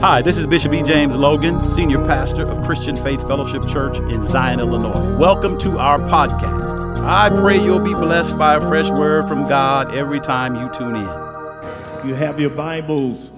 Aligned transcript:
Hi, 0.00 0.22
this 0.22 0.38
is 0.38 0.46
Bishop 0.46 0.72
E. 0.74 0.84
James 0.84 1.16
Logan, 1.16 1.60
Senior 1.60 1.98
Pastor 2.06 2.48
of 2.48 2.64
Christian 2.64 2.94
Faith 2.94 3.20
Fellowship 3.26 3.66
Church 3.66 3.98
in 3.98 4.24
Zion, 4.24 4.60
Illinois. 4.60 5.16
Welcome 5.16 5.58
to 5.58 5.76
our 5.76 5.98
podcast. 5.98 7.04
I 7.04 7.28
pray 7.28 7.60
you'll 7.60 7.82
be 7.82 7.94
blessed 7.94 8.38
by 8.38 8.54
a 8.54 8.60
fresh 8.60 8.88
word 8.90 9.26
from 9.26 9.48
God 9.48 9.92
every 9.92 10.20
time 10.20 10.54
you 10.54 10.70
tune 10.72 10.94
in. 10.94 11.98
If 11.98 12.04
you 12.04 12.14
have 12.14 12.38
your 12.38 12.50
Bibles 12.50 13.32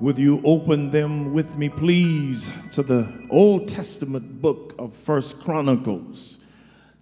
with 0.00 0.18
you, 0.18 0.40
open 0.46 0.90
them 0.90 1.34
with 1.34 1.58
me, 1.58 1.68
please, 1.68 2.50
to 2.72 2.82
the 2.82 3.06
Old 3.28 3.68
Testament 3.68 4.40
book 4.40 4.74
of 4.78 4.94
First 4.94 5.42
Chronicles, 5.42 6.38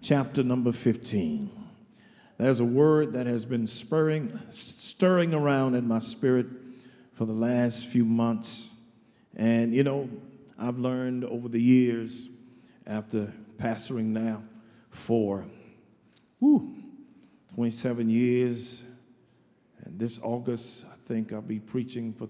chapter 0.01 0.43
number 0.43 0.73
15. 0.73 1.49
There's 2.37 2.59
a 2.59 2.65
word 2.65 3.13
that 3.13 3.25
has 3.25 3.45
been 3.45 3.67
spurring, 3.67 4.37
stirring 4.49 5.33
around 5.33 5.75
in 5.75 5.87
my 5.87 5.99
spirit 5.99 6.47
for 7.13 7.23
the 7.23 7.31
last 7.31 7.85
few 7.85 8.03
months. 8.03 8.71
And, 9.37 9.73
you 9.73 9.83
know, 9.83 10.09
I've 10.59 10.79
learned 10.79 11.23
over 11.23 11.47
the 11.47 11.61
years, 11.61 12.27
after 12.87 13.31
pastoring 13.57 14.05
now 14.05 14.43
for 14.89 15.45
whew, 16.39 16.75
27 17.53 18.09
years, 18.09 18.81
and 19.83 19.99
this 19.99 20.19
August, 20.23 20.85
I 20.85 20.95
think 21.07 21.33
I'll 21.33 21.41
be 21.41 21.59
preaching 21.59 22.13
for, 22.13 22.29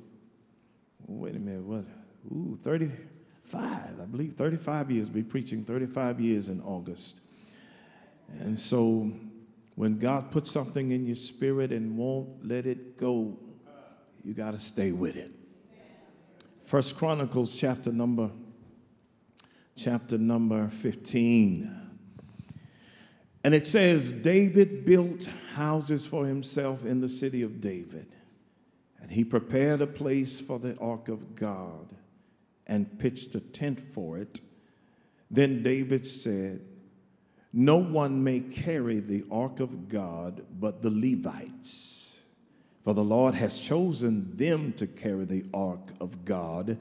wait 1.05 1.35
a 1.35 1.39
minute, 1.39 1.63
what? 1.63 1.85
Ooh, 2.31 2.57
35, 2.62 3.99
I 4.01 4.05
believe 4.05 4.34
35 4.34 4.91
years, 4.91 5.09
be 5.09 5.23
preaching 5.23 5.63
35 5.63 6.20
years 6.20 6.49
in 6.49 6.62
August. 6.62 7.21
And 8.39 8.59
so 8.59 9.12
when 9.76 9.98
God 9.98 10.31
puts 10.31 10.51
something 10.51 10.91
in 10.91 11.05
your 11.05 11.15
spirit 11.15 11.71
and 11.71 11.98
won't 11.98 12.45
let 12.45 12.65
it 12.65 12.98
go, 12.98 13.37
you 14.23 14.34
got 14.34 14.51
to 14.51 14.59
stay 14.59 14.91
with 14.91 15.15
it. 15.15 15.31
First 16.67 16.98
Chronicles 16.98 17.55
chapter 17.55 17.94
number 17.94 18.30
chapter 19.77 20.18
number 20.18 20.68
15. 20.68 21.73
And 23.46 23.55
it 23.55 23.65
says 23.65 24.12
David 24.12 24.84
built 24.84 25.29
houses 25.54 26.05
for 26.05 26.26
himself 26.26 26.84
in 26.84 26.99
the 26.99 27.07
city 27.07 27.41
of 27.41 27.62
David. 27.62 28.07
And 29.01 29.10
he 29.12 29.23
prepared 29.23 29.79
a 29.79 29.88
place 29.88 30.41
for 30.41 30.60
the 30.60 30.77
ark 30.79 31.07
of 31.07 31.35
God 31.35 31.95
and 32.65 32.99
pitched 32.99 33.34
a 33.35 33.40
tent 33.40 33.79
for 33.79 34.18
it. 34.18 34.41
Then 35.32 35.63
David 35.63 36.05
said, 36.05 36.65
No 37.54 37.77
one 37.77 38.26
may 38.26 38.41
carry 38.41 38.99
the 38.99 39.23
ark 39.32 39.62
of 39.62 39.88
God 39.88 40.43
but 40.60 40.82
the 40.82 40.91
Levites 40.91 41.96
for 42.88 42.93
the 42.93 43.04
Lord 43.04 43.35
has 43.35 43.60
chosen 43.60 44.38
them 44.38 44.71
to 44.77 44.88
carry 44.88 45.26
the 45.26 45.43
ark 45.54 45.91
of 45.99 46.24
God 46.24 46.77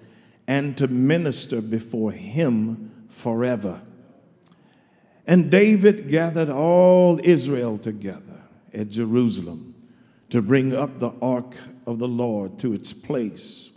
and 0.46 0.78
to 0.78 0.86
minister 0.86 1.60
before 1.60 2.12
him 2.12 3.08
forever. 3.08 3.82
And 5.26 5.50
David 5.50 6.08
gathered 6.08 6.48
all 6.48 7.18
Israel 7.24 7.76
together 7.76 8.40
at 8.72 8.90
Jerusalem 8.90 9.74
to 10.30 10.40
bring 10.40 10.72
up 10.72 11.00
the 11.00 11.12
ark 11.20 11.56
of 11.88 11.98
the 11.98 12.06
Lord 12.06 12.60
to 12.60 12.72
its 12.72 12.92
place, 12.92 13.76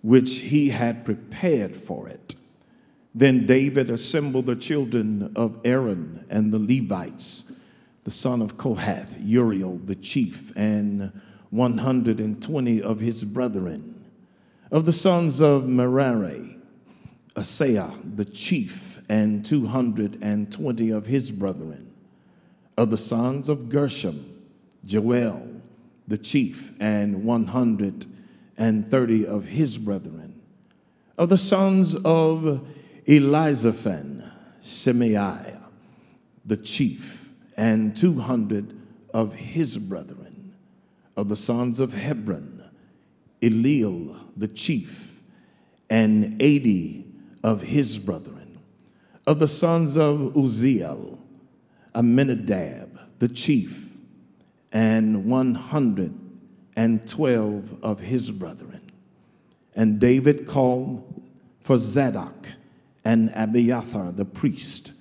which 0.00 0.36
he 0.38 0.70
had 0.70 1.04
prepared 1.04 1.76
for 1.76 2.08
it. 2.08 2.36
Then 3.14 3.44
David 3.44 3.90
assembled 3.90 4.46
the 4.46 4.56
children 4.56 5.30
of 5.36 5.60
Aaron 5.66 6.24
and 6.30 6.54
the 6.54 6.58
Levites, 6.58 7.52
the 8.04 8.10
son 8.10 8.40
of 8.40 8.56
Kohath, 8.56 9.18
Uriel 9.20 9.76
the 9.76 9.94
chief, 9.94 10.56
and 10.56 11.12
120 11.50 12.82
of 12.82 13.00
his 13.00 13.24
brethren. 13.24 14.04
Of 14.70 14.86
the 14.86 14.92
sons 14.92 15.40
of 15.40 15.68
Merari, 15.68 16.56
Asaiah 17.36 17.92
the 18.16 18.24
chief, 18.24 19.02
and 19.08 19.44
220 19.44 20.90
of 20.90 21.06
his 21.06 21.32
brethren. 21.32 21.92
Of 22.76 22.90
the 22.90 22.96
sons 22.96 23.48
of 23.48 23.68
Gershom, 23.68 24.24
Joel 24.84 25.48
the 26.06 26.18
chief, 26.18 26.72
and 26.80 27.24
130 27.24 29.26
of 29.26 29.44
his 29.46 29.78
brethren. 29.78 30.40
Of 31.16 31.28
the 31.28 31.38
sons 31.38 31.96
of 31.96 32.66
Elizaphan, 33.06 34.30
Shemaiah 34.62 35.58
the 36.44 36.56
chief, 36.56 37.32
and 37.56 37.96
200 37.96 38.76
of 39.12 39.34
his 39.34 39.76
brethren 39.76 40.19
of 41.16 41.28
the 41.28 41.36
sons 41.36 41.80
of 41.80 41.94
Hebron, 41.94 42.68
Eliel 43.42 44.18
the 44.36 44.48
chief, 44.48 45.20
and 45.88 46.40
eighty 46.40 47.04
of 47.42 47.62
his 47.62 47.98
brethren. 47.98 48.58
Of 49.26 49.38
the 49.38 49.48
sons 49.48 49.96
of 49.96 50.34
Uzziel, 50.34 51.18
Aminadab 51.94 52.98
the 53.18 53.28
chief, 53.28 53.90
and 54.72 55.26
one 55.26 55.54
hundred 55.54 56.14
and 56.76 57.06
twelve 57.08 57.82
of 57.82 58.00
his 58.00 58.30
brethren. 58.30 58.80
And 59.74 60.00
David 60.00 60.46
called 60.46 61.22
for 61.60 61.76
Zadok 61.78 62.48
and 63.04 63.30
Abiathar 63.34 64.12
the 64.12 64.24
priest, 64.24 64.92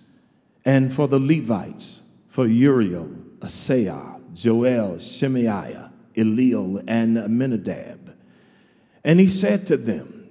and 0.65 0.93
for 0.93 1.07
the 1.07 1.19
Levites, 1.19 2.03
for 2.27 2.45
Uriel, 2.45 3.15
Asaiah, 3.41 4.19
Joel, 4.33 4.99
Shemaiah, 4.99 5.88
Eliel, 6.19 6.83
and 6.87 7.17
Aminadab. 7.17 8.15
And 9.03 9.19
he 9.19 9.29
said 9.29 9.65
to 9.67 9.77
them, 9.77 10.29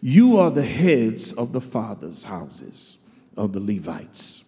You 0.00 0.38
are 0.38 0.50
the 0.50 0.64
heads 0.64 1.32
of 1.32 1.52
the 1.52 1.60
fathers' 1.60 2.24
houses 2.24 2.98
of 3.36 3.52
the 3.52 3.60
Levites. 3.60 4.44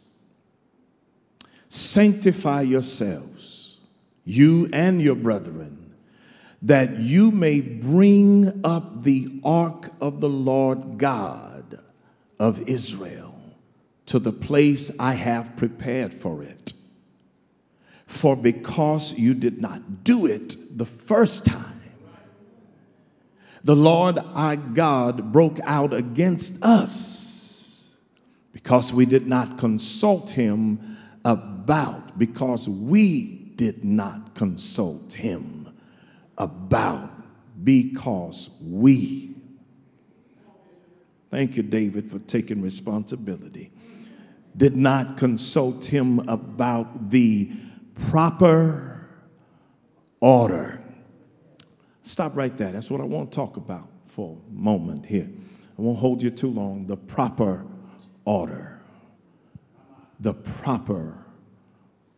Sanctify 1.69 2.63
yourselves, 2.63 3.79
you 4.25 4.69
and 4.73 5.03
your 5.03 5.17
brethren, 5.17 5.95
that 6.63 6.99
you 6.99 7.31
may 7.31 7.61
bring 7.61 8.61
up 8.65 9.03
the 9.03 9.41
ark 9.45 9.91
of 10.01 10.21
the 10.21 10.29
Lord 10.29 10.99
God 10.99 11.81
of 12.39 12.69
Israel 12.69 13.35
to 14.07 14.19
the 14.19 14.33
place 14.33 14.91
I 14.99 15.15
have 15.15 15.57
prepared 15.57 16.15
for 16.15 16.43
it. 16.43 16.74
For 18.15 18.37
because 18.37 19.19
you 19.19 19.35
did 19.35 19.61
not 19.61 20.05
do 20.05 20.27
it 20.27 20.79
the 20.79 20.87
first 20.87 21.45
time, 21.45 21.81
the 23.65 23.75
Lord 23.75 24.19
our 24.19 24.55
God 24.55 25.33
broke 25.33 25.59
out 25.65 25.93
against 25.93 26.63
us 26.63 27.97
because 28.53 28.95
we 28.95 29.05
did 29.05 29.27
not 29.27 29.59
consult 29.59 30.31
him 30.31 30.97
about, 31.25 32.17
because 32.17 32.69
we 32.69 33.51
did 33.57 33.85
not 33.85 34.37
consult 34.37 35.15
him 35.15 35.77
about, 36.39 37.11
because 37.65 38.49
we. 38.63 39.35
Thank 41.33 41.57
you, 41.57 41.65
David, 41.65 42.09
for 42.09 42.21
taking 42.21 42.63
responsibility. 42.63 43.73
Did 44.57 44.77
not 44.77 45.17
consult 45.17 45.87
him 45.87 46.21
about 46.29 47.11
the 47.11 47.51
proper 48.11 49.09
order. 50.21 50.81
Stop 52.03 52.37
right 52.37 52.57
there. 52.57 52.73
That's 52.73 52.91
what 52.91 53.01
I 53.01 53.05
want 53.05 53.33
to 53.33 53.37
talk 53.37 53.57
about 53.57 53.89
for 54.09 54.39
a 54.49 54.53
moment 54.53 55.07
here. 55.07 55.29
I 55.79 55.83
won't 55.83 55.99
hold 55.99 56.23
you 56.23 56.31
too 56.31 56.51
long. 56.51 56.87
The 56.87 56.97
proper 56.97 57.65
order. 58.25 58.81
The 60.21 60.35
proper 60.35 61.19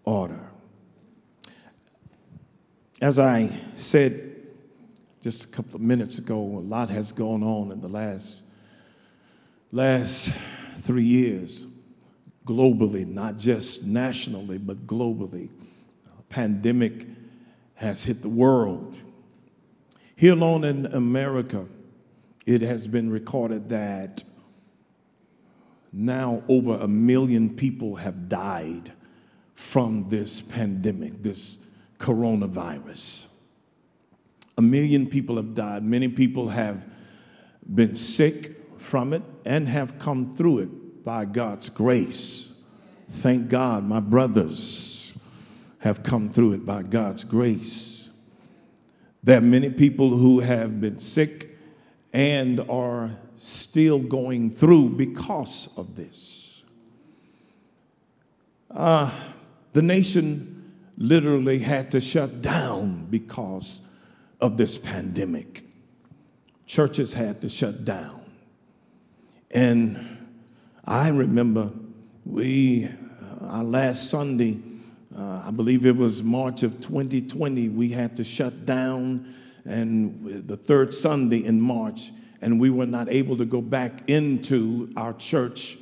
order. 0.05 0.51
As 3.01 3.19
I 3.19 3.57
said 3.77 4.35
just 5.23 5.45
a 5.45 5.49
couple 5.49 5.77
of 5.77 5.81
minutes 5.81 6.19
ago, 6.19 6.39
a 6.39 6.61
lot 6.61 6.89
has 6.91 7.11
gone 7.13 7.43
on 7.43 7.73
in 7.73 7.81
the 7.81 7.89
last 7.89 8.45
last 9.73 10.31
three 10.81 11.03
years 11.03 11.67
globally, 12.47 13.05
not 13.07 13.37
just 13.37 13.85
nationally, 13.85 14.57
but 14.57 14.87
globally 14.87 15.51
pandemic 16.29 17.07
has 17.75 18.05
hit 18.05 18.23
the 18.23 18.29
world. 18.29 19.01
Here 20.17 20.33
alone 20.33 20.65
in 20.65 20.87
America, 20.87 21.67
it 22.47 22.63
has 22.63 22.87
been 22.87 23.11
recorded 23.11 23.69
that 23.69 24.25
now 25.93 26.43
over 26.49 26.75
a 26.75 26.89
million 26.89 27.55
people 27.55 27.97
have 27.97 28.29
died 28.29 28.93
from 29.55 30.09
this 30.09 30.41
pandemic, 30.41 31.23
this 31.23 31.67
coronavirus. 31.99 33.27
A 34.59 34.63
million 34.63 35.07
people 35.07 35.37
have 35.37 35.55
died. 35.55 35.83
Many 35.83 36.09
people 36.09 36.49
have 36.49 36.85
been 37.75 37.95
sick 37.95 38.57
from 38.79 39.13
it 39.13 39.23
and 39.45 39.69
have 39.69 39.99
come 39.99 40.35
through 40.35 40.59
it 40.61 41.05
by 41.05 41.25
God's 41.25 41.69
grace. 41.69 42.65
Thank 43.11 43.49
God, 43.49 43.85
my 43.85 44.01
brothers 44.01 44.96
have 45.87 46.03
come 46.03 46.29
through 46.29 46.53
it 46.53 46.67
by 46.67 46.83
God's 46.83 47.23
grace. 47.23 48.11
There 49.23 49.39
are 49.39 49.41
many 49.41 49.71
people 49.71 50.09
who 50.09 50.41
have 50.41 50.81
been 50.81 50.99
sick 50.99 51.57
and 52.13 52.59
are 52.69 53.13
still 53.37 54.01
going 54.01 54.51
through 54.51 54.89
because 54.91 55.73
of 55.77 55.95
this. 55.95 56.65
Uh, 58.69 59.13
the 59.75 59.83
nation 59.83 60.73
literally 60.99 61.61
had 61.61 61.93
to 61.93 62.01
shut 62.01 62.43
down 62.43 63.07
because 63.09 63.81
of 64.41 64.57
this 64.57 64.77
pandemic. 64.77 65.63
Churches 66.67 67.13
had 67.13 67.41
to 67.43 67.49
shut 67.49 67.85
down. 67.85 68.23
And 69.53 70.35
I 70.85 71.11
remember 71.11 71.71
we, 72.25 72.87
uh, 72.87 73.45
our 73.45 73.65
last 73.65 74.11
Sunday, 74.11 74.59
uh, 75.17 75.45
I 75.47 75.51
believe 75.51 75.87
it 75.87 75.97
was 75.97 76.23
March 76.23 76.63
of 76.63 76.79
2020, 76.81 77.71
we 77.71 77.89
had 77.89 78.17
to 78.17 78.25
shut 78.25 78.67
down, 78.67 79.35
and 79.65 80.47
the 80.47 80.57
third 80.57 80.93
Sunday 80.93 81.45
in 81.45 81.59
March, 81.59 82.11
and 82.43 82.61
we 82.61 82.69
were 82.69 82.85
not 82.85 83.09
able 83.09 83.39
to 83.39 83.47
go 83.47 83.63
back 83.63 84.11
into 84.11 84.93
our 84.95 85.15
church. 85.15 85.79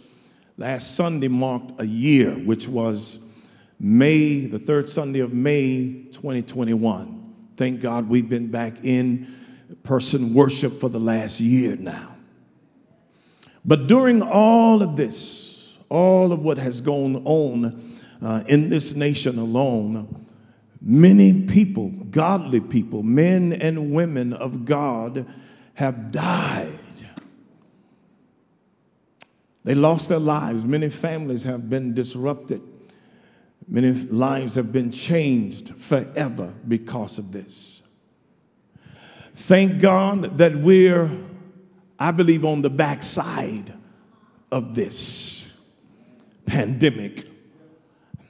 Last 0.56 0.94
Sunday 0.94 1.26
marked 1.26 1.80
a 1.80 1.86
year, 1.86 2.30
which 2.30 2.68
was 2.68 3.28
May, 3.80 4.46
the 4.46 4.60
third 4.60 4.88
Sunday 4.88 5.18
of 5.18 5.32
May 5.32 6.04
2021. 6.12 7.34
Thank 7.56 7.80
God 7.80 8.08
we've 8.08 8.28
been 8.28 8.52
back 8.52 8.84
in 8.84 9.34
person 9.82 10.32
worship 10.32 10.78
for 10.78 10.88
the 10.88 11.00
last 11.00 11.40
year 11.40 11.74
now. 11.74 12.14
But 13.64 13.88
during 13.88 14.22
all 14.22 14.80
of 14.80 14.96
this, 14.96 15.76
all 15.88 16.30
of 16.30 16.38
what 16.40 16.58
has 16.58 16.80
gone 16.80 17.16
on 17.24 17.93
uh, 18.24 18.42
in 18.48 18.70
this 18.70 18.94
nation 18.94 19.38
alone, 19.38 20.26
many 20.80 21.42
people, 21.42 21.90
godly 22.10 22.60
people, 22.60 23.02
men 23.02 23.52
and 23.52 23.92
women 23.92 24.32
of 24.32 24.64
God, 24.64 25.26
have 25.74 26.10
died. 26.10 26.68
They 29.64 29.74
lost 29.74 30.08
their 30.08 30.18
lives. 30.18 30.64
Many 30.64 30.90
families 30.90 31.42
have 31.42 31.68
been 31.68 31.94
disrupted. 31.94 32.62
Many 33.66 33.92
lives 33.92 34.54
have 34.56 34.72
been 34.72 34.90
changed 34.90 35.74
forever 35.74 36.52
because 36.68 37.18
of 37.18 37.32
this. 37.32 37.82
Thank 39.34 39.80
God 39.80 40.38
that 40.38 40.54
we're, 40.54 41.10
I 41.98 42.10
believe, 42.10 42.44
on 42.44 42.62
the 42.62 42.70
backside 42.70 43.72
of 44.52 44.74
this 44.74 45.50
pandemic. 46.46 47.26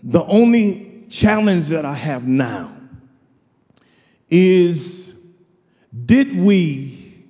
The 0.04 0.22
only 0.24 1.06
challenge 1.08 1.68
that 1.68 1.86
I 1.86 1.94
have 1.94 2.26
now 2.26 2.70
is 4.28 5.14
did 6.04 6.36
we 6.36 7.24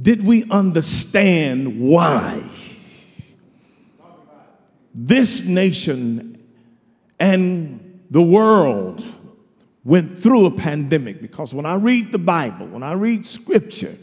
did 0.00 0.24
we 0.24 0.44
understand 0.50 1.80
why 1.80 2.42
this 4.94 5.44
nation 5.44 6.42
and 7.18 8.00
the 8.10 8.22
world 8.22 9.04
went 9.84 10.18
through 10.18 10.46
a 10.46 10.50
pandemic? 10.52 11.20
Because 11.20 11.52
when 11.52 11.66
I 11.66 11.74
read 11.74 12.12
the 12.12 12.18
Bible, 12.18 12.66
when 12.66 12.82
I 12.82 12.92
read 12.92 13.26
scripture, 13.26 13.96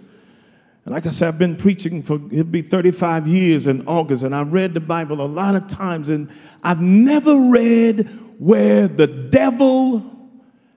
and 0.87 0.93
like 0.93 1.05
I 1.05 1.09
said, 1.09 1.27
I've 1.27 1.37
been 1.37 1.57
preaching 1.57 2.01
for 2.01 2.15
it'll 2.31 2.45
be 2.45 2.61
35 2.61 3.27
years 3.27 3.67
in 3.67 3.85
August, 3.89 4.23
and 4.23 4.33
I've 4.33 4.53
read 4.53 4.73
the 4.73 4.79
Bible 4.79 5.19
a 5.19 5.27
lot 5.27 5.53
of 5.53 5.67
times, 5.67 6.07
and 6.07 6.29
I've 6.63 6.79
never 6.79 7.37
read 7.37 8.07
where 8.39 8.87
the 8.87 9.05
devil 9.05 10.01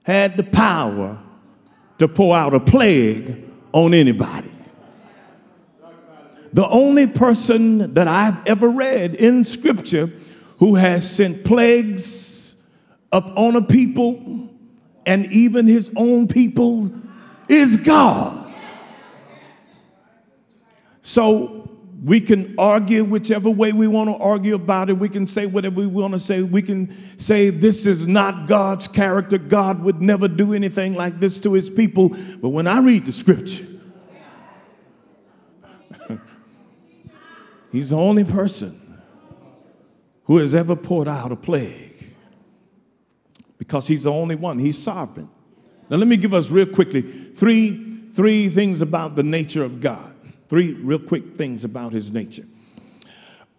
had 0.02 0.36
the 0.36 0.42
power 0.42 1.16
to 1.98 2.08
pour 2.08 2.34
out 2.34 2.54
a 2.54 2.58
plague 2.58 3.48
on 3.70 3.94
anybody. 3.94 4.50
The 6.54 6.66
only 6.66 7.06
person 7.06 7.94
that 7.94 8.08
I've 8.08 8.44
ever 8.48 8.68
read 8.68 9.14
in 9.14 9.44
scripture 9.44 10.10
who 10.58 10.74
has 10.74 11.08
sent 11.08 11.44
plagues 11.44 12.56
upon 13.12 13.54
a 13.54 13.62
people 13.62 14.50
and 15.06 15.30
even 15.30 15.68
his 15.68 15.88
own 15.94 16.26
people 16.26 16.90
is 17.48 17.76
God. 17.76 18.39
So 21.10 21.68
we 22.04 22.20
can 22.20 22.54
argue 22.56 23.02
whichever 23.02 23.50
way 23.50 23.72
we 23.72 23.88
want 23.88 24.10
to 24.10 24.14
argue 24.14 24.54
about 24.54 24.90
it. 24.90 24.92
We 24.92 25.08
can 25.08 25.26
say 25.26 25.44
whatever 25.44 25.80
we 25.80 25.88
want 25.88 26.14
to 26.14 26.20
say. 26.20 26.40
We 26.40 26.62
can 26.62 26.94
say 27.18 27.50
this 27.50 27.84
is 27.84 28.06
not 28.06 28.46
God's 28.46 28.86
character. 28.86 29.36
God 29.36 29.82
would 29.82 30.00
never 30.00 30.28
do 30.28 30.54
anything 30.54 30.94
like 30.94 31.18
this 31.18 31.40
to 31.40 31.54
his 31.54 31.68
people. 31.68 32.10
But 32.40 32.50
when 32.50 32.68
I 32.68 32.78
read 32.78 33.06
the 33.06 33.12
scripture, 33.12 33.66
He's 37.72 37.90
the 37.90 37.96
only 37.96 38.22
person 38.22 38.80
who 40.26 40.36
has 40.36 40.54
ever 40.54 40.76
poured 40.76 41.08
out 41.08 41.32
a 41.32 41.36
plague 41.36 42.14
because 43.58 43.88
he's 43.88 44.04
the 44.04 44.12
only 44.12 44.36
one. 44.36 44.60
He's 44.60 44.80
sovereign. 44.80 45.28
Now, 45.88 45.96
let 45.96 46.06
me 46.06 46.16
give 46.16 46.34
us 46.34 46.52
real 46.52 46.66
quickly 46.66 47.02
three, 47.02 48.10
three 48.12 48.48
things 48.48 48.80
about 48.80 49.16
the 49.16 49.24
nature 49.24 49.64
of 49.64 49.80
God. 49.80 50.14
Three 50.50 50.72
real 50.72 50.98
quick 50.98 51.36
things 51.36 51.62
about 51.62 51.92
his 51.92 52.10
nature. 52.10 52.42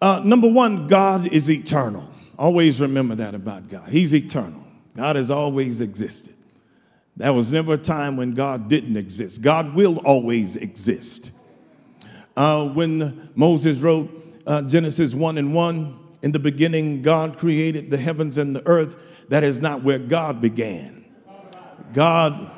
Uh, 0.02 0.20
number 0.22 0.46
one, 0.46 0.88
God 0.88 1.26
is 1.32 1.50
eternal. 1.50 2.06
Always 2.38 2.82
remember 2.82 3.14
that 3.14 3.34
about 3.34 3.70
God. 3.70 3.88
He's 3.88 4.14
eternal. 4.14 4.62
God 4.94 5.16
has 5.16 5.30
always 5.30 5.80
existed. 5.80 6.34
There 7.16 7.32
was 7.32 7.50
never 7.50 7.74
a 7.74 7.78
time 7.78 8.18
when 8.18 8.34
God 8.34 8.68
didn't 8.68 8.98
exist. 8.98 9.40
God 9.40 9.74
will 9.74 10.00
always 10.00 10.56
exist. 10.56 11.30
Uh, 12.36 12.68
when 12.68 13.30
Moses 13.34 13.78
wrote 13.78 14.10
uh, 14.46 14.60
Genesis 14.60 15.14
1 15.14 15.38
and 15.38 15.54
1, 15.54 15.98
in 16.20 16.32
the 16.32 16.38
beginning, 16.38 17.00
God 17.00 17.38
created 17.38 17.90
the 17.90 17.96
heavens 17.96 18.36
and 18.36 18.54
the 18.54 18.66
earth. 18.66 18.98
That 19.30 19.44
is 19.44 19.60
not 19.60 19.82
where 19.82 19.98
God 19.98 20.42
began. 20.42 21.06
God, 21.94 22.50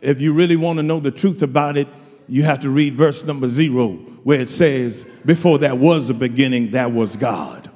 if 0.00 0.20
you 0.20 0.34
really 0.34 0.56
want 0.56 0.78
to 0.78 0.82
know 0.82 0.98
the 0.98 1.12
truth 1.12 1.40
about 1.40 1.76
it, 1.76 1.86
you 2.28 2.42
have 2.42 2.60
to 2.60 2.70
read 2.70 2.94
verse 2.94 3.24
number 3.24 3.48
zero, 3.48 3.92
where 4.22 4.40
it 4.40 4.50
says, 4.50 5.04
Before 5.24 5.58
that 5.58 5.78
was 5.78 6.10
a 6.10 6.14
beginning, 6.14 6.72
that 6.72 6.92
was 6.92 7.16
God. 7.16 7.70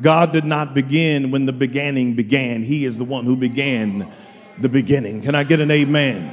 God 0.00 0.32
did 0.32 0.44
not 0.44 0.74
begin 0.74 1.30
when 1.30 1.46
the 1.46 1.52
beginning 1.52 2.14
began. 2.14 2.62
He 2.62 2.84
is 2.84 2.98
the 2.98 3.04
one 3.04 3.24
who 3.24 3.36
began 3.36 4.10
the 4.60 4.68
beginning. 4.68 5.22
Can 5.22 5.34
I 5.34 5.44
get 5.44 5.60
an 5.60 5.70
amen? 5.70 6.32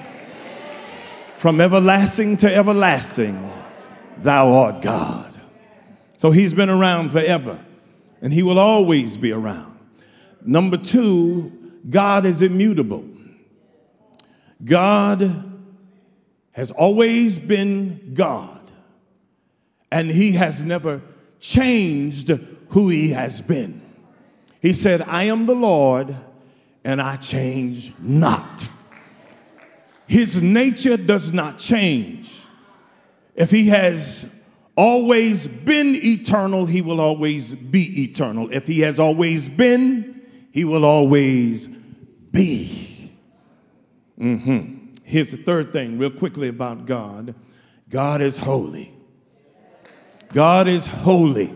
From 1.38 1.60
everlasting 1.60 2.38
to 2.38 2.54
everlasting, 2.54 3.52
Thou 4.20 4.54
art 4.54 4.82
God. 4.82 5.38
So 6.18 6.32
he's 6.32 6.54
been 6.54 6.70
around 6.70 7.12
forever 7.12 7.60
and 8.22 8.32
he 8.32 8.44
will 8.44 8.58
always 8.58 9.18
be 9.18 9.32
around. 9.32 9.78
Number 10.42 10.78
two, 10.78 11.52
God 11.90 12.26
is 12.26 12.42
immutable. 12.42 13.06
God 14.64 15.55
has 16.56 16.72
always 16.72 17.38
been 17.38 18.14
God 18.14 18.62
and 19.92 20.10
he 20.10 20.32
has 20.32 20.64
never 20.64 21.02
changed 21.42 22.30
who 22.70 22.88
he 22.88 23.10
has 23.10 23.42
been. 23.42 23.82
He 24.62 24.72
said, 24.72 25.02
I 25.02 25.26
am 25.26 25.48
the 25.48 25.54
Lord 25.54 26.16
and 26.86 27.02
I 27.02 27.18
change 27.18 27.92
not. 28.00 28.70
His 30.08 30.42
nature 30.42 30.96
does 30.96 31.34
not 31.34 31.60
change. 31.60 32.44
If 33.36 33.52
he 33.52 33.68
has 33.68 34.26
always 34.78 35.48
been 35.48 35.94
eternal, 35.94 36.66
he 36.66 36.82
will 36.82 37.02
always 37.02 37.54
be 37.54 38.04
eternal. 38.04 38.50
If 38.54 38.66
he 38.66 38.80
has 38.80 38.98
always 38.98 39.50
been, 39.50 40.22
he 40.54 40.64
will 40.64 40.86
always 40.86 41.68
be. 41.68 43.12
Mm-hmm. 44.18 44.75
Here's 45.06 45.32
the 45.32 45.38
third 45.38 45.72
thing, 45.72 46.00
real 46.00 46.10
quickly, 46.10 46.48
about 46.50 46.86
God 46.86 47.36
God 47.90 48.22
is 48.22 48.38
holy. 48.38 48.92
God 50.34 50.68
is 50.68 50.88
holy. 50.88 51.54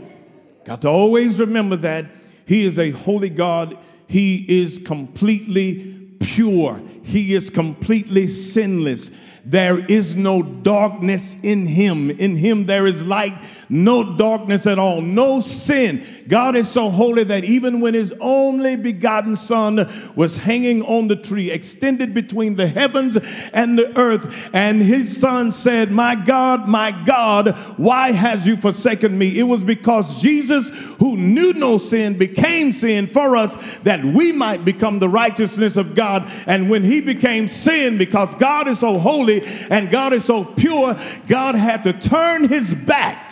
Got 0.64 0.84
to 0.84 0.88
always 0.88 1.40
remember 1.40 1.76
that 1.78 2.06
He 2.46 2.66
is 2.66 2.78
a 2.78 2.92
holy 2.92 3.30
God. 3.30 3.78
He 4.08 4.46
is 4.62 4.80
completely 4.86 6.16
pure. 6.20 6.82
He 7.04 7.34
is 7.34 7.50
completely 7.50 8.28
sinless. 8.28 9.12
There 9.44 9.80
is 9.80 10.16
no 10.16 10.44
darkness 10.44 11.42
in 11.44 11.66
him. 11.66 12.12
In 12.12 12.36
him, 12.36 12.66
there 12.66 12.86
is 12.86 13.04
light, 13.04 13.34
no 13.70 14.18
darkness 14.18 14.66
at 14.66 14.80
all, 14.80 15.02
no 15.02 15.42
sin. 15.42 16.04
God 16.28 16.56
is 16.56 16.70
so 16.70 16.90
holy 16.90 17.24
that 17.26 17.44
even 17.44 17.82
when 17.82 17.94
his 17.94 18.14
only 18.20 18.76
begotten 18.76 19.36
son 19.36 19.92
was 20.16 20.38
hanging 20.38 20.84
on 20.84 21.08
the 21.08 21.16
tree, 21.16 21.52
extended 21.52 22.14
between 22.14 22.56
the 22.56 22.68
heavens 22.68 23.18
and 23.54 23.78
the 23.78 23.98
earth, 23.98 24.50
and 24.54 24.82
his 24.82 25.20
son 25.20 25.52
said, 25.52 25.92
My 25.92 26.16
God, 26.16 26.68
my 26.68 26.92
God, 26.92 27.56
why 27.78 28.12
has 28.12 28.46
you 28.46 28.58
forsaken 28.58 29.18
me? 29.18 29.40
It 29.40 29.44
was 29.44 29.64
because 29.64 30.22
Jesus, 30.22 30.70
who 30.98 31.16
knew 31.18 31.54
no 31.54 31.78
sin, 31.78 32.18
became 32.18 32.72
sin 32.72 33.08
for 33.08 33.36
us 33.36 33.80
that 33.80 34.04
we 34.04 34.32
might 34.32 34.66
become 34.66 35.00
the 35.00 35.10
righteousness 35.10 35.78
of 35.78 35.96
God. 35.96 36.30
And 36.46 36.70
when 36.70 36.84
he 36.84 37.02
became 37.02 37.48
sin, 37.48 37.98
because 37.98 38.36
God 38.36 38.68
is 38.68 38.80
so 38.80 39.00
holy 39.00 39.44
and 39.70 39.90
God 39.90 40.14
is 40.14 40.26
so 40.26 40.44
pure, 40.44 40.98
God 41.28 41.56
had 41.56 41.84
to 41.84 41.94
turn 41.94 42.48
his 42.48 42.74
back 42.74 43.29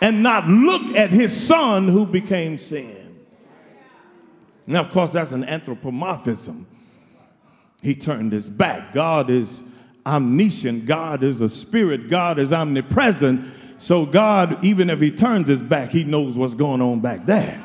and 0.00 0.22
not 0.22 0.46
look 0.46 0.94
at 0.96 1.10
his 1.10 1.46
son 1.46 1.88
who 1.88 2.04
became 2.06 2.58
sin. 2.58 3.04
Now, 4.66 4.80
of 4.80 4.90
course, 4.90 5.12
that's 5.12 5.32
an 5.32 5.44
anthropomorphism. 5.44 6.66
He 7.82 7.94
turned 7.94 8.32
his 8.32 8.48
back. 8.48 8.92
God 8.92 9.28
is 9.28 9.62
omniscient, 10.06 10.86
God 10.86 11.22
is 11.22 11.40
a 11.40 11.48
spirit, 11.48 12.08
God 12.08 12.38
is 12.38 12.52
omnipresent. 12.52 13.52
So, 13.78 14.06
God, 14.06 14.64
even 14.64 14.88
if 14.88 15.00
he 15.00 15.10
turns 15.10 15.48
his 15.48 15.60
back, 15.60 15.90
he 15.90 16.04
knows 16.04 16.38
what's 16.38 16.54
going 16.54 16.80
on 16.80 17.00
back 17.00 17.26
there. 17.26 17.60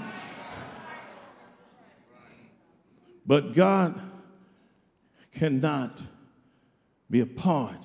But 3.26 3.54
God 3.54 4.02
cannot 5.34 6.02
be 7.10 7.22
a 7.22 7.26
part 7.26 7.78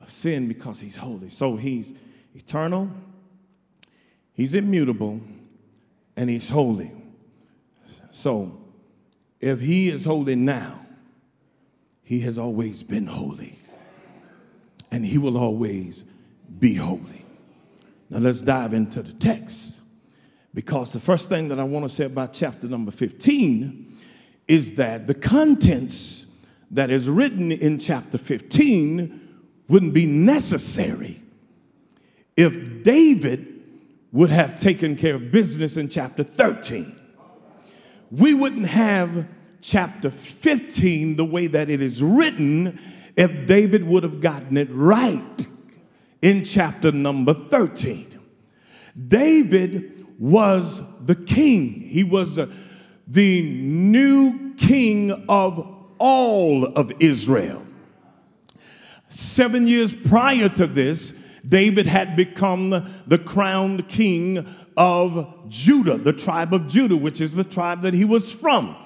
of 0.00 0.10
sin 0.12 0.46
because 0.46 0.78
he's 0.78 0.96
holy. 0.96 1.30
So, 1.30 1.56
he's 1.56 1.94
eternal, 2.34 2.90
he's 4.34 4.54
immutable, 4.54 5.20
and 6.16 6.28
he's 6.28 6.48
holy. 6.48 6.92
So, 8.10 8.58
if 9.40 9.60
he 9.60 9.88
is 9.88 10.04
holy 10.04 10.36
now, 10.36 10.86
he 12.02 12.20
has 12.20 12.38
always 12.38 12.82
been 12.82 13.06
holy, 13.06 13.58
and 14.90 15.04
he 15.04 15.18
will 15.18 15.38
always 15.38 16.04
be 16.58 16.74
holy. 16.74 17.24
Now, 18.10 18.18
let's 18.18 18.42
dive 18.42 18.74
into 18.74 19.02
the 19.02 19.12
text 19.14 19.80
because 20.54 20.92
the 20.92 21.00
first 21.00 21.28
thing 21.28 21.48
that 21.48 21.58
I 21.58 21.64
want 21.64 21.84
to 21.84 21.88
say 21.88 22.04
about 22.04 22.34
chapter 22.34 22.68
number 22.68 22.90
15 22.90 23.96
is 24.48 24.74
that 24.74 25.06
the 25.06 25.14
contents 25.14 26.26
that 26.70 26.90
is 26.90 27.08
written 27.08 27.52
in 27.52 27.78
chapter 27.78 28.18
15 28.18 29.20
wouldn't 29.68 29.94
be 29.94 30.04
necessary 30.06 31.22
if 32.36 32.82
David 32.82 33.51
would 34.12 34.30
have 34.30 34.60
taken 34.60 34.94
care 34.94 35.14
of 35.14 35.32
business 35.32 35.76
in 35.76 35.88
chapter 35.88 36.22
13. 36.22 36.94
We 38.10 38.34
wouldn't 38.34 38.66
have 38.66 39.26
chapter 39.62 40.10
15 40.10 41.16
the 41.16 41.24
way 41.24 41.46
that 41.46 41.70
it 41.70 41.80
is 41.80 42.02
written 42.02 42.78
if 43.16 43.46
David 43.46 43.84
would 43.84 44.02
have 44.02 44.20
gotten 44.20 44.56
it 44.56 44.68
right 44.70 45.46
in 46.20 46.44
chapter 46.44 46.92
number 46.92 47.32
13. 47.32 48.20
David 49.08 50.06
was 50.18 50.82
the 51.04 51.14
king, 51.14 51.80
he 51.80 52.04
was 52.04 52.38
uh, 52.38 52.46
the 53.06 53.42
new 53.42 54.54
king 54.54 55.24
of 55.28 55.66
all 55.98 56.66
of 56.66 56.92
Israel. 57.00 57.66
Seven 59.08 59.66
years 59.66 59.92
prior 59.92 60.48
to 60.50 60.66
this, 60.66 61.21
David 61.46 61.86
had 61.86 62.16
become 62.16 62.70
the 63.06 63.18
crowned 63.18 63.88
king 63.88 64.46
of 64.76 65.48
Judah, 65.48 65.96
the 65.96 66.12
tribe 66.12 66.54
of 66.54 66.68
Judah, 66.68 66.96
which 66.96 67.20
is 67.20 67.34
the 67.34 67.44
tribe 67.44 67.82
that 67.82 67.94
he 67.94 68.04
was 68.04 68.32
from. 68.32 68.76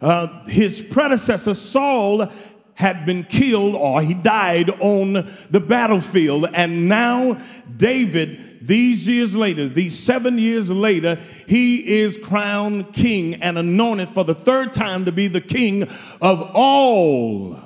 Uh, 0.00 0.44
his 0.46 0.80
predecessor, 0.80 1.54
Saul, 1.54 2.30
had 2.74 3.04
been 3.04 3.24
killed 3.24 3.74
or 3.74 4.00
he 4.00 4.14
died 4.14 4.70
on 4.80 5.30
the 5.50 5.60
battlefield. 5.60 6.46
And 6.54 6.88
now, 6.88 7.38
David, 7.76 8.66
these 8.66 9.06
years 9.06 9.36
later, 9.36 9.68
these 9.68 9.98
seven 9.98 10.38
years 10.38 10.70
later, 10.70 11.16
he 11.46 12.00
is 12.00 12.16
crowned 12.16 12.94
king 12.94 13.34
and 13.42 13.58
anointed 13.58 14.08
for 14.08 14.24
the 14.24 14.34
third 14.34 14.72
time 14.72 15.04
to 15.04 15.12
be 15.12 15.28
the 15.28 15.42
king 15.42 15.82
of 16.22 16.50
all 16.54 17.58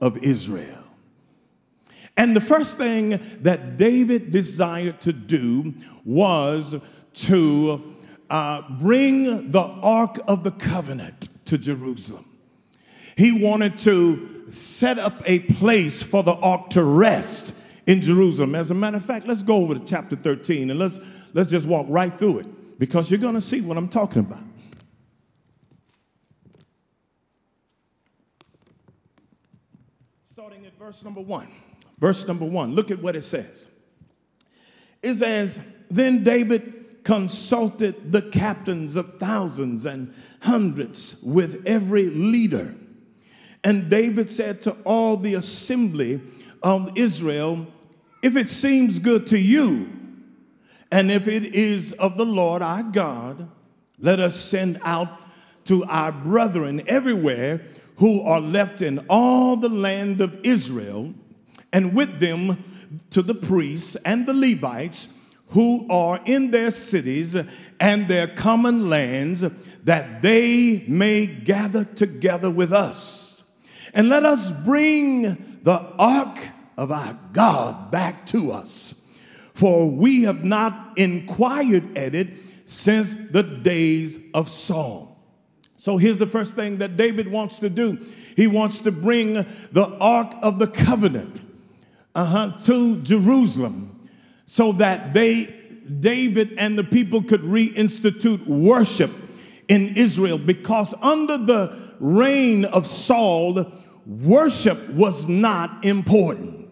of 0.00 0.18
Israel. 0.18 0.77
And 2.18 2.34
the 2.34 2.40
first 2.40 2.76
thing 2.76 3.20
that 3.42 3.76
David 3.76 4.32
desired 4.32 5.00
to 5.02 5.12
do 5.12 5.72
was 6.04 6.74
to 7.14 7.94
uh, 8.28 8.62
bring 8.80 9.52
the 9.52 9.60
Ark 9.60 10.18
of 10.26 10.42
the 10.42 10.50
Covenant 10.50 11.28
to 11.44 11.56
Jerusalem. 11.56 12.24
He 13.16 13.30
wanted 13.44 13.78
to 13.78 14.46
set 14.50 14.98
up 14.98 15.22
a 15.26 15.38
place 15.38 16.02
for 16.02 16.24
the 16.24 16.34
ark 16.34 16.70
to 16.70 16.82
rest 16.82 17.54
in 17.86 18.02
Jerusalem. 18.02 18.54
As 18.54 18.70
a 18.70 18.74
matter 18.74 18.96
of 18.96 19.04
fact, 19.04 19.26
let's 19.26 19.42
go 19.42 19.56
over 19.56 19.74
to 19.74 19.80
chapter 19.84 20.16
13 20.16 20.70
and 20.70 20.78
let's, 20.78 20.98
let's 21.34 21.50
just 21.50 21.66
walk 21.66 21.86
right 21.88 22.12
through 22.12 22.40
it 22.40 22.78
because 22.78 23.10
you're 23.10 23.20
going 23.20 23.34
to 23.34 23.40
see 23.40 23.60
what 23.60 23.76
I'm 23.76 23.88
talking 23.88 24.20
about. 24.20 24.42
Starting 30.30 30.66
at 30.66 30.76
verse 30.78 31.04
number 31.04 31.20
one. 31.20 31.48
Verse 31.98 32.26
number 32.26 32.44
one, 32.44 32.74
look 32.74 32.90
at 32.90 33.02
what 33.02 33.16
it 33.16 33.24
says. 33.24 33.68
It 35.02 35.14
says, 35.14 35.60
Then 35.90 36.22
David 36.22 37.04
consulted 37.04 38.12
the 38.12 38.22
captains 38.22 38.96
of 38.96 39.18
thousands 39.18 39.86
and 39.86 40.14
hundreds 40.40 41.22
with 41.22 41.66
every 41.66 42.06
leader. 42.06 42.74
And 43.64 43.90
David 43.90 44.30
said 44.30 44.60
to 44.62 44.72
all 44.84 45.16
the 45.16 45.34
assembly 45.34 46.20
of 46.62 46.96
Israel, 46.96 47.66
If 48.22 48.36
it 48.36 48.50
seems 48.50 48.98
good 48.98 49.26
to 49.28 49.38
you, 49.38 49.92
and 50.90 51.10
if 51.10 51.28
it 51.28 51.44
is 51.54 51.92
of 51.92 52.16
the 52.16 52.26
Lord 52.26 52.62
our 52.62 52.82
God, 52.82 53.48
let 53.98 54.20
us 54.20 54.38
send 54.38 54.80
out 54.84 55.08
to 55.64 55.84
our 55.84 56.12
brethren 56.12 56.82
everywhere 56.86 57.62
who 57.96 58.22
are 58.22 58.40
left 58.40 58.80
in 58.80 59.04
all 59.08 59.56
the 59.56 59.68
land 59.68 60.20
of 60.20 60.38
Israel 60.44 61.12
and 61.72 61.94
with 61.94 62.20
them 62.20 62.64
to 63.10 63.22
the 63.22 63.34
priests 63.34 63.96
and 64.04 64.26
the 64.26 64.34
Levites 64.34 65.08
who 65.50 65.86
are 65.90 66.20
in 66.24 66.50
their 66.50 66.70
cities 66.70 67.36
and 67.80 68.08
their 68.08 68.26
common 68.26 68.90
lands, 68.90 69.44
that 69.84 70.22
they 70.22 70.84
may 70.86 71.26
gather 71.26 71.84
together 71.84 72.50
with 72.50 72.72
us. 72.72 73.42
And 73.94 74.08
let 74.08 74.24
us 74.24 74.50
bring 74.50 75.58
the 75.62 75.80
ark 75.98 76.38
of 76.76 76.92
our 76.92 77.18
God 77.32 77.90
back 77.90 78.26
to 78.26 78.52
us. 78.52 78.94
For 79.54 79.90
we 79.90 80.22
have 80.22 80.44
not 80.44 80.96
inquired 80.96 81.96
at 81.96 82.14
it 82.14 82.28
since 82.66 83.14
the 83.14 83.42
days 83.42 84.18
of 84.34 84.48
Saul. 84.48 85.16
So 85.78 85.96
here's 85.96 86.18
the 86.18 86.26
first 86.26 86.54
thing 86.54 86.78
that 86.78 86.96
David 86.96 87.28
wants 87.28 87.58
to 87.60 87.70
do 87.70 88.04
he 88.36 88.46
wants 88.46 88.82
to 88.82 88.92
bring 88.92 89.34
the 89.72 89.96
ark 90.00 90.34
of 90.42 90.58
the 90.58 90.66
covenant 90.66 91.40
uh-huh, 92.14 92.58
to 92.64 93.00
Jerusalem 93.02 94.08
so 94.46 94.72
that 94.72 95.12
they, 95.14 95.54
David 96.00 96.54
and 96.58 96.78
the 96.78 96.84
people 96.84 97.22
could 97.22 97.42
reinstitute 97.42 98.46
worship 98.46 99.10
in 99.68 99.96
Israel 99.96 100.38
because 100.38 100.94
under 101.02 101.36
the 101.38 101.78
reign 102.00 102.64
of 102.64 102.86
Saul, 102.86 103.70
worship 104.06 104.88
was 104.90 105.28
not 105.28 105.84
important. 105.84 106.68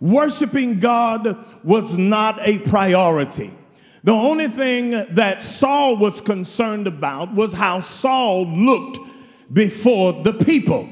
Worshiping 0.00 0.80
God 0.80 1.36
was 1.62 1.96
not 1.96 2.38
a 2.40 2.58
priority. 2.58 3.50
The 4.02 4.12
only 4.12 4.48
thing 4.48 4.90
that 5.14 5.42
Saul 5.42 5.96
was 5.96 6.20
concerned 6.20 6.86
about 6.86 7.34
was 7.34 7.54
how 7.54 7.80
Saul 7.80 8.46
looked 8.46 8.98
before 9.52 10.12
the 10.22 10.32
people. 10.32 10.88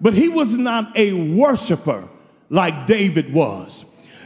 But 0.00 0.14
he 0.14 0.28
was 0.28 0.56
not 0.56 0.96
a 0.96 1.12
worshiper 1.34 2.08
like 2.48 2.86
David 2.86 3.32
was. 3.32 3.84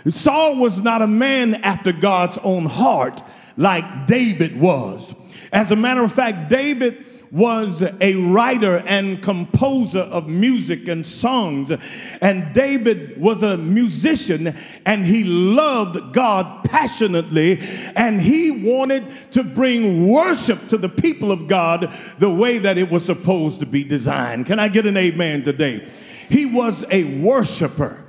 Saul 0.09 0.57
was 0.57 0.83
not 0.83 1.03
a 1.03 1.07
man 1.07 1.57
after 1.57 1.93
God's 1.93 2.39
own 2.39 2.67
heart 2.67 3.23
like 3.57 4.07
David 4.07 4.59
was. 4.59 5.15
As 5.53 5.71
a 5.71 5.77
matter 5.77 6.03
of 6.03 6.13
fact, 6.13 6.49
David 6.49 7.05
was 7.31 7.83
a 8.01 8.15
writer 8.33 8.83
and 8.87 9.23
composer 9.23 10.01
of 10.01 10.29
music 10.29 10.89
and 10.89 11.07
songs. 11.07 11.71
And 12.21 12.53
David 12.53 13.21
was 13.21 13.43
a 13.43 13.57
musician 13.57 14.55
and 14.85 15.07
he 15.07 15.25
loved 15.25 16.13
God 16.13 16.65
passionately. 16.65 17.61
And 17.95 18.21
he 18.21 18.65
wanted 18.65 19.05
to 19.33 19.45
bring 19.45 20.09
worship 20.09 20.69
to 20.69 20.79
the 20.79 20.89
people 20.89 21.31
of 21.31 21.47
God 21.47 21.93
the 22.19 22.33
way 22.33 22.59
that 22.59 22.79
it 22.79 22.91
was 22.91 23.05
supposed 23.05 23.61
to 23.61 23.67
be 23.67 23.85
designed. 23.85 24.47
Can 24.47 24.59
I 24.59 24.69
get 24.69 24.87
an 24.87 24.97
amen 24.97 25.43
today? 25.43 25.89
He 26.29 26.47
was 26.47 26.85
a 26.91 27.05
worshiper. 27.21 28.05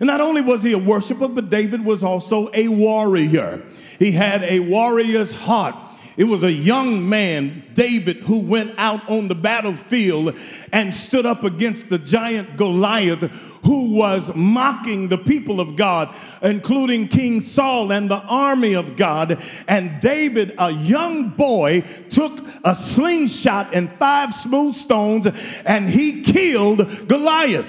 And 0.00 0.06
not 0.06 0.20
only 0.20 0.40
was 0.40 0.62
he 0.62 0.72
a 0.72 0.78
worshiper, 0.78 1.28
but 1.28 1.50
David 1.50 1.84
was 1.84 2.02
also 2.02 2.50
a 2.52 2.68
warrior. 2.68 3.62
He 3.98 4.12
had 4.12 4.42
a 4.42 4.60
warrior's 4.60 5.34
heart. 5.34 5.76
It 6.16 6.24
was 6.24 6.44
a 6.44 6.52
young 6.52 7.08
man, 7.08 7.64
David, 7.74 8.18
who 8.18 8.38
went 8.38 8.74
out 8.78 9.08
on 9.10 9.26
the 9.26 9.34
battlefield 9.34 10.36
and 10.72 10.94
stood 10.94 11.26
up 11.26 11.42
against 11.42 11.88
the 11.88 11.98
giant 11.98 12.56
Goliath, 12.56 13.20
who 13.64 13.96
was 13.96 14.34
mocking 14.36 15.08
the 15.08 15.18
people 15.18 15.60
of 15.60 15.74
God, 15.74 16.14
including 16.40 17.08
King 17.08 17.40
Saul 17.40 17.90
and 17.90 18.08
the 18.08 18.22
army 18.22 18.74
of 18.74 18.96
God. 18.96 19.42
And 19.66 20.00
David, 20.00 20.54
a 20.56 20.70
young 20.70 21.30
boy, 21.30 21.82
took 22.10 22.38
a 22.62 22.76
slingshot 22.76 23.74
and 23.74 23.90
five 23.94 24.32
smooth 24.32 24.74
stones 24.74 25.26
and 25.64 25.90
he 25.90 26.22
killed 26.22 27.08
Goliath 27.08 27.66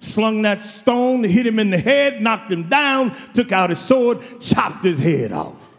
slung 0.00 0.42
that 0.42 0.62
stone, 0.62 1.24
hit 1.24 1.46
him 1.46 1.58
in 1.58 1.70
the 1.70 1.78
head, 1.78 2.20
knocked 2.20 2.52
him 2.52 2.68
down, 2.68 3.14
took 3.34 3.52
out 3.52 3.70
his 3.70 3.80
sword, 3.80 4.18
chopped 4.40 4.84
his 4.84 4.98
head 4.98 5.32
off. 5.32 5.74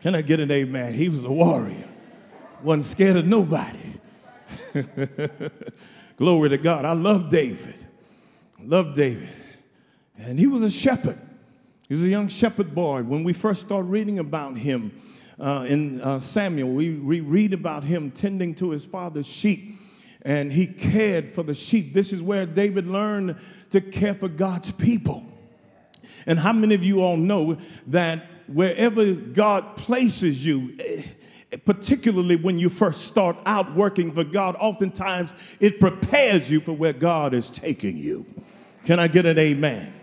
Can 0.00 0.14
I 0.14 0.22
get 0.22 0.40
an 0.40 0.50
amen? 0.50 0.94
He 0.94 1.08
was 1.08 1.24
a 1.24 1.32
warrior, 1.32 1.88
wasn't 2.62 2.84
scared 2.84 3.16
of 3.16 3.26
nobody. 3.26 3.78
Glory 6.16 6.50
to 6.50 6.58
God. 6.58 6.84
I 6.84 6.92
love 6.92 7.30
David. 7.30 7.74
Love 8.62 8.94
David. 8.94 9.28
And 10.16 10.38
he 10.38 10.46
was 10.46 10.62
a 10.62 10.70
shepherd. 10.70 11.18
He 11.88 11.94
was 11.94 12.04
a 12.04 12.08
young 12.08 12.28
shepherd 12.28 12.74
boy. 12.74 13.02
When 13.02 13.22
we 13.22 13.32
first 13.32 13.60
start 13.60 13.86
reading 13.86 14.18
about 14.18 14.56
him 14.56 15.00
uh, 15.38 15.66
in 15.68 16.00
uh, 16.00 16.20
Samuel, 16.20 16.70
we, 16.70 16.94
we 16.94 17.20
read 17.20 17.52
about 17.52 17.84
him 17.84 18.10
tending 18.10 18.54
to 18.56 18.70
his 18.70 18.84
father's 18.84 19.26
sheep 19.26 19.78
and 20.26 20.52
he 20.52 20.66
cared 20.66 21.32
for 21.32 21.44
the 21.44 21.54
sheep. 21.54 21.94
This 21.94 22.12
is 22.12 22.20
where 22.20 22.46
David 22.46 22.88
learned 22.88 23.36
to 23.70 23.80
care 23.80 24.12
for 24.12 24.28
God's 24.28 24.72
people. 24.72 25.24
And 26.26 26.36
how 26.36 26.52
many 26.52 26.74
of 26.74 26.82
you 26.82 27.00
all 27.00 27.16
know 27.16 27.56
that 27.86 28.26
wherever 28.48 29.14
God 29.14 29.76
places 29.76 30.44
you, 30.44 30.76
eh, 30.80 31.02
particularly 31.64 32.34
when 32.34 32.58
you 32.58 32.68
first 32.68 33.04
start 33.04 33.36
out 33.46 33.72
working 33.76 34.10
for 34.10 34.24
God, 34.24 34.56
oftentimes 34.58 35.32
it 35.60 35.78
prepares 35.78 36.50
you 36.50 36.58
for 36.58 36.72
where 36.72 36.92
God 36.92 37.32
is 37.32 37.48
taking 37.48 37.96
you. 37.96 38.26
Can 38.84 38.98
I 38.98 39.06
get 39.06 39.26
an 39.26 39.38
amen? 39.38 39.94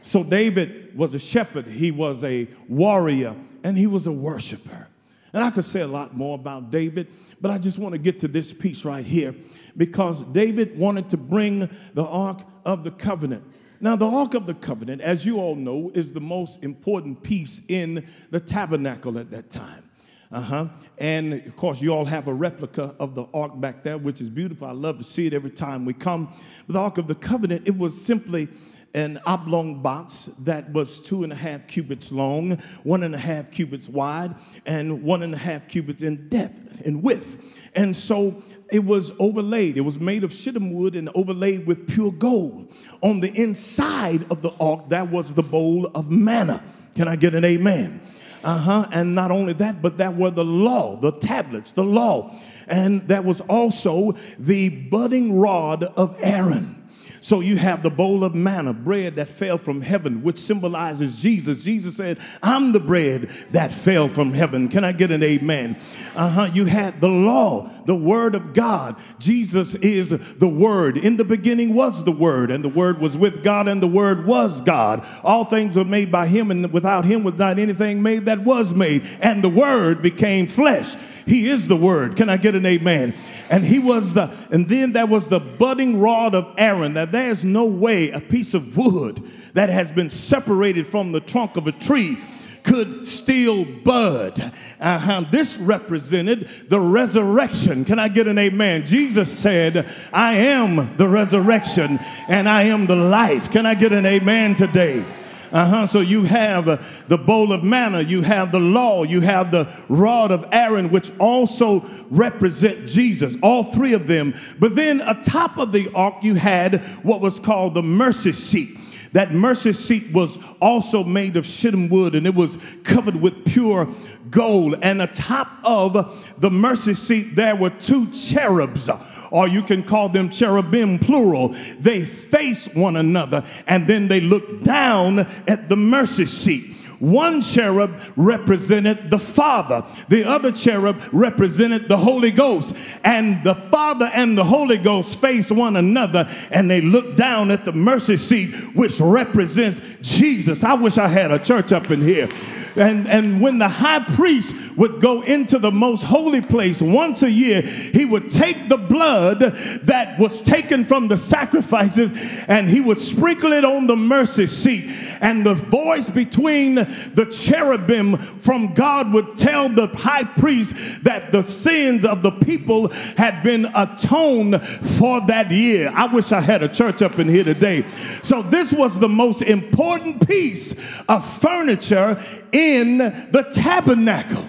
So, 0.00 0.24
David 0.24 0.96
was 0.96 1.14
a 1.14 1.18
shepherd, 1.18 1.66
he 1.66 1.90
was 1.90 2.24
a 2.24 2.48
warrior, 2.68 3.36
and 3.62 3.76
he 3.76 3.86
was 3.86 4.06
a 4.06 4.12
worshiper. 4.12 4.88
And 5.32 5.42
I 5.42 5.50
could 5.50 5.64
say 5.64 5.80
a 5.80 5.86
lot 5.86 6.14
more 6.14 6.34
about 6.34 6.70
David, 6.70 7.08
but 7.40 7.50
I 7.50 7.58
just 7.58 7.78
want 7.78 7.92
to 7.92 7.98
get 7.98 8.20
to 8.20 8.28
this 8.28 8.52
piece 8.52 8.84
right 8.84 9.04
here 9.04 9.34
because 9.76 10.20
David 10.20 10.78
wanted 10.78 11.08
to 11.10 11.16
bring 11.16 11.70
the 11.94 12.04
Ark 12.04 12.42
of 12.64 12.84
the 12.84 12.90
Covenant. 12.90 13.44
Now, 13.80 13.96
the 13.96 14.06
Ark 14.06 14.34
of 14.34 14.46
the 14.46 14.54
Covenant, 14.54 15.00
as 15.00 15.24
you 15.24 15.38
all 15.38 15.56
know, 15.56 15.90
is 15.94 16.12
the 16.12 16.20
most 16.20 16.62
important 16.62 17.22
piece 17.22 17.62
in 17.68 18.06
the 18.30 18.38
tabernacle 18.38 19.18
at 19.18 19.30
that 19.30 19.50
time. 19.50 19.88
Uh 20.30 20.40
huh. 20.40 20.68
And 20.98 21.34
of 21.34 21.56
course, 21.56 21.82
you 21.82 21.92
all 21.92 22.06
have 22.06 22.26
a 22.26 22.32
replica 22.32 22.94
of 22.98 23.14
the 23.14 23.26
ark 23.34 23.60
back 23.60 23.82
there, 23.82 23.98
which 23.98 24.20
is 24.20 24.30
beautiful. 24.30 24.66
I 24.66 24.72
love 24.72 24.98
to 24.98 25.04
see 25.04 25.26
it 25.26 25.34
every 25.34 25.50
time 25.50 25.84
we 25.84 25.92
come. 25.92 26.32
But 26.66 26.72
the 26.72 26.78
Ark 26.78 26.96
of 26.96 27.06
the 27.06 27.14
Covenant, 27.14 27.68
it 27.68 27.76
was 27.76 28.00
simply 28.00 28.48
an 28.94 29.20
oblong 29.24 29.82
box 29.82 30.26
that 30.40 30.70
was 30.72 31.00
two 31.00 31.24
and 31.24 31.32
a 31.32 31.36
half 31.36 31.66
cubits 31.66 32.12
long, 32.12 32.58
one 32.82 33.02
and 33.02 33.14
a 33.14 33.18
half 33.18 33.50
cubits 33.50 33.88
wide, 33.88 34.34
and 34.66 35.02
one 35.02 35.22
and 35.22 35.34
a 35.34 35.38
half 35.38 35.68
cubits 35.68 36.02
in 36.02 36.28
depth 36.28 36.84
and 36.84 37.02
width. 37.02 37.38
And 37.74 37.96
so 37.96 38.42
it 38.70 38.84
was 38.84 39.12
overlaid. 39.18 39.76
It 39.76 39.82
was 39.82 40.00
made 40.00 40.24
of 40.24 40.32
shittim 40.32 40.72
wood 40.72 40.94
and 40.94 41.10
overlaid 41.14 41.66
with 41.66 41.88
pure 41.88 42.12
gold. 42.12 42.72
On 43.02 43.20
the 43.20 43.32
inside 43.32 44.30
of 44.30 44.42
the 44.42 44.50
ark, 44.60 44.88
that 44.88 45.10
was 45.10 45.34
the 45.34 45.42
bowl 45.42 45.86
of 45.94 46.10
manna. 46.10 46.62
Can 46.94 47.08
I 47.08 47.16
get 47.16 47.34
an 47.34 47.44
amen? 47.44 48.00
Uh 48.44 48.58
huh. 48.58 48.88
And 48.92 49.14
not 49.14 49.30
only 49.30 49.52
that, 49.54 49.80
but 49.80 49.98
that 49.98 50.16
were 50.16 50.30
the 50.30 50.44
law, 50.44 50.96
the 50.96 51.12
tablets, 51.12 51.72
the 51.72 51.84
law. 51.84 52.34
And 52.66 53.06
that 53.08 53.24
was 53.24 53.40
also 53.42 54.12
the 54.38 54.68
budding 54.68 55.38
rod 55.38 55.84
of 55.84 56.18
Aaron. 56.20 56.81
So 57.22 57.38
you 57.38 57.56
have 57.56 57.84
the 57.84 57.90
bowl 57.90 58.24
of 58.24 58.34
manna, 58.34 58.72
bread 58.72 59.14
that 59.14 59.28
fell 59.28 59.56
from 59.56 59.80
heaven, 59.80 60.24
which 60.24 60.38
symbolizes 60.38 61.22
Jesus. 61.22 61.62
Jesus 61.62 61.96
said, 61.96 62.18
I'm 62.42 62.72
the 62.72 62.80
bread 62.80 63.30
that 63.52 63.72
fell 63.72 64.08
from 64.08 64.34
heaven. 64.34 64.68
Can 64.68 64.82
I 64.82 64.90
get 64.90 65.12
an 65.12 65.22
amen? 65.22 65.76
Uh 66.16 66.28
huh. 66.28 66.50
You 66.52 66.64
had 66.64 67.00
the 67.00 67.08
law, 67.08 67.70
the 67.86 67.94
word 67.94 68.34
of 68.34 68.52
God. 68.54 68.96
Jesus 69.20 69.76
is 69.76 70.10
the 70.10 70.48
word. 70.48 70.98
In 70.98 71.16
the 71.16 71.24
beginning 71.24 71.74
was 71.74 72.02
the 72.02 72.10
word, 72.10 72.50
and 72.50 72.64
the 72.64 72.68
word 72.68 72.98
was 72.98 73.16
with 73.16 73.44
God, 73.44 73.68
and 73.68 73.80
the 73.80 73.86
word 73.86 74.26
was 74.26 74.60
God. 74.60 75.06
All 75.22 75.44
things 75.44 75.76
were 75.76 75.84
made 75.84 76.10
by 76.10 76.26
him, 76.26 76.50
and 76.50 76.72
without 76.72 77.04
him 77.04 77.22
was 77.22 77.38
not 77.38 77.60
anything 77.60 78.02
made 78.02 78.24
that 78.24 78.40
was 78.40 78.74
made. 78.74 79.06
And 79.20 79.44
the 79.44 79.48
word 79.48 80.02
became 80.02 80.48
flesh. 80.48 80.96
He 81.24 81.48
is 81.48 81.68
the 81.68 81.76
word. 81.76 82.16
Can 82.16 82.28
I 82.28 82.36
get 82.36 82.56
an 82.56 82.66
amen? 82.66 83.14
And 83.52 83.66
he 83.66 83.78
was 83.78 84.14
the, 84.14 84.34
and 84.50 84.66
then 84.66 84.92
there 84.92 85.06
was 85.06 85.28
the 85.28 85.38
budding 85.38 86.00
rod 86.00 86.34
of 86.34 86.54
Aaron. 86.56 86.94
That 86.94 87.12
there's 87.12 87.44
no 87.44 87.66
way 87.66 88.10
a 88.10 88.18
piece 88.18 88.54
of 88.54 88.76
wood 88.76 89.22
that 89.52 89.68
has 89.68 89.92
been 89.92 90.08
separated 90.08 90.86
from 90.86 91.12
the 91.12 91.20
trunk 91.20 91.58
of 91.58 91.66
a 91.66 91.72
tree 91.72 92.18
could 92.62 93.06
still 93.06 93.64
bud. 93.64 94.40
Uh-huh. 94.80 95.24
This 95.30 95.58
represented 95.58 96.48
the 96.68 96.80
resurrection. 96.80 97.84
Can 97.84 97.98
I 97.98 98.08
get 98.08 98.26
an 98.26 98.38
amen? 98.38 98.86
Jesus 98.86 99.30
said, 99.30 99.86
I 100.14 100.34
am 100.34 100.96
the 100.96 101.08
resurrection 101.08 101.98
and 102.28 102.48
I 102.48 102.62
am 102.62 102.86
the 102.86 102.96
life. 102.96 103.50
Can 103.50 103.66
I 103.66 103.74
get 103.74 103.92
an 103.92 104.06
amen 104.06 104.54
today? 104.54 105.04
Uh-huh. 105.52 105.86
So 105.86 106.00
you 106.00 106.24
have 106.24 106.66
uh, 106.66 106.78
the 107.08 107.18
bowl 107.18 107.52
of 107.52 107.62
manna, 107.62 108.00
you 108.00 108.22
have 108.22 108.52
the 108.52 108.60
law, 108.60 109.02
you 109.02 109.20
have 109.20 109.50
the 109.50 109.68
rod 109.88 110.30
of 110.30 110.48
Aaron, 110.50 110.90
which 110.90 111.12
also 111.18 111.84
represent 112.10 112.88
Jesus, 112.88 113.36
all 113.42 113.64
three 113.64 113.92
of 113.92 114.06
them. 114.06 114.34
But 114.58 114.74
then 114.74 115.02
atop 115.02 115.58
of 115.58 115.72
the 115.72 115.92
ark, 115.94 116.22
you 116.22 116.36
had 116.36 116.82
what 117.02 117.20
was 117.20 117.38
called 117.38 117.74
the 117.74 117.82
mercy 117.82 118.32
seat. 118.32 118.78
That 119.12 119.32
mercy 119.32 119.74
seat 119.74 120.10
was 120.12 120.38
also 120.58 121.04
made 121.04 121.36
of 121.36 121.44
shittim 121.44 121.90
wood 121.90 122.14
and 122.14 122.26
it 122.26 122.34
was 122.34 122.56
covered 122.82 123.16
with 123.16 123.44
pure 123.44 123.86
gold. 124.30 124.78
And 124.82 125.02
atop 125.02 125.48
of 125.64 126.34
the 126.40 126.50
mercy 126.50 126.94
seat, 126.94 127.36
there 127.36 127.54
were 127.54 127.68
two 127.68 128.10
cherubs 128.10 128.88
or 129.32 129.48
you 129.48 129.62
can 129.62 129.82
call 129.82 130.08
them 130.08 130.30
cherubim 130.30 130.98
plural. 130.98 131.48
They 131.80 132.04
face 132.04 132.68
one 132.68 132.96
another 132.96 133.44
and 133.66 133.86
then 133.86 134.06
they 134.06 134.20
look 134.20 134.62
down 134.62 135.20
at 135.48 135.68
the 135.68 135.76
mercy 135.76 136.26
seat. 136.26 136.76
One 137.02 137.42
cherub 137.42 138.00
represented 138.14 139.10
the 139.10 139.18
Father, 139.18 139.84
the 140.08 140.22
other 140.22 140.52
cherub 140.52 141.02
represented 141.10 141.88
the 141.88 141.96
Holy 141.96 142.30
Ghost. 142.30 142.76
And 143.02 143.42
the 143.42 143.56
Father 143.56 144.08
and 144.14 144.38
the 144.38 144.44
Holy 144.44 144.78
Ghost 144.78 145.20
face 145.20 145.50
one 145.50 145.74
another 145.74 146.28
and 146.52 146.70
they 146.70 146.80
look 146.80 147.16
down 147.16 147.50
at 147.50 147.64
the 147.64 147.72
mercy 147.72 148.16
seat, 148.16 148.54
which 148.76 149.00
represents 149.00 149.80
Jesus. 150.00 150.62
I 150.62 150.74
wish 150.74 150.96
I 150.96 151.08
had 151.08 151.32
a 151.32 151.40
church 151.40 151.72
up 151.72 151.90
in 151.90 152.02
here. 152.02 152.28
And, 152.76 153.08
and 153.08 153.40
when 153.40 153.58
the 153.58 153.68
high 153.68 154.00
priest 154.00 154.76
would 154.76 155.00
go 155.00 155.22
into 155.22 155.58
the 155.58 155.70
most 155.70 156.02
holy 156.02 156.40
place 156.40 156.80
once 156.80 157.22
a 157.22 157.30
year, 157.30 157.60
he 157.62 158.04
would 158.04 158.30
take 158.30 158.68
the 158.68 158.76
blood 158.76 159.40
that 159.40 160.18
was 160.18 160.40
taken 160.42 160.84
from 160.84 161.08
the 161.08 161.18
sacrifices 161.18 162.12
and 162.48 162.68
he 162.68 162.80
would 162.80 163.00
sprinkle 163.00 163.52
it 163.52 163.64
on 163.64 163.86
the 163.86 163.96
mercy 163.96 164.46
seat. 164.46 164.90
And 165.20 165.44
the 165.44 165.54
voice 165.54 166.08
between 166.08 166.74
the 166.76 167.26
cherubim 167.30 168.16
from 168.16 168.74
God 168.74 169.12
would 169.12 169.36
tell 169.36 169.68
the 169.68 169.88
high 169.88 170.24
priest 170.24 171.04
that 171.04 171.32
the 171.32 171.42
sins 171.42 172.04
of 172.04 172.22
the 172.22 172.30
people 172.30 172.88
had 173.16 173.42
been 173.42 173.66
atoned 173.74 174.62
for 174.66 175.20
that 175.26 175.50
year. 175.50 175.92
I 175.94 176.06
wish 176.06 176.32
I 176.32 176.40
had 176.40 176.62
a 176.62 176.68
church 176.68 177.02
up 177.02 177.18
in 177.18 177.28
here 177.28 177.44
today. 177.44 177.84
So, 178.22 178.42
this 178.42 178.72
was 178.72 178.98
the 178.98 179.08
most 179.08 179.42
important 179.42 180.26
piece 180.26 180.72
of 181.08 181.24
furniture 181.40 182.20
in 182.52 182.61
the 182.98 183.50
tabernacle. 183.52 184.44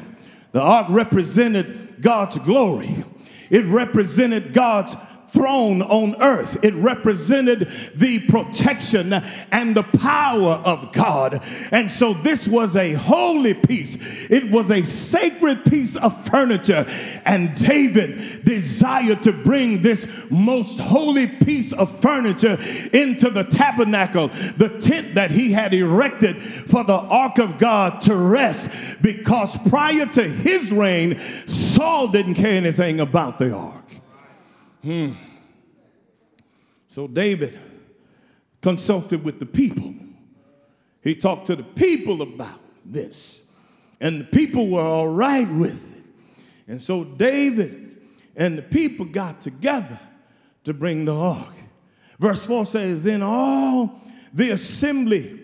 The 0.52 0.62
ark 0.62 0.88
represented 0.89 2.02
God's 2.02 2.38
glory, 2.39 3.04
it 3.49 3.65
represented 3.65 4.54
God's 4.54 4.95
throne 5.34 5.82
on 5.82 6.15
earth. 6.22 6.63
It 6.63 6.74
represented 6.76 7.67
the 7.96 8.19
protection 8.28 9.13
and 9.52 9.76
the 9.76 9.84
power 9.84 10.62
of 10.63 10.93
God. 10.93 11.43
And 11.72 11.91
so 11.91 12.13
this 12.13 12.48
was 12.48 12.76
a 12.76 12.93
holy 12.93 13.54
piece, 13.54 13.98
it 14.30 14.52
was 14.52 14.69
a 14.72 14.84
sacred 14.84 15.65
piece 15.65 15.96
of 15.96 16.26
furniture. 16.28 16.86
And 17.26 17.56
David 17.56 18.46
desired 18.46 19.24
to 19.24 19.34
bring 19.34 19.82
this 19.82 20.08
most 20.30 20.80
holy 20.80 21.28
piece 21.28 21.74
of 21.74 22.00
furniture 22.00 22.58
into 22.93 23.30
the 23.30 23.43
tabernacle, 23.43 24.28
the 24.58 24.80
tent 24.80 25.15
that 25.15 25.32
he 25.32 25.52
had 25.52 25.74
erected 25.74 26.41
for 26.41 26.84
the 26.84 26.93
ark 26.93 27.39
of 27.39 27.58
God 27.58 28.02
to 28.02 28.15
rest, 28.15 29.02
because 29.02 29.58
prior 29.69 30.06
to 30.06 30.24
his 30.24 30.72
reign, 30.72 31.17
Saul 31.19 32.08
didn't 32.10 32.36
care 32.36 32.58
anything 32.58 33.00
about 33.00 33.39
the 33.39 33.54
ark. 33.56 33.83
Hmm. 34.84 35.13
So 36.88 37.08
David 37.08 37.58
consulted 38.62 39.24
with 39.24 39.39
the 39.39 39.46
people. 39.46 39.96
He 41.02 41.15
talked 41.15 41.48
to 41.48 41.56
the 41.56 41.63
people 41.63 42.22
about 42.22 42.60
this. 42.86 43.41
And 44.00 44.22
the 44.22 44.26
people 44.26 44.67
were 44.69 44.82
all 44.82 45.08
right 45.08 45.50
with 45.50 45.98
it. 45.98 46.04
And 46.67 46.82
so 46.82 47.04
David 47.04 48.02
and 48.36 48.58
the 48.58 48.62
people 48.62 49.06
got 49.06 49.41
together 49.41 50.00
to 50.65 50.74
bring 50.74 51.06
the 51.06 51.15
ark. 51.15 51.54
Verse 52.19 52.46
4 52.46 52.65
says, 52.65 53.04
Then 53.04 53.22
all 53.22 54.02
the 54.34 54.52
assembly 54.52 55.39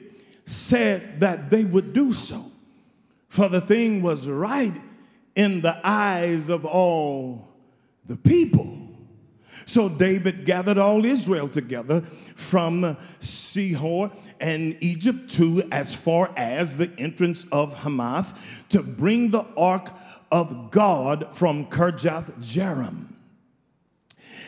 said 0.45 1.19
that 1.19 1.49
they 1.49 1.63
would 1.63 1.93
do 1.93 2.13
so, 2.13 2.43
for 3.28 3.49
the 3.49 3.62
thing 3.62 4.02
was 4.02 4.28
right 4.28 4.73
in 5.36 5.62
the 5.62 5.80
eyes 5.84 6.49
of 6.49 6.65
all 6.65 7.47
the 8.06 8.17
people. 8.17 8.79
So 9.69 9.88
David 9.88 10.47
gathered 10.47 10.79
all 10.79 11.05
Israel 11.05 11.47
together 11.47 12.01
from 12.36 12.97
Shihor 13.21 14.12
and 14.39 14.75
Egypt 14.82 15.29
to 15.36 15.62
as 15.71 15.93
far 15.93 16.34
as 16.36 16.77
the 16.77 16.89
entrance 16.97 17.45
of 17.51 17.75
Hamath 17.75 18.65
to 18.69 18.82
bring 18.82 19.29
the 19.29 19.45
ark 19.55 19.91
of 20.32 20.71
God 20.71 21.27
from 21.34 21.67
Kirjath 21.67 22.34
Jearim. 22.39 23.13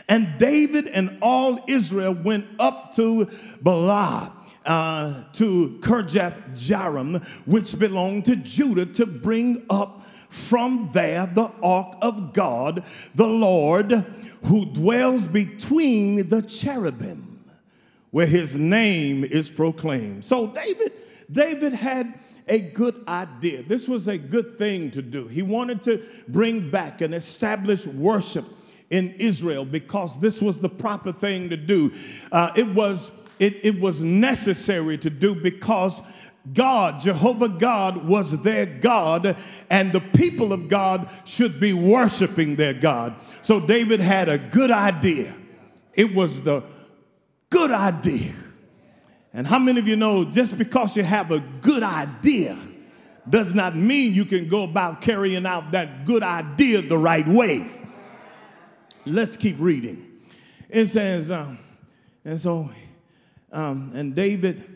And 0.09 0.39
David 0.39 0.87
and 0.87 1.19
all 1.21 1.63
Israel 1.67 2.15
went 2.15 2.47
up 2.59 2.95
to 2.95 3.27
Baalah. 3.63 4.31
Uh, 4.63 5.23
to 5.33 5.79
Kirjath 5.81 6.55
Jearim, 6.55 7.25
which 7.47 7.79
belonged 7.79 8.25
to 8.25 8.35
Judah, 8.35 8.85
to 8.85 9.07
bring 9.07 9.65
up 9.71 10.05
from 10.29 10.89
there 10.93 11.25
the 11.25 11.51
ark 11.63 11.97
of 12.01 12.31
God, 12.31 12.83
the 13.15 13.27
Lord, 13.27 14.05
who 14.43 14.65
dwells 14.65 15.27
between 15.27 16.29
the 16.29 16.41
cherubim, 16.41 17.43
where 18.11 18.25
his 18.25 18.55
name 18.55 19.23
is 19.23 19.49
proclaimed. 19.49 20.25
So 20.25 20.47
David, 20.47 20.93
David 21.31 21.73
had 21.73 22.13
a 22.47 22.59
good 22.59 23.03
idea. 23.07 23.63
This 23.63 23.87
was 23.87 24.07
a 24.07 24.17
good 24.17 24.57
thing 24.57 24.91
to 24.91 25.01
do. 25.01 25.27
He 25.27 25.41
wanted 25.41 25.83
to 25.83 26.03
bring 26.27 26.69
back 26.69 27.01
and 27.01 27.13
establish 27.13 27.85
worship 27.85 28.45
in 28.89 29.11
Israel 29.15 29.63
because 29.63 30.19
this 30.19 30.41
was 30.41 30.59
the 30.59 30.69
proper 30.69 31.11
thing 31.11 31.49
to 31.49 31.57
do. 31.57 31.93
Uh, 32.31 32.51
it 32.55 32.67
was 32.67 33.11
it, 33.39 33.65
it 33.65 33.79
was 33.79 34.01
necessary 34.01 34.99
to 34.99 35.09
do 35.09 35.33
because 35.33 36.03
God, 36.53 37.01
Jehovah 37.01 37.49
God, 37.49 38.05
was 38.05 38.41
their 38.41 38.65
God, 38.65 39.37
and 39.69 39.91
the 39.91 40.01
people 40.01 40.53
of 40.53 40.69
God 40.69 41.07
should 41.25 41.59
be 41.59 41.71
worshiping 41.71 42.55
their 42.55 42.73
God. 42.73 43.15
So 43.43 43.59
David 43.59 43.99
had 43.99 44.27
a 44.27 44.37
good 44.39 44.71
idea. 44.71 45.35
It 45.93 46.15
was 46.15 46.41
the 46.41 46.63
good 47.49 47.71
idea. 47.71 48.33
And 49.33 49.45
how 49.45 49.59
many 49.59 49.79
of 49.79 49.87
you 49.87 49.95
know 49.95 50.25
just 50.25 50.57
because 50.57 50.97
you 50.97 51.03
have 51.03 51.31
a 51.31 51.39
good 51.61 51.83
idea 51.83 52.57
does 53.29 53.53
not 53.53 53.75
mean 53.75 54.13
you 54.13 54.25
can 54.25 54.49
go 54.49 54.63
about 54.63 55.01
carrying 55.01 55.45
out 55.45 55.71
that 55.71 56.05
good 56.05 56.23
idea 56.23 56.81
the 56.81 56.97
right 56.97 57.27
way? 57.27 57.69
Let's 59.05 59.37
keep 59.37 59.57
reading. 59.59 60.07
It 60.69 60.87
says, 60.87 61.29
um, 61.29 61.59
and 62.25 62.39
so, 62.39 62.69
um, 63.51 63.91
and 63.93 64.15
David, 64.15 64.70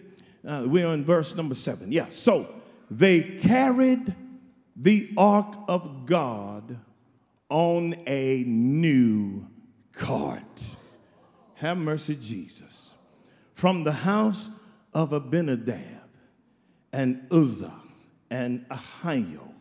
uh, 0.47 0.63
we're 0.65 0.87
in 0.87 1.03
verse 1.03 1.35
number 1.35 1.55
seven. 1.55 1.91
Yeah, 1.91 2.09
so 2.09 2.47
they 2.89 3.21
carried 3.21 4.13
the 4.75 5.09
ark 5.17 5.55
of 5.67 6.05
God 6.05 6.77
on 7.49 7.95
a 8.05 8.43
new 8.45 9.47
cart. 9.93 10.75
Have 11.55 11.77
mercy, 11.77 12.15
Jesus. 12.15 12.95
From 13.53 13.83
the 13.83 13.91
house 13.91 14.49
of 14.93 15.13
Abinadab 15.13 16.09
and 16.91 17.25
Uzzah 17.31 17.81
and 18.29 18.67
Ahio 18.69 19.53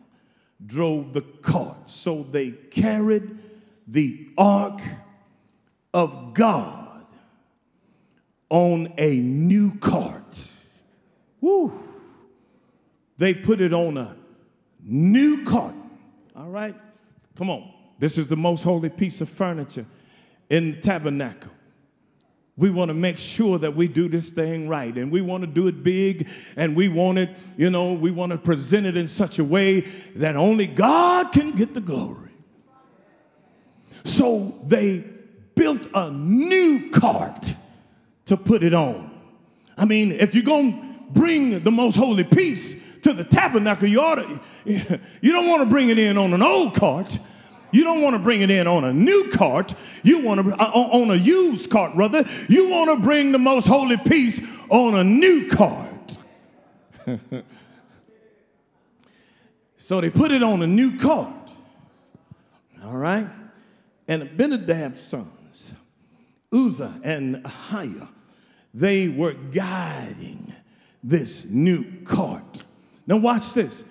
drove 0.65 1.13
the 1.13 1.21
cart. 1.21 1.89
So 1.89 2.23
they 2.23 2.51
carried 2.51 3.37
the 3.87 4.27
ark 4.37 4.81
of 5.93 6.33
God 6.33 7.05
on 8.49 8.93
a 8.97 9.17
new 9.17 9.71
cart. 9.77 10.51
Woo! 11.45 11.79
They 13.19 13.35
put 13.35 13.61
it 13.61 13.71
on 13.71 13.97
a 13.97 14.17
new 14.83 15.43
cart. 15.43 15.75
All 16.35 16.49
right? 16.49 16.73
Come 17.37 17.51
on. 17.51 17.71
This 17.99 18.17
is 18.17 18.27
the 18.27 18.35
most 18.35 18.63
holy 18.63 18.89
piece 18.89 19.21
of 19.21 19.29
furniture 19.29 19.85
in 20.49 20.71
the 20.71 20.81
tabernacle. 20.81 21.51
We 22.57 22.71
want 22.71 22.89
to 22.89 22.95
make 22.95 23.19
sure 23.19 23.59
that 23.59 23.75
we 23.75 23.87
do 23.87 24.09
this 24.09 24.31
thing 24.31 24.67
right 24.67 24.95
and 24.97 25.11
we 25.11 25.21
want 25.21 25.41
to 25.43 25.47
do 25.47 25.67
it 25.67 25.83
big 25.83 26.29
and 26.55 26.75
we 26.75 26.89
want 26.89 27.19
it, 27.19 27.29
you 27.57 27.69
know, 27.69 27.93
we 27.93 28.09
want 28.09 28.31
to 28.31 28.39
present 28.39 28.87
it 28.87 28.97
in 28.97 29.07
such 29.07 29.37
a 29.37 29.43
way 29.43 29.81
that 30.15 30.35
only 30.35 30.65
God 30.65 31.31
can 31.31 31.51
get 31.51 31.75
the 31.75 31.81
glory. 31.81 32.31
So 34.03 34.59
they 34.65 35.03
built 35.53 35.85
a 35.93 36.09
new 36.09 36.89
cart 36.89 37.53
to 38.25 38.35
put 38.35 38.63
it 38.63 38.73
on. 38.73 39.11
I 39.77 39.85
mean, 39.85 40.11
if 40.11 40.33
you're 40.33 40.43
going 40.43 40.94
bring 41.13 41.59
the 41.63 41.71
most 41.71 41.95
holy 41.95 42.23
piece 42.23 42.99
to 43.01 43.13
the 43.13 43.23
tabernacle, 43.23 43.87
you 43.87 44.01
ought 44.01 44.15
to, 44.15 44.39
you 45.21 45.31
don't 45.31 45.47
want 45.47 45.61
to 45.61 45.69
bring 45.69 45.89
it 45.89 45.99
in 45.99 46.17
on 46.17 46.33
an 46.33 46.41
old 46.41 46.75
cart. 46.75 47.19
You 47.71 47.83
don't 47.83 48.01
want 48.01 48.15
to 48.15 48.19
bring 48.19 48.41
it 48.41 48.49
in 48.49 48.67
on 48.67 48.83
a 48.85 48.93
new 48.93 49.29
cart. 49.33 49.73
You 50.01 50.21
want 50.21 50.45
to, 50.45 50.53
uh, 50.53 50.71
on 50.71 51.11
a 51.11 51.15
used 51.15 51.69
cart, 51.69 51.91
rather. 51.95 52.23
You 52.47 52.69
want 52.69 52.97
to 52.97 53.03
bring 53.03 53.31
the 53.31 53.39
most 53.39 53.67
holy 53.67 53.97
piece 53.97 54.41
on 54.69 54.95
a 54.95 55.03
new 55.03 55.49
cart. 55.49 56.17
so 59.77 59.99
they 59.99 60.09
put 60.09 60.31
it 60.31 60.41
on 60.41 60.61
a 60.61 60.67
new 60.67 60.97
cart. 60.97 61.51
All 62.83 62.97
right? 62.97 63.27
and 64.07 64.23
Abinadab's 64.23 65.01
sons, 65.01 65.71
Uzzah 66.53 67.01
and 67.03 67.43
Ahio, 67.43 68.07
they 68.73 69.07
were 69.07 69.33
guiding 69.33 70.53
this 71.05 71.45
new 71.45 71.85
cart. 72.03 72.63
Now, 73.05 73.17
watch 73.17 73.53
this. 73.53 73.83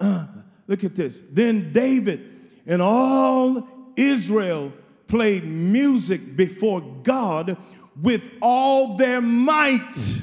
Uh, 0.00 0.26
look 0.66 0.82
at 0.82 0.96
this. 0.96 1.20
Then 1.30 1.72
David 1.72 2.30
and 2.66 2.80
all 2.80 3.68
Israel 3.96 4.72
played 5.06 5.44
music 5.44 6.34
before 6.36 6.80
God 7.02 7.56
with 8.00 8.24
all 8.40 8.96
their 8.96 9.20
might, 9.20 10.18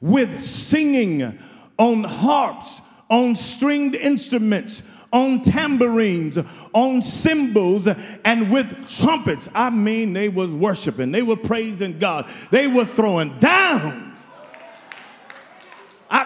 with 0.00 0.42
singing 0.42 1.38
on 1.76 2.04
harps, 2.04 2.80
on 3.10 3.34
stringed 3.34 3.96
instruments, 3.96 4.82
on 5.12 5.42
tambourines, 5.42 6.38
on 6.72 7.02
cymbals, 7.02 7.86
and 8.24 8.50
with 8.50 8.88
trumpets. 8.88 9.48
I 9.54 9.70
mean, 9.70 10.12
they 10.12 10.28
was 10.28 10.50
worshiping, 10.52 11.10
they 11.12 11.22
were 11.22 11.36
praising 11.36 11.98
God, 11.98 12.28
they 12.50 12.68
were 12.68 12.84
throwing 12.84 13.38
down. 13.40 14.13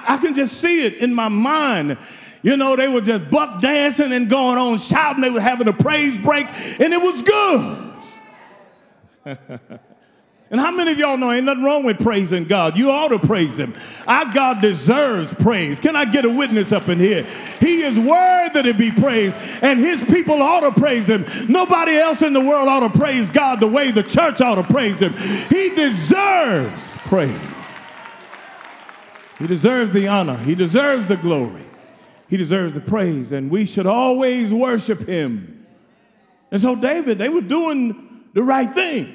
I, 0.09 0.17
can 0.19 0.35
just 0.35 0.61
see 0.61 0.85
it 0.87 0.95
in 0.95 1.15
my 1.15 1.29
mind. 1.29 1.99
You 2.43 2.57
know, 2.57 2.77
they 2.77 2.89
were 2.89 3.01
just 3.01 3.31
buck 3.31 3.61
dancing 3.61 4.13
and 4.13 4.31
going 4.31 4.59
on 4.59 4.79
shouting. 4.79 5.23
They 5.23 5.31
were 5.31 5.41
having 5.41 5.69
a 5.69 5.73
praise 5.73 6.17
break, 6.19 6.47
and 6.81 6.93
it 6.93 7.01
was 7.03 7.23
good. 9.27 9.79
And 10.51 10.59
how 10.59 10.71
many 10.71 10.93
of 10.93 10.99
y'all 10.99 11.19
know 11.19 11.31
ain't 11.31 11.45
nothing 11.45 11.63
wrong 11.63 11.85
with 11.85 12.01
praising 12.01 12.45
God? 12.45 12.77
You 12.77 12.91
ought 12.91 13.09
to 13.09 13.19
praise 13.19 13.59
Him. 13.59 13.75
Our 14.07 14.33
God 14.33 14.63
deserves 14.63 15.35
praise. 15.35 15.79
Can 15.79 15.95
I 15.95 16.07
get 16.07 16.25
a 16.25 16.31
witness 16.31 16.73
up 16.73 16.89
in 16.89 16.99
here? 16.99 17.25
He 17.61 17.83
is 17.83 17.99
worthy 17.99 18.63
to 18.63 18.73
be 18.73 18.91
praised, 18.91 19.37
and 19.61 19.79
His 19.79 20.03
people 20.05 20.41
ought 20.41 20.61
to 20.61 20.81
praise 20.81 21.09
Him. 21.09 21.27
Nobody 21.49 21.97
else 21.97 22.23
in 22.23 22.33
the 22.33 22.41
world 22.41 22.67
ought 22.67 22.91
to 22.91 22.99
praise 22.99 23.31
God 23.31 23.61
the 23.61 23.67
way 23.67 23.91
the 23.91 24.03
church 24.03 24.41
ought 24.41 24.55
to 24.55 24.63
praise 24.63 25.01
Him. 25.01 25.13
He 25.51 25.69
deserves 25.75 26.97
praise. 27.05 27.39
He 29.39 29.47
deserves 29.47 29.93
the 29.93 30.09
honor. 30.09 30.37
He 30.37 30.55
deserves 30.55 31.07
the 31.07 31.17
glory. 31.17 31.65
He 32.29 32.37
deserves 32.37 32.75
the 32.75 32.81
praise, 32.81 33.33
and 33.33 33.51
we 33.51 33.67
should 33.67 33.87
always 33.87 34.53
worship 34.53 35.07
Him. 35.09 35.67
And 36.51 36.61
so, 36.61 36.75
David, 36.75 37.19
they 37.19 37.29
were 37.29 37.41
doing 37.41 38.25
the 38.35 38.43
right 38.43 38.71
thing. 38.71 39.15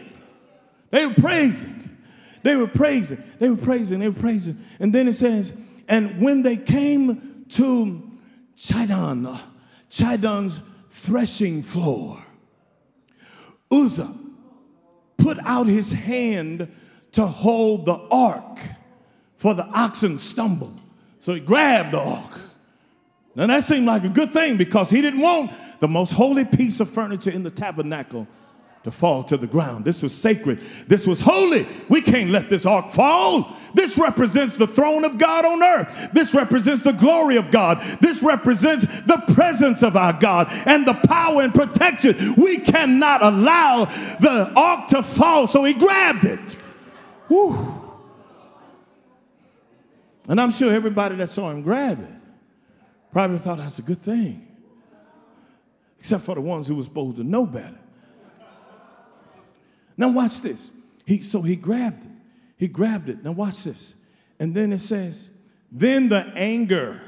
They 0.92 1.06
were 1.06 1.14
praising. 1.14 1.98
They 2.44 2.56
were 2.56 2.68
praising. 2.68 3.24
They 3.40 3.50
were 3.50 3.58
praising. 3.58 4.00
They 4.00 4.10
were 4.10 4.20
praising. 4.20 4.64
And 4.80 4.94
then 4.94 5.08
it 5.08 5.14
says, 5.14 5.54
and 5.88 6.22
when 6.22 6.44
they 6.44 6.58
came 6.58 7.46
to 7.50 8.12
Chidon, 8.56 9.28
uh, 9.28 9.40
Chidon's 9.90 10.60
threshing 10.92 11.64
floor, 11.64 12.24
Uzzah 13.72 14.14
put 15.18 15.40
out 15.44 15.68
his 15.68 15.92
hand 15.92 16.72
to 17.14 17.26
hold 17.26 17.86
the 17.86 17.96
ark, 18.12 18.60
for 19.44 19.54
the 19.54 19.68
oxen 19.74 20.18
stumbled. 20.18 20.80
So 21.20 21.34
he 21.34 21.42
grabbed 21.42 21.92
the 21.92 22.00
ark. 22.00 22.40
Now 23.36 23.48
that 23.48 23.66
seemed 23.66 23.86
like 23.86 24.06
a 24.06 24.10
good 24.10 24.32
thing 24.32 24.56
because 24.56 24.90
he 24.90 25.02
didn't 25.02 25.20
want 25.20 25.52
the 25.82 25.88
most 25.90 26.14
holy 26.14 26.46
piece 26.46 26.80
of 26.80 26.90
furniture 26.90 27.30
in 27.30 27.44
the 27.44 27.52
tabernacle 27.52 28.26
to 28.86 28.92
fall 28.92 29.22
to 29.26 29.36
the 29.36 29.46
ground. 29.46 29.84
This 29.84 30.02
was 30.02 30.16
sacred. 30.16 30.62
This 30.88 31.06
was 31.06 31.20
holy. 31.20 31.68
We 31.90 32.00
can't 32.00 32.30
let 32.30 32.50
this 32.50 32.66
ark 32.66 32.92
fall. 32.92 33.54
This 33.74 33.98
represents 33.98 34.56
the 34.56 34.66
throne 34.66 35.04
of 35.04 35.18
God 35.18 35.44
on 35.44 35.62
earth. 35.62 36.12
This 36.14 36.34
represents 36.34 36.82
the 36.82 36.94
glory 36.94 37.36
of 37.36 37.52
God. 37.52 37.82
This 38.00 38.24
represents 38.24 38.86
the 39.02 39.22
presence 39.34 39.84
of 39.84 39.98
our 39.98 40.14
God 40.14 40.48
and 40.66 40.88
the 40.88 40.94
power 40.94 41.42
and 41.42 41.54
protection. 41.54 42.36
We 42.36 42.60
cannot 42.60 43.22
allow 43.22 43.86
the 44.22 44.54
ark 44.56 44.88
to 44.92 45.04
fall. 45.04 45.48
So 45.48 45.66
he 45.66 45.74
grabbed 45.74 46.24
it. 46.24 46.56
Whew. 47.28 47.83
And 50.28 50.40
I'm 50.40 50.52
sure 50.52 50.74
everybody 50.74 51.16
that 51.18 51.30
saw 51.30 51.52
him 51.52 51.62
grab 51.62 52.02
it 52.02 52.12
probably 53.12 53.38
thought 53.38 53.60
that's 53.60 53.80
a 53.80 53.84
good 53.84 54.02
thing, 54.02 54.48
except 56.00 56.24
for 56.24 56.36
the 56.36 56.42
ones 56.42 56.68
who 56.68 56.76
were 56.76 56.84
supposed 56.84 57.18
to 57.18 57.24
know 57.24 57.46
better. 57.46 57.78
Now, 59.96 60.10
watch 60.10 60.42
this. 60.42 60.72
He, 61.06 61.22
so 61.22 61.42
he 61.42 61.56
grabbed 61.56 62.06
it. 62.06 62.12
He 62.58 62.68
grabbed 62.68 63.10
it. 63.10 63.24
Now, 63.24 63.34
watch 63.34 63.64
this. 63.64 63.94
And 64.40 64.56
then 64.56 64.74
it 64.74 64.80
says, 64.80 65.30
Then 65.72 66.10
the 66.10 66.26
anger 66.36 67.02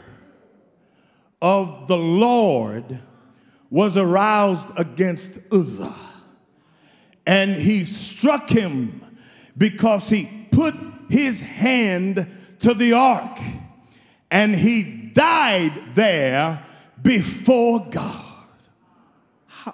of 1.41 1.87
the 1.87 1.97
Lord 1.97 2.99
was 3.69 3.97
aroused 3.97 4.69
against 4.77 5.39
Uzzah, 5.51 5.95
and 7.25 7.55
he 7.55 7.83
struck 7.85 8.49
him 8.49 9.01
because 9.57 10.07
he 10.07 10.47
put 10.51 10.75
his 11.09 11.41
hand 11.41 12.27
to 12.59 12.73
the 12.73 12.93
ark, 12.93 13.39
and 14.31 14.55
he 14.55 14.83
died 15.13 15.73
there 15.93 16.63
before 17.01 17.87
God. 17.89 18.23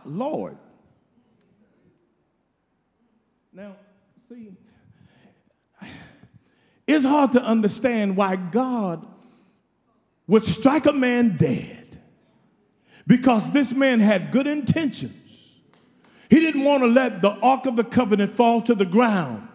Lord, 0.05 0.57
now, 3.53 3.75
see, 4.29 4.51
it's 6.87 7.05
hard 7.05 7.33
to 7.33 7.43
understand 7.43 8.15
why 8.15 8.37
God 8.37 9.05
would 10.27 10.45
strike 10.45 10.85
a 10.85 10.93
man 10.93 11.35
dead 11.37 11.99
because 13.05 13.51
this 13.51 13.73
man 13.73 13.99
had 13.99 14.31
good 14.31 14.47
intentions. 14.47 15.11
He 16.29 16.39
didn't 16.39 16.63
want 16.63 16.83
to 16.83 16.87
let 16.87 17.21
the 17.21 17.31
Ark 17.31 17.65
of 17.65 17.75
the 17.75 17.83
Covenant 17.83 18.31
fall 18.31 18.61
to 18.61 18.73
the 18.73 18.85
ground, 18.85 19.49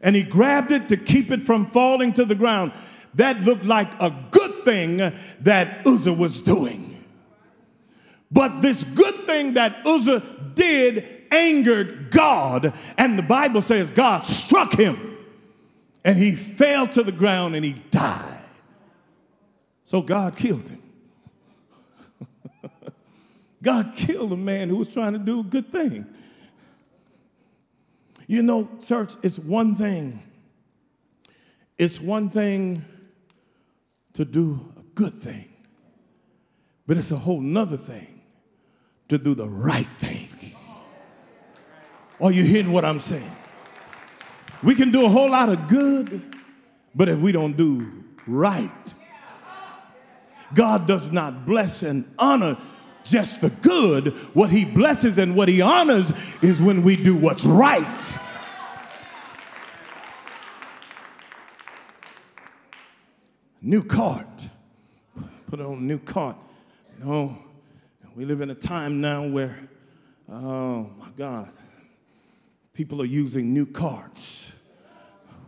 and 0.00 0.14
he 0.14 0.22
grabbed 0.22 0.72
it 0.72 0.88
to 0.88 0.96
keep 0.96 1.30
it 1.30 1.42
from 1.42 1.66
falling 1.66 2.12
to 2.14 2.24
the 2.24 2.34
ground. 2.34 2.72
That 3.14 3.40
looked 3.40 3.64
like 3.64 3.88
a 4.00 4.14
good 4.30 4.62
thing 4.62 4.98
that 5.40 5.86
Uzzah 5.86 6.12
was 6.12 6.40
doing. 6.40 7.04
But 8.30 8.60
this 8.60 8.84
good 8.84 9.14
thing 9.24 9.54
that 9.54 9.86
Uzzah 9.86 10.22
did 10.54 11.04
angered 11.30 12.10
God. 12.10 12.74
And 12.96 13.18
the 13.18 13.22
Bible 13.22 13.62
says 13.62 13.90
God 13.90 14.26
struck 14.26 14.74
him 14.74 15.16
and 16.04 16.18
he 16.18 16.32
fell 16.32 16.86
to 16.88 17.02
the 17.02 17.12
ground 17.12 17.56
and 17.56 17.64
he 17.64 17.72
died. 17.90 18.38
So 19.84 20.02
God 20.02 20.36
killed 20.36 20.68
him. 20.68 20.82
God 23.62 23.94
killed 23.96 24.32
a 24.32 24.36
man 24.36 24.68
who 24.68 24.76
was 24.76 24.88
trying 24.88 25.14
to 25.14 25.18
do 25.18 25.40
a 25.40 25.44
good 25.44 25.72
thing. 25.72 26.06
You 28.28 28.42
know, 28.42 28.68
church, 28.86 29.14
it's 29.22 29.38
one 29.38 29.74
thing. 29.74 30.22
It's 31.78 31.98
one 32.00 32.28
thing 32.28 32.84
to 34.12 34.24
do 34.24 34.72
a 34.76 34.82
good 34.94 35.14
thing, 35.14 35.48
but 36.86 36.98
it's 36.98 37.10
a 37.10 37.16
whole 37.16 37.40
nother 37.40 37.78
thing 37.78 38.20
to 39.08 39.16
do 39.16 39.34
the 39.34 39.48
right 39.48 39.86
thing. 39.98 40.28
Are 42.20 42.30
you 42.30 42.44
hearing 42.44 42.70
what 42.70 42.84
I'm 42.84 43.00
saying? 43.00 43.30
We 44.62 44.74
can 44.74 44.90
do 44.90 45.06
a 45.06 45.08
whole 45.08 45.30
lot 45.30 45.48
of 45.48 45.68
good, 45.68 46.36
but 46.94 47.08
if 47.08 47.18
we 47.18 47.32
don't 47.32 47.56
do 47.56 48.04
right, 48.26 48.94
God 50.52 50.86
does 50.86 51.12
not 51.12 51.46
bless 51.46 51.82
and 51.82 52.04
honor 52.18 52.58
just 53.04 53.40
the 53.40 53.50
good. 53.50 54.14
What 54.34 54.50
He 54.50 54.64
blesses 54.64 55.18
and 55.18 55.34
what 55.34 55.48
He 55.48 55.60
honors 55.60 56.12
is 56.42 56.60
when 56.60 56.82
we 56.82 56.96
do 56.96 57.14
what's 57.14 57.44
right. 57.44 58.18
New 63.60 63.82
cart. 63.82 64.48
Put 65.46 65.60
on 65.60 65.78
a 65.78 65.80
new 65.80 65.98
cart. 65.98 66.36
You 66.98 67.04
know, 67.04 67.38
we 68.14 68.24
live 68.24 68.40
in 68.40 68.50
a 68.50 68.54
time 68.54 69.00
now 69.00 69.26
where, 69.26 69.58
oh 70.28 70.90
my 70.98 71.08
God, 71.16 71.52
people 72.74 73.02
are 73.02 73.06
using 73.06 73.52
new 73.52 73.66
carts 73.66 74.52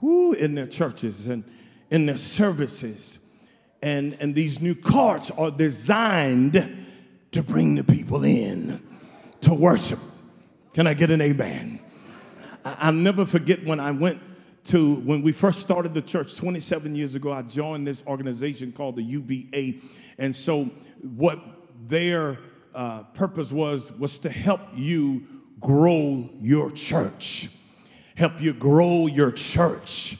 whoo, 0.01 0.33
in 0.33 0.55
their 0.55 0.67
churches 0.67 1.27
and 1.27 1.45
in 1.91 2.07
their 2.07 2.19
services. 2.19 3.19
And, 3.83 4.17
and 4.21 4.35
these 4.35 4.61
new 4.61 4.75
carts 4.75 5.31
are 5.33 5.51
designed 5.51 6.80
to 7.33 7.43
bring 7.43 7.77
the 7.77 7.85
people 7.85 8.25
in 8.25 8.83
to 9.43 9.55
worship. 9.55 9.99
Can 10.75 10.87
I 10.87 10.95
get 10.95 11.11
an 11.11 11.21
amen? 11.21 11.81
I'll 12.64 12.93
never 12.93 13.25
forget 13.25 13.64
when 13.64 13.81
I 13.81 13.90
went 13.90 14.21
to, 14.64 14.97
when 14.97 15.23
we 15.23 15.33
first 15.33 15.61
started 15.61 15.95
the 15.95 16.03
church 16.03 16.37
27 16.37 16.95
years 16.95 17.14
ago, 17.14 17.33
I 17.33 17.43
joined 17.43 17.87
this 17.87 18.05
organization 18.07 18.73
called 18.73 18.97
the 18.97 19.03
UBA. 19.03 19.81
And 20.19 20.35
so, 20.35 20.71
what 21.03 21.40
their 21.88 22.38
uh, 22.75 23.05
purpose 23.14 23.51
was, 23.51 23.93
was 23.93 24.19
to 24.21 24.31
help 24.31 24.61
you 24.75 25.27
grow 25.59 26.29
your 26.40 26.71
church, 26.71 27.49
help 28.16 28.40
you 28.40 28.53
grow 28.53 29.07
your 29.07 29.33
church. 29.33 30.19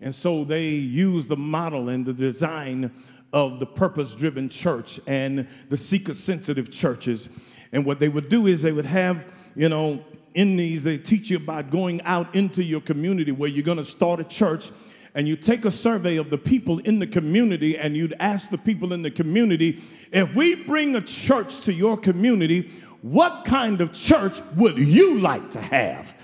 And 0.00 0.14
so 0.14 0.44
they 0.44 0.68
use 0.68 1.26
the 1.26 1.36
model 1.36 1.88
and 1.90 2.06
the 2.06 2.14
design 2.14 2.90
of 3.32 3.60
the 3.60 3.66
purpose 3.66 4.14
driven 4.14 4.48
church 4.48 5.00
and 5.06 5.46
the 5.68 5.76
seeker 5.76 6.14
sensitive 6.14 6.70
churches. 6.70 7.28
And 7.72 7.84
what 7.84 8.00
they 8.00 8.08
would 8.08 8.28
do 8.28 8.46
is 8.46 8.62
they 8.62 8.72
would 8.72 8.86
have, 8.86 9.24
you 9.54 9.68
know, 9.68 10.04
in 10.34 10.56
these, 10.56 10.84
they 10.84 10.98
teach 10.98 11.30
you 11.30 11.36
about 11.36 11.70
going 11.70 12.02
out 12.02 12.34
into 12.34 12.62
your 12.62 12.80
community 12.80 13.32
where 13.32 13.48
you're 13.48 13.64
going 13.64 13.78
to 13.78 13.84
start 13.84 14.20
a 14.20 14.24
church 14.24 14.70
and 15.14 15.26
you 15.26 15.36
take 15.36 15.64
a 15.64 15.70
survey 15.70 16.16
of 16.16 16.30
the 16.30 16.38
people 16.38 16.78
in 16.80 16.98
the 16.98 17.06
community 17.06 17.76
and 17.76 17.96
you'd 17.96 18.14
ask 18.20 18.50
the 18.50 18.58
people 18.58 18.92
in 18.92 19.02
the 19.02 19.10
community 19.10 19.82
if 20.12 20.32
we 20.34 20.54
bring 20.64 20.94
a 20.94 21.00
church 21.00 21.60
to 21.62 21.72
your 21.72 21.96
community 21.96 22.70
what 23.02 23.44
kind 23.44 23.80
of 23.80 23.92
church 23.92 24.40
would 24.56 24.78
you 24.78 25.18
like 25.18 25.50
to 25.52 25.60
have? 25.60 26.14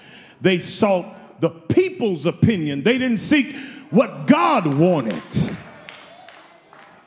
They 0.40 0.58
sought 0.58 1.40
the 1.40 1.50
people's 1.50 2.26
opinion, 2.26 2.82
they 2.82 2.98
didn't 2.98 3.18
seek 3.18 3.56
what 3.90 4.26
God 4.26 4.66
wanted. 4.66 5.22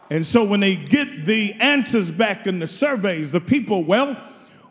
And 0.10 0.26
so 0.26 0.44
when 0.44 0.60
they 0.60 0.76
get 0.76 1.26
the 1.26 1.54
answers 1.60 2.10
back 2.10 2.48
in 2.48 2.60
the 2.60 2.68
surveys, 2.68 3.32
the 3.32 3.42
people, 3.42 3.84
well, 3.84 4.18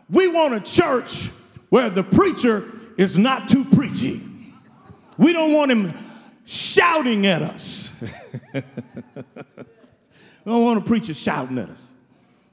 we 0.09 0.27
want 0.27 0.53
a 0.53 0.59
church 0.59 1.29
where 1.69 1.89
the 1.89 2.03
preacher 2.03 2.65
is 2.97 3.17
not 3.17 3.47
too 3.47 3.63
preachy. 3.63 4.21
We 5.17 5.31
don't 5.33 5.53
want 5.53 5.71
him 5.71 5.93
shouting 6.45 7.25
at 7.25 7.41
us. 7.41 7.93
we 8.53 8.61
don't 10.45 10.63
want 10.63 10.79
a 10.79 10.85
preacher 10.85 11.13
shouting 11.13 11.57
at 11.57 11.69
us. 11.69 11.89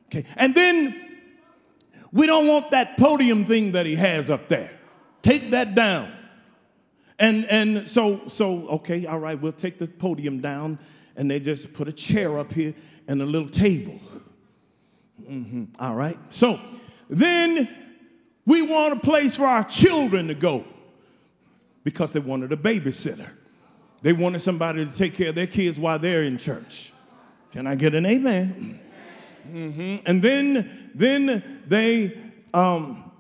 Okay. 0.06 0.24
And 0.36 0.54
then 0.54 0.94
we 2.12 2.26
don't 2.26 2.46
want 2.46 2.70
that 2.70 2.96
podium 2.96 3.44
thing 3.44 3.72
that 3.72 3.86
he 3.86 3.96
has 3.96 4.30
up 4.30 4.48
there. 4.48 4.70
Take 5.22 5.50
that 5.50 5.74
down. 5.74 6.12
And 7.18 7.46
and 7.46 7.88
so 7.88 8.28
so 8.28 8.68
okay, 8.68 9.06
all 9.06 9.18
right, 9.18 9.40
we'll 9.40 9.52
take 9.52 9.78
the 9.78 9.86
podium 9.86 10.40
down, 10.40 10.78
and 11.16 11.30
they 11.30 11.40
just 11.40 11.72
put 11.72 11.88
a 11.88 11.92
chair 11.92 12.38
up 12.38 12.52
here 12.52 12.74
and 13.08 13.22
a 13.22 13.26
little 13.26 13.48
table. 13.48 13.98
Mm-hmm. 15.22 15.64
All 15.78 15.94
right. 15.94 16.18
So 16.30 16.60
then 17.08 17.68
we 18.44 18.62
want 18.62 18.94
a 18.98 19.00
place 19.00 19.36
for 19.36 19.46
our 19.46 19.64
children 19.64 20.28
to 20.28 20.34
go 20.34 20.64
because 21.84 22.12
they 22.12 22.20
wanted 22.20 22.52
a 22.52 22.56
babysitter. 22.56 23.28
They 24.02 24.12
wanted 24.12 24.40
somebody 24.40 24.84
to 24.84 24.92
take 24.92 25.14
care 25.14 25.30
of 25.30 25.34
their 25.34 25.46
kids 25.46 25.78
while 25.78 25.98
they're 25.98 26.22
in 26.22 26.38
church. 26.38 26.92
Can 27.52 27.66
I 27.66 27.74
get 27.74 27.94
an 27.94 28.06
amen? 28.06 28.80
Mm-hmm. 29.50 29.96
And 30.06 30.22
then, 30.22 30.90
then 30.94 31.62
they, 31.66 32.16
um, 32.52 33.10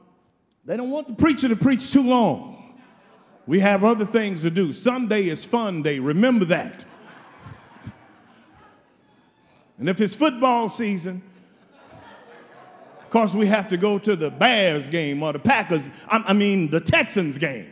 they 0.64 0.76
don't 0.76 0.90
want 0.90 1.08
the 1.08 1.14
preacher 1.14 1.48
to 1.48 1.56
preach 1.56 1.92
too 1.92 2.02
long. 2.02 2.74
We 3.46 3.60
have 3.60 3.84
other 3.84 4.04
things 4.04 4.42
to 4.42 4.50
do. 4.50 4.72
Sunday 4.72 5.24
is 5.24 5.44
fun 5.44 5.82
day. 5.82 6.00
Remember 6.00 6.44
that. 6.46 6.84
And 9.78 9.88
if 9.88 10.00
it's 10.00 10.14
football 10.14 10.68
season, 10.68 11.22
of 13.00 13.10
course, 13.10 13.34
we 13.34 13.46
have 13.46 13.68
to 13.68 13.76
go 13.76 13.98
to 13.98 14.16
the 14.16 14.30
Bears 14.30 14.88
game 14.88 15.22
or 15.22 15.32
the 15.32 15.38
Packers, 15.38 15.88
I, 16.08 16.24
I 16.28 16.32
mean, 16.32 16.70
the 16.70 16.80
Texans 16.80 17.38
game. 17.38 17.70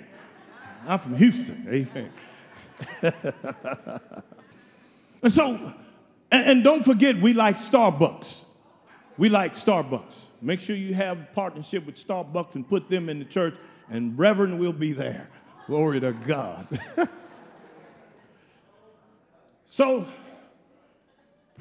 I'm 0.87 0.99
from 0.99 1.17
Houston. 1.17 1.67
Eh? 1.69 1.85
Amen. 1.91 2.13
and 5.23 5.33
so, 5.33 5.75
and, 6.31 6.45
and 6.47 6.65
don't 6.65 6.85
forget, 6.85 7.17
we 7.17 7.33
like 7.33 7.57
Starbucks. 7.57 8.43
We 9.17 9.29
like 9.29 9.55
Starbucks. 9.55 10.25
Make 10.43 10.61
sure 10.61 10.77
you 10.77 10.95
have 10.95 11.21
a 11.21 11.29
partnership 11.35 11.87
with 11.87 11.95
Starbucks 11.95 12.55
and 12.55 12.69
put 12.69 12.91
them 12.91 13.09
in 13.09 13.19
the 13.19 13.25
church 13.25 13.55
and 13.91 14.19
Reverend 14.19 14.59
will 14.59 14.73
be 14.73 14.93
there. 14.93 15.29
Glory 15.67 16.01
to 16.01 16.13
God. 16.13 16.67
so, 19.67 20.07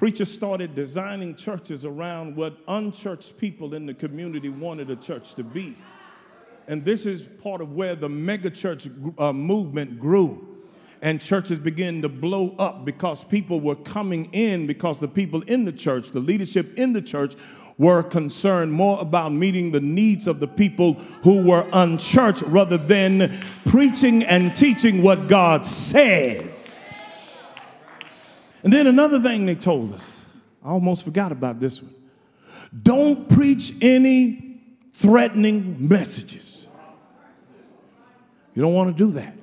preachers 0.04 0.30
started 0.30 0.76
designing 0.76 1.34
churches 1.34 1.86
around 1.86 2.36
what 2.36 2.58
unchurched 2.68 3.38
people 3.38 3.74
in 3.74 3.86
the 3.86 3.94
community 3.94 4.50
wanted 4.50 4.90
a 4.90 4.98
church 4.98 5.34
to 5.34 5.46
be. 5.46 5.78
And 6.68 6.84
this 6.84 7.06
is 7.06 7.24
part 7.24 7.62
of 7.62 7.72
where 7.72 7.96
the 7.96 8.10
megachurch 8.10 9.18
uh, 9.18 9.32
movement 9.32 10.02
grew. 10.02 10.60
And 11.02 11.22
churches 11.22 11.58
began 11.58 12.02
to 12.02 12.10
blow 12.10 12.54
up 12.60 12.84
because 12.84 13.24
people 13.24 13.62
were 13.62 13.78
coming 13.78 14.26
in 14.34 14.68
because 14.68 15.00
the 15.00 15.08
people 15.08 15.42
in 15.44 15.64
the 15.64 15.72
church, 15.72 16.12
the 16.12 16.20
leadership 16.20 16.78
in 16.78 16.92
the 16.92 17.02
church, 17.02 17.36
were 17.78 18.04
concerned 18.04 18.74
more 18.74 19.00
about 19.00 19.32
meeting 19.32 19.72
the 19.72 19.80
needs 19.80 20.28
of 20.28 20.42
the 20.42 20.50
people 20.50 20.96
who 21.24 21.48
were 21.48 21.66
unchurched 21.72 22.42
rather 22.42 22.78
than 22.78 23.34
preaching 23.68 24.22
and 24.26 24.54
teaching 24.54 25.02
what 25.02 25.30
God 25.30 25.66
says. 25.66 26.73
And 28.64 28.72
then 28.72 28.88
another 28.88 29.20
thing 29.20 29.46
they 29.46 29.56
told 29.56 29.94
us, 29.94 30.26
I 30.64 30.70
almost 30.70 31.04
forgot 31.04 31.32
about 31.32 31.60
this 31.60 31.82
one. 31.82 31.94
Don't 32.82 33.30
preach 33.30 33.74
any 33.82 34.62
threatening 34.94 35.88
messages. 35.88 36.66
You 38.56 38.62
don't 38.62 38.74
want 38.74 38.96
to 38.96 39.04
do 39.04 39.12
that. 39.12 39.36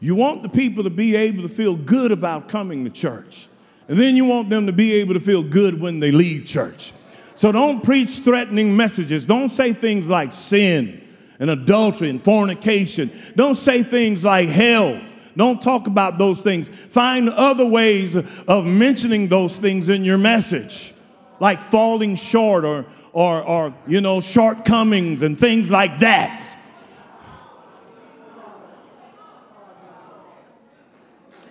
You 0.00 0.14
want 0.14 0.42
the 0.42 0.48
people 0.48 0.84
to 0.84 0.90
be 0.90 1.16
able 1.16 1.42
to 1.42 1.48
feel 1.48 1.74
good 1.74 2.12
about 2.12 2.48
coming 2.48 2.84
to 2.84 2.90
church. 2.90 3.48
And 3.88 3.98
then 3.98 4.16
you 4.16 4.26
want 4.26 4.50
them 4.50 4.66
to 4.66 4.72
be 4.72 4.92
able 4.94 5.14
to 5.14 5.20
feel 5.20 5.42
good 5.42 5.80
when 5.80 5.98
they 5.98 6.12
leave 6.12 6.44
church. 6.44 6.92
So 7.34 7.50
don't 7.50 7.82
preach 7.82 8.18
threatening 8.18 8.76
messages. 8.76 9.24
Don't 9.24 9.50
say 9.50 9.72
things 9.72 10.08
like 10.08 10.32
sin 10.32 11.02
and 11.38 11.50
adultery 11.50 12.10
and 12.10 12.22
fornication. 12.22 13.10
Don't 13.36 13.54
say 13.54 13.82
things 13.82 14.24
like 14.24 14.48
hell. 14.48 15.00
Don't 15.38 15.62
talk 15.62 15.86
about 15.86 16.18
those 16.18 16.42
things. 16.42 16.68
Find 16.68 17.28
other 17.28 17.64
ways 17.64 18.16
of 18.16 18.66
mentioning 18.66 19.28
those 19.28 19.56
things 19.56 19.88
in 19.88 20.04
your 20.04 20.18
message, 20.18 20.92
like 21.38 21.60
falling 21.60 22.16
short 22.16 22.64
or, 22.64 22.84
or, 23.12 23.42
or 23.44 23.74
you 23.86 24.00
know, 24.00 24.20
shortcomings 24.20 25.22
and 25.22 25.38
things 25.38 25.70
like 25.70 26.00
that. 26.00 26.44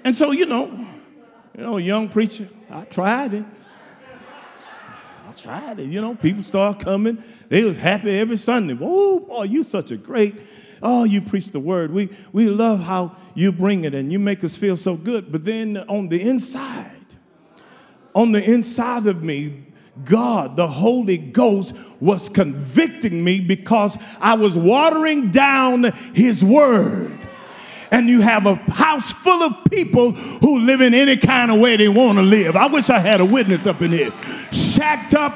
And 0.04 0.14
so, 0.14 0.32
you 0.32 0.46
know, 0.48 0.68
you 1.58 1.64
know, 1.64 1.78
young 1.78 2.10
preacher, 2.10 2.50
I 2.70 2.84
tried 2.84 3.36
it 3.36 3.46
I 5.28 5.32
tried 5.34 5.80
it. 5.80 5.88
You 5.88 6.02
know, 6.02 6.16
people 6.16 6.42
start 6.42 6.80
coming. 6.80 7.22
They 7.50 7.64
was 7.64 7.78
happy 7.78 8.18
every 8.18 8.38
Sunday. 8.38 8.78
Oh, 8.80 9.20
boy, 9.20 9.44
you 9.44 9.64
such 9.64 9.92
a 9.92 9.98
great, 9.98 10.36
oh, 10.82 11.04
you 11.04 11.22
preach 11.22 11.52
the 11.52 11.60
word. 11.60 11.92
We, 11.92 12.10
we 12.34 12.48
love 12.48 12.82
how 12.82 13.16
you 13.36 13.52
bring 13.52 13.86
it 13.86 13.94
and 13.94 14.12
you 14.12 14.20
make 14.20 14.44
us 14.44 14.56
feel 14.56 14.78
so 14.78 14.96
good. 14.96 15.32
But 15.32 15.46
then 15.46 15.78
on 15.78 16.10
the 16.10 16.22
inside, 16.22 16.92
on 18.14 18.32
the 18.32 18.44
inside 18.44 19.08
of 19.08 19.24
me, 19.24 19.66
God, 20.04 20.56
the 20.56 20.68
Holy 20.68 21.18
Ghost, 21.18 21.76
was 22.00 22.30
convicting 22.30 23.24
me 23.24 23.40
because 23.40 23.98
I 24.20 24.36
was 24.36 24.56
watering 24.56 25.32
down 25.32 25.86
His 26.14 26.44
Word 26.44 27.18
and 27.92 28.08
you 28.08 28.22
have 28.22 28.46
a 28.46 28.56
house 28.56 29.12
full 29.12 29.44
of 29.44 29.66
people 29.70 30.12
who 30.12 30.60
live 30.60 30.82
in 30.82 30.94
any 30.94 31.18
kind 31.18 31.52
of 31.52 31.60
way 31.60 31.78
they 31.78 31.88
want 31.88 32.18
to 32.18 32.24
live. 32.24 32.56
I 32.56 32.68
wish 32.68 32.90
I 32.90 33.00
had 33.00 33.22
a 33.22 33.26
witness 33.26 33.66
up 33.66 33.82
in 33.82 33.92
here. 33.92 34.12
Shacked 34.52 35.14
up, 35.14 35.34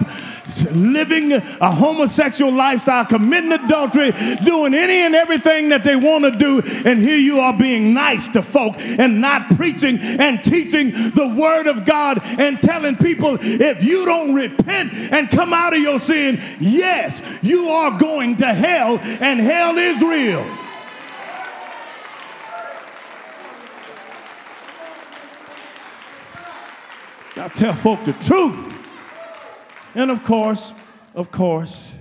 living 0.71 1.33
a 1.33 1.71
homosexual 1.71 2.51
lifestyle, 2.51 3.05
committing 3.05 3.51
adultery, 3.51 4.11
doing 4.43 4.73
any 4.73 4.99
and 4.99 5.15
everything 5.15 5.69
that 5.69 5.83
they 5.83 5.95
want 5.95 6.25
to 6.25 6.31
do. 6.31 6.61
And 6.85 6.99
here 6.99 7.17
you 7.17 7.39
are 7.39 7.57
being 7.57 7.93
nice 7.93 8.27
to 8.29 8.41
folk 8.41 8.75
and 8.79 9.21
not 9.21 9.55
preaching 9.55 9.99
and 9.99 10.43
teaching 10.43 10.91
the 10.91 11.33
word 11.37 11.67
of 11.67 11.85
God 11.85 12.19
and 12.23 12.59
telling 12.59 12.95
people 12.95 13.37
if 13.41 13.83
you 13.83 14.05
don't 14.05 14.33
repent 14.33 14.93
and 14.93 15.29
come 15.29 15.53
out 15.53 15.73
of 15.73 15.79
your 15.79 15.99
sin, 15.99 16.39
yes, 16.59 17.21
you 17.41 17.67
are 17.69 17.97
going 17.97 18.37
to 18.37 18.53
hell, 18.53 18.99
and 18.99 19.39
hell 19.39 19.77
is 19.77 20.01
real. 20.01 20.45
I 27.37 27.47
tell 27.47 27.73
folk 27.73 28.03
the 28.03 28.13
truth. 28.13 28.70
And 29.93 30.11
of 30.11 30.23
course, 30.23 30.73
of 31.13 31.31
course, 31.31 31.93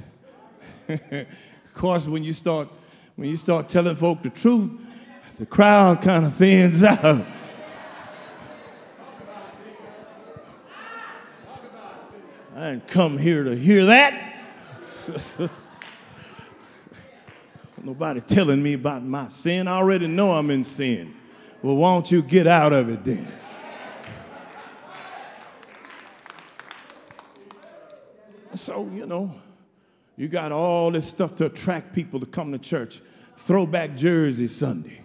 of 0.88 1.26
course, 1.74 2.06
when 2.06 2.22
you 2.22 2.32
start 2.32 2.68
when 3.16 3.28
you 3.28 3.36
start 3.36 3.68
telling 3.68 3.96
folk 3.96 4.22
the 4.22 4.30
truth, 4.30 4.70
the 5.36 5.46
crowd 5.46 6.00
kind 6.02 6.24
of 6.24 6.34
thins 6.34 6.82
out. 6.82 7.26
I 12.54 12.72
didn't 12.72 12.88
come 12.88 13.16
here 13.18 13.44
to 13.44 13.56
hear 13.56 13.86
that. 13.86 14.34
Nobody 17.82 18.20
telling 18.20 18.62
me 18.62 18.74
about 18.74 19.02
my 19.02 19.28
sin. 19.28 19.66
I 19.66 19.76
already 19.76 20.06
know 20.06 20.32
I'm 20.32 20.50
in 20.50 20.64
sin. 20.64 21.14
Well, 21.62 21.76
why 21.76 21.94
don't 21.94 22.10
you 22.10 22.22
get 22.22 22.46
out 22.46 22.72
of 22.72 22.88
it 22.90 23.04
then? 23.04 23.39
So, 28.54 28.90
you 28.92 29.06
know, 29.06 29.34
you 30.16 30.28
got 30.28 30.52
all 30.52 30.90
this 30.90 31.08
stuff 31.08 31.36
to 31.36 31.46
attract 31.46 31.94
people 31.94 32.20
to 32.20 32.26
come 32.26 32.52
to 32.52 32.58
church. 32.58 33.00
Throwback 33.36 33.96
Jersey 33.96 34.48
Sunday. 34.48 35.00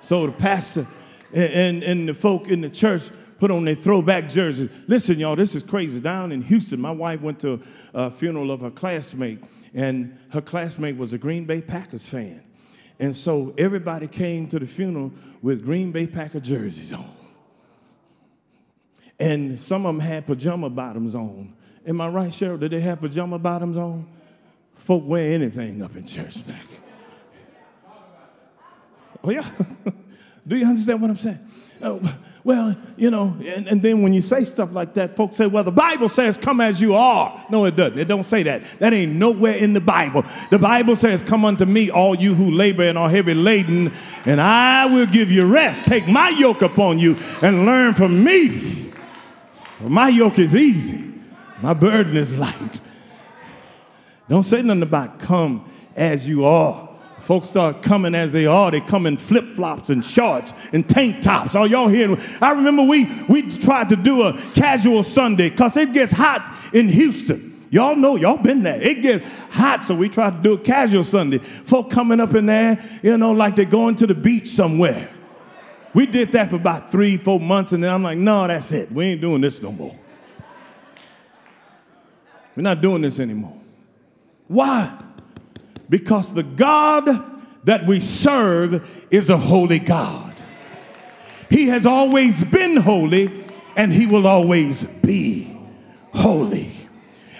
So 0.00 0.26
the 0.26 0.32
pastor 0.32 0.86
and, 1.32 1.82
and 1.82 2.08
the 2.08 2.14
folk 2.14 2.48
in 2.48 2.60
the 2.60 2.68
church 2.68 3.08
put 3.38 3.50
on 3.50 3.64
their 3.64 3.74
throwback 3.74 4.28
jerseys. 4.28 4.70
Listen, 4.86 5.18
y'all, 5.18 5.36
this 5.36 5.54
is 5.54 5.62
crazy. 5.62 6.00
Down 6.00 6.32
in 6.32 6.42
Houston, 6.42 6.80
my 6.80 6.90
wife 6.90 7.20
went 7.20 7.40
to 7.40 7.62
a 7.94 8.10
funeral 8.10 8.50
of 8.50 8.60
her 8.60 8.70
classmate, 8.70 9.42
and 9.72 10.18
her 10.30 10.40
classmate 10.40 10.96
was 10.96 11.12
a 11.12 11.18
Green 11.18 11.44
Bay 11.44 11.60
Packers 11.62 12.06
fan. 12.06 12.42
And 13.00 13.16
so 13.16 13.54
everybody 13.58 14.06
came 14.06 14.48
to 14.48 14.58
the 14.58 14.66
funeral 14.66 15.12
with 15.42 15.64
Green 15.64 15.90
Bay 15.90 16.06
Packer 16.06 16.40
jerseys 16.40 16.92
on 16.92 17.08
and 19.24 19.60
some 19.60 19.86
of 19.86 19.94
them 19.94 20.00
had 20.00 20.26
pajama 20.26 20.68
bottoms 20.68 21.14
on. 21.14 21.52
Am 21.86 22.00
I 22.00 22.08
right, 22.08 22.30
Cheryl? 22.30 22.58
Did 22.58 22.72
they 22.72 22.80
have 22.80 23.00
pajama 23.00 23.38
bottoms 23.38 23.76
on? 23.76 24.06
Folk 24.76 25.04
wear 25.06 25.34
anything 25.34 25.82
up 25.82 25.96
in 25.96 26.06
church 26.06 26.46
now. 26.46 26.54
Oh, 29.22 29.30
yeah. 29.30 29.48
Do 30.46 30.56
you 30.56 30.66
understand 30.66 31.00
what 31.00 31.10
I'm 31.10 31.16
saying? 31.16 31.38
Uh, 31.80 31.98
well, 32.44 32.76
you 32.98 33.10
know, 33.10 33.34
and, 33.46 33.66
and 33.66 33.80
then 33.80 34.02
when 34.02 34.12
you 34.12 34.20
say 34.20 34.44
stuff 34.44 34.72
like 34.72 34.92
that, 34.94 35.16
folks 35.16 35.36
say, 35.36 35.46
well, 35.46 35.64
the 35.64 35.72
Bible 35.72 36.10
says, 36.10 36.36
come 36.36 36.60
as 36.60 36.78
you 36.78 36.94
are. 36.94 37.46
No, 37.48 37.64
it 37.64 37.74
doesn't. 37.76 37.98
It 37.98 38.06
don't 38.06 38.24
say 38.24 38.42
that. 38.42 38.62
That 38.80 38.92
ain't 38.92 39.12
nowhere 39.12 39.54
in 39.54 39.72
the 39.72 39.80
Bible. 39.80 40.24
The 40.50 40.58
Bible 40.58 40.96
says, 40.96 41.22
come 41.22 41.46
unto 41.46 41.64
me, 41.64 41.90
all 41.90 42.14
you 42.14 42.34
who 42.34 42.50
labor 42.50 42.82
and 42.82 42.98
are 42.98 43.08
heavy 43.08 43.32
laden, 43.32 43.90
and 44.26 44.40
I 44.40 44.84
will 44.86 45.06
give 45.06 45.32
you 45.32 45.46
rest. 45.46 45.86
Take 45.86 46.06
my 46.06 46.28
yoke 46.28 46.60
upon 46.60 46.98
you 46.98 47.16
and 47.40 47.64
learn 47.64 47.94
from 47.94 48.22
me 48.22 48.83
my 49.80 50.08
yoke 50.08 50.38
is 50.38 50.54
easy, 50.54 51.12
my 51.60 51.74
burden 51.74 52.16
is 52.16 52.36
light. 52.36 52.80
Don't 54.28 54.42
say 54.42 54.62
nothing 54.62 54.82
about 54.82 55.18
come 55.18 55.70
as 55.96 56.26
you 56.26 56.44
are. 56.44 56.88
Folks 57.20 57.48
start 57.48 57.82
coming 57.82 58.14
as 58.14 58.32
they 58.32 58.44
are. 58.44 58.70
They 58.70 58.82
come 58.82 59.06
in 59.06 59.16
flip 59.16 59.44
flops 59.56 59.88
and 59.88 60.04
shorts 60.04 60.52
and 60.72 60.88
tank 60.88 61.22
tops. 61.22 61.54
All 61.54 61.66
y'all 61.66 61.88
hearing? 61.88 62.20
I 62.40 62.52
remember 62.52 62.82
we 62.82 63.10
we 63.28 63.50
tried 63.58 63.88
to 63.90 63.96
do 63.96 64.22
a 64.22 64.34
casual 64.54 65.02
Sunday 65.02 65.48
because 65.48 65.76
it 65.76 65.94
gets 65.94 66.12
hot 66.12 66.70
in 66.74 66.88
Houston. 66.88 67.66
Y'all 67.70 67.96
know, 67.96 68.16
y'all 68.16 68.36
been 68.36 68.62
there. 68.62 68.80
It 68.80 69.02
gets 69.02 69.24
hot, 69.50 69.84
so 69.84 69.94
we 69.94 70.08
tried 70.08 70.36
to 70.36 70.42
do 70.42 70.52
a 70.52 70.58
casual 70.58 71.02
Sunday. 71.02 71.38
Folk 71.38 71.90
coming 71.90 72.20
up 72.20 72.34
in 72.34 72.46
there, 72.46 72.82
you 73.02 73.16
know, 73.16 73.32
like 73.32 73.56
they're 73.56 73.64
going 73.64 73.96
to 73.96 74.06
the 74.06 74.14
beach 74.14 74.48
somewhere. 74.48 75.08
We 75.94 76.06
did 76.06 76.32
that 76.32 76.50
for 76.50 76.56
about 76.56 76.90
three, 76.90 77.16
four 77.16 77.38
months, 77.38 77.70
and 77.72 77.82
then 77.82 77.94
I'm 77.94 78.02
like, 78.02 78.18
no, 78.18 78.46
that's 78.48 78.72
it. 78.72 78.90
We 78.90 79.06
ain't 79.06 79.20
doing 79.20 79.40
this 79.40 79.62
no 79.62 79.70
more. 79.70 79.96
We're 82.56 82.64
not 82.64 82.80
doing 82.80 83.02
this 83.02 83.20
anymore. 83.20 83.56
Why? 84.48 84.92
Because 85.88 86.34
the 86.34 86.42
God 86.42 87.06
that 87.64 87.86
we 87.86 88.00
serve 88.00 89.06
is 89.10 89.30
a 89.30 89.36
holy 89.36 89.78
God. 89.78 90.34
He 91.48 91.68
has 91.68 91.86
always 91.86 92.42
been 92.42 92.76
holy, 92.76 93.44
and 93.76 93.92
He 93.92 94.06
will 94.06 94.26
always 94.26 94.82
be 94.84 95.56
holy. 96.12 96.72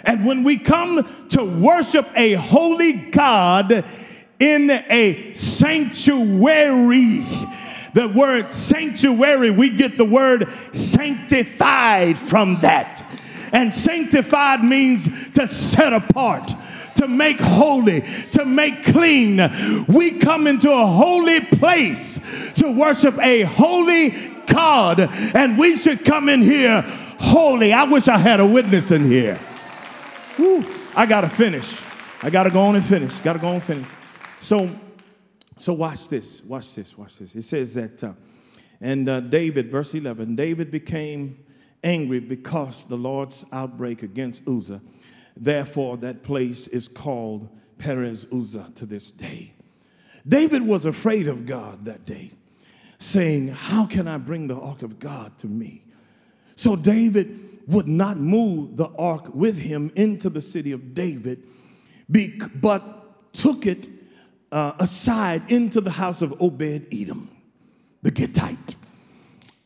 And 0.05 0.27
when 0.27 0.45
we 0.45 0.59
come 0.59 1.09
to 1.31 1.45
worship 1.45 2.07
a 2.15 2.35
holy 2.35 2.93
God 3.11 3.85
in 4.39 4.71
a 4.71 5.35
sanctuary, 5.35 7.25
the 7.95 8.09
word 8.09 8.53
sanctuary, 8.53 9.51
we 9.51 9.71
get 9.71 9.97
the 9.97 10.05
word 10.05 10.51
sanctified 10.73 12.19
from 12.19 12.61
that. 12.61 13.03
And 13.53 13.73
sanctified 13.73 14.65
means 14.65 15.31
to 15.31 15.47
set 15.47 15.93
apart, 15.93 16.53
to 16.97 17.07
make 17.07 17.39
holy, 17.39 18.03
to 18.33 18.45
make 18.45 18.85
clean. 18.85 19.41
We 19.89 20.19
come 20.19 20.49
into 20.49 20.71
a 20.73 20.87
holy 20.87 21.41
place 21.41 22.53
to 22.55 22.71
worship 22.71 23.17
a 23.23 23.43
holy 23.43 24.11
God, 24.47 25.09
and 25.35 25.57
we 25.57 25.77
should 25.77 26.05
come 26.05 26.29
in 26.29 26.43
here 26.43 26.83
holy. 27.19 27.73
I 27.73 27.85
wish 27.85 28.09
I 28.09 28.19
had 28.19 28.41
a 28.41 28.47
witness 28.47 28.91
in 28.91 29.05
here. 29.07 29.39
I 30.97 31.07
gotta 31.07 31.29
finish. 31.29 31.81
I 32.23 32.31
gotta 32.31 32.51
go 32.51 32.63
on 32.63 32.77
and 32.77 32.85
finish. 32.85 33.19
Gotta 33.21 33.39
go 33.39 33.49
on 33.49 33.55
and 33.55 33.65
finish. 33.65 33.89
So, 34.41 34.69
so 35.57 35.73
watch 35.73 36.09
this. 36.09 36.43
Watch 36.43 36.75
this. 36.75 36.97
Watch 36.97 37.19
this. 37.19 37.35
It 37.35 37.43
says 37.43 37.75
that, 37.75 38.03
uh, 38.03 38.13
and 38.81 39.09
uh, 39.09 39.21
David, 39.21 39.71
verse 39.71 39.95
11, 39.95 40.37
David 40.37 40.71
became 40.71 41.45
angry 41.83 42.21
because 42.21 42.87
the 42.87 42.97
Lord's 42.97 43.45
outbreak 43.53 44.03
against 44.03 44.47
Uzzah. 44.49 44.81
Therefore, 45.37 45.97
that 45.99 46.23
place 46.23 46.67
is 46.69 46.89
called 46.89 47.49
Perez 47.79 48.27
Uzzah 48.33 48.73
to 48.77 48.87
this 48.87 49.11
day. 49.11 49.53
David 50.27 50.63
was 50.63 50.85
afraid 50.85 51.29
of 51.29 51.45
God 51.45 51.85
that 51.85 52.05
day, 52.05 52.33
saying, 52.99 53.49
How 53.49 53.87
can 53.87 54.09
I 54.09 54.17
bring 54.17 54.49
the 54.49 54.57
ark 54.57 54.83
of 54.83 54.99
God 54.99 55.37
to 55.39 55.47
me? 55.47 55.85
So 56.57 56.77
David 56.77 57.61
would 57.67 57.89
not 57.89 58.17
move 58.17 58.77
the 58.77 58.89
ark 58.99 59.35
with 59.35 59.59
him 59.59 59.93
into 59.97 60.31
the 60.31 60.43
city 60.43 60.73
of 60.73 60.95
David, 60.95 61.43
but 62.09 63.33
took 63.33 63.67
it 63.67 63.89
uh, 64.55 64.73
aside 64.79 65.51
into 65.51 65.81
the 65.81 65.91
house 65.91 66.23
of 66.23 66.41
Obed 66.41 66.87
Edom, 66.93 67.29
the 68.03 68.13
Gittite. 68.13 68.77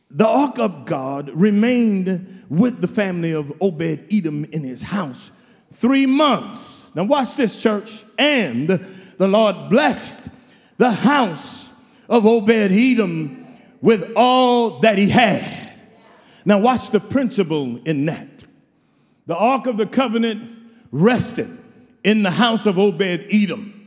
The 0.09 0.27
ark 0.27 0.57
of 0.57 0.85
God 0.85 1.29
remained 1.29 2.43
with 2.49 2.81
the 2.81 2.87
family 2.87 3.31
of 3.31 3.53
Obed 3.61 4.11
Edom 4.11 4.45
in 4.45 4.63
his 4.63 4.81
house 4.81 5.29
three 5.73 6.07
months. 6.07 6.87
Now, 6.95 7.03
watch 7.03 7.35
this, 7.35 7.61
church. 7.61 8.03
And 8.17 8.67
the 8.67 9.27
Lord 9.27 9.69
blessed 9.69 10.27
the 10.77 10.89
house 10.89 11.69
of 12.09 12.25
Obed 12.25 12.49
Edom 12.49 13.45
with 13.81 14.11
all 14.15 14.79
that 14.79 14.97
he 14.97 15.07
had. 15.07 15.71
Now, 16.45 16.57
watch 16.57 16.89
the 16.89 16.99
principle 16.99 17.79
in 17.83 18.07
that. 18.07 18.43
The 19.27 19.35
Ark 19.35 19.67
of 19.67 19.77
the 19.77 19.85
Covenant 19.85 20.49
rested 20.91 21.55
in 22.03 22.23
the 22.23 22.31
house 22.31 22.65
of 22.65 22.79
Obed 22.79 23.27
Edom. 23.29 23.78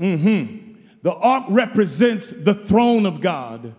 Mm-hmm. 0.00 0.72
The 1.02 1.14
Ark 1.14 1.44
represents 1.48 2.30
the 2.30 2.54
throne 2.54 3.06
of 3.06 3.20
God 3.20 3.74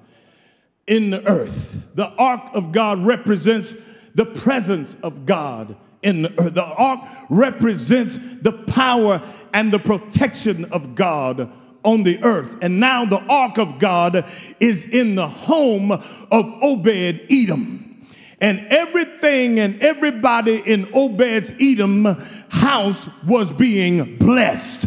in 0.87 1.09
the 1.09 1.25
earth. 1.27 1.77
The 1.95 2.09
Ark 2.09 2.41
of 2.53 2.71
God 2.71 2.99
represents 3.05 3.75
the 4.15 4.25
presence 4.25 4.95
of 5.03 5.25
God 5.25 5.75
in 6.03 6.23
the 6.23 6.39
earth. 6.39 6.53
The 6.53 6.65
ark 6.65 6.99
represents 7.29 8.17
the 8.17 8.51
power 8.51 9.21
and 9.53 9.71
the 9.71 9.79
protection 9.79 10.65
of 10.65 10.95
God 10.95 11.51
on 11.83 12.03
the 12.03 12.21
earth. 12.23 12.57
And 12.61 12.79
now 12.79 13.05
the 13.05 13.21
ark 13.21 13.57
of 13.57 13.79
God 13.79 14.25
is 14.59 14.87
in 14.89 15.15
the 15.15 15.27
home 15.27 15.91
of 15.91 16.03
Obed 16.31 17.21
Edom. 17.29 18.07
And 18.39 18.67
everything 18.69 19.59
and 19.59 19.81
everybody 19.81 20.57
in 20.57 20.89
Obed's 20.93 21.51
Edom 21.61 22.05
house 22.49 23.09
was 23.25 23.51
being 23.51 24.17
blessed. 24.17 24.85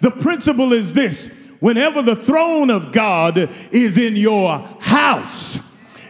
The 0.00 0.10
principle 0.10 0.72
is 0.72 0.92
this 0.92 1.32
whenever 1.60 2.02
the 2.02 2.16
throne 2.16 2.70
of 2.70 2.92
God 2.92 3.50
is 3.72 3.98
in 3.98 4.16
your 4.16 4.58
house, 4.80 5.58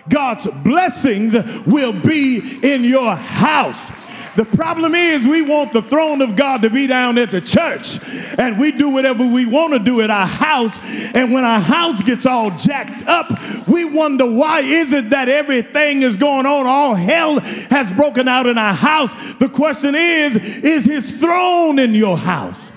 God's 0.09 0.47
blessings 0.47 1.35
will 1.67 1.93
be 1.93 2.59
in 2.63 2.85
your 2.85 3.15
house. 3.15 3.91
The 4.37 4.45
problem 4.45 4.95
is 4.95 5.27
we 5.27 5.41
want 5.41 5.73
the 5.73 5.81
throne 5.81 6.21
of 6.21 6.37
God 6.37 6.61
to 6.61 6.69
be 6.69 6.87
down 6.87 7.17
at 7.17 7.31
the 7.31 7.41
church 7.41 7.99
and 8.39 8.61
we 8.61 8.71
do 8.71 8.91
whatever 8.91 9.27
we 9.27 9.47
want 9.47 9.73
to 9.73 9.79
do 9.79 10.03
at 10.03 10.11
our 10.11 10.27
house. 10.27 10.79
And 11.15 11.33
when 11.33 11.45
our 11.45 11.59
house 11.59 12.03
gets 12.03 12.27
all 12.27 12.51
jacked 12.51 13.03
up, 13.09 13.67
we 13.67 13.87
wonder 13.87 14.31
why 14.31 14.61
is 14.61 14.93
it 14.93 15.09
that 15.11 15.31
everything 15.31 16.03
is 16.03 16.19
going 16.19 16.45
on? 16.45 16.67
All 16.67 16.95
hell 16.95 17.41
has 17.71 17.91
broken 17.93 18.29
out 18.29 18.47
in 18.47 18.59
our 18.59 18.75
house. 18.75 19.13
The 19.37 19.49
question 19.49 19.95
is, 19.95 20.37
is 20.37 20.85
his 20.85 21.19
throne 21.19 21.79
in 21.79 21.95
your 21.95 22.19
house? 22.19 22.73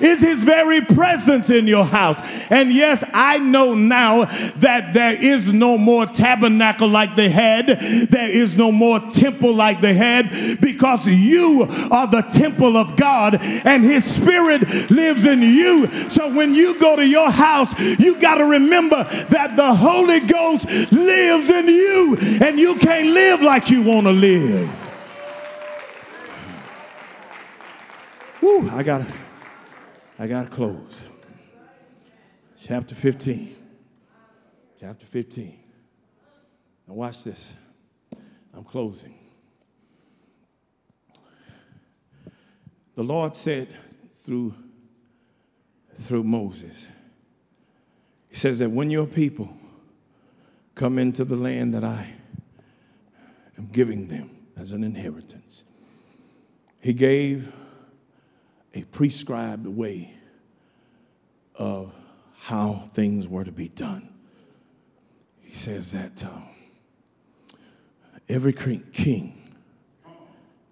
Is 0.00 0.20
his 0.20 0.44
very 0.44 0.80
presence 0.80 1.50
in 1.50 1.66
your 1.66 1.84
house. 1.84 2.20
And 2.50 2.72
yes, 2.72 3.04
I 3.12 3.38
know 3.38 3.74
now 3.74 4.24
that 4.56 4.94
there 4.94 5.14
is 5.14 5.52
no 5.52 5.78
more 5.78 6.06
tabernacle 6.06 6.88
like 6.88 7.16
they 7.16 7.28
had, 7.28 7.66
there 7.66 8.30
is 8.30 8.56
no 8.56 8.72
more 8.72 9.00
temple 9.10 9.54
like 9.54 9.80
they 9.80 9.94
had, 9.94 10.60
because 10.60 11.06
you 11.06 11.66
are 11.90 12.06
the 12.06 12.22
temple 12.32 12.76
of 12.76 12.96
God 12.96 13.38
and 13.40 13.84
his 13.84 14.04
spirit 14.04 14.90
lives 14.90 15.24
in 15.26 15.42
you. 15.42 15.86
So 16.08 16.34
when 16.34 16.54
you 16.54 16.78
go 16.78 16.96
to 16.96 17.06
your 17.06 17.30
house, 17.30 17.78
you 17.80 18.20
got 18.20 18.36
to 18.36 18.44
remember 18.44 19.04
that 19.30 19.56
the 19.56 19.74
Holy 19.74 20.20
Ghost 20.20 20.68
lives 20.92 21.50
in 21.50 21.68
you 21.68 22.16
and 22.40 22.58
you 22.58 22.76
can't 22.76 23.08
live 23.08 23.40
like 23.42 23.70
you 23.70 23.82
want 23.82 24.06
to 24.06 24.12
live. 24.12 24.68
Whew, 28.40 28.70
I 28.70 28.82
got 28.82 29.06
to. 29.06 29.23
I 30.18 30.28
got 30.28 30.44
to 30.44 30.50
close. 30.50 31.02
Chapter 32.62 32.94
15. 32.94 33.56
Chapter 34.80 35.06
15. 35.06 35.58
Now, 36.86 36.94
watch 36.94 37.24
this. 37.24 37.52
I'm 38.52 38.64
closing. 38.64 39.14
The 42.94 43.02
Lord 43.02 43.34
said 43.34 43.68
through, 44.22 44.54
through 45.98 46.22
Moses, 46.22 46.86
He 48.28 48.36
says 48.36 48.60
that 48.60 48.70
when 48.70 48.90
your 48.90 49.06
people 49.06 49.56
come 50.76 50.98
into 50.98 51.24
the 51.24 51.36
land 51.36 51.74
that 51.74 51.82
I 51.82 52.14
am 53.58 53.66
giving 53.72 54.06
them 54.06 54.30
as 54.56 54.70
an 54.70 54.84
inheritance, 54.84 55.64
He 56.80 56.92
gave 56.92 57.52
a 58.74 58.82
prescribed 58.84 59.66
way 59.66 60.12
of 61.54 61.92
how 62.38 62.88
things 62.92 63.28
were 63.28 63.44
to 63.44 63.52
be 63.52 63.68
done. 63.68 64.12
He 65.40 65.54
says 65.54 65.92
that 65.92 66.24
uh, 66.24 67.56
every 68.28 68.52
king, 68.52 69.54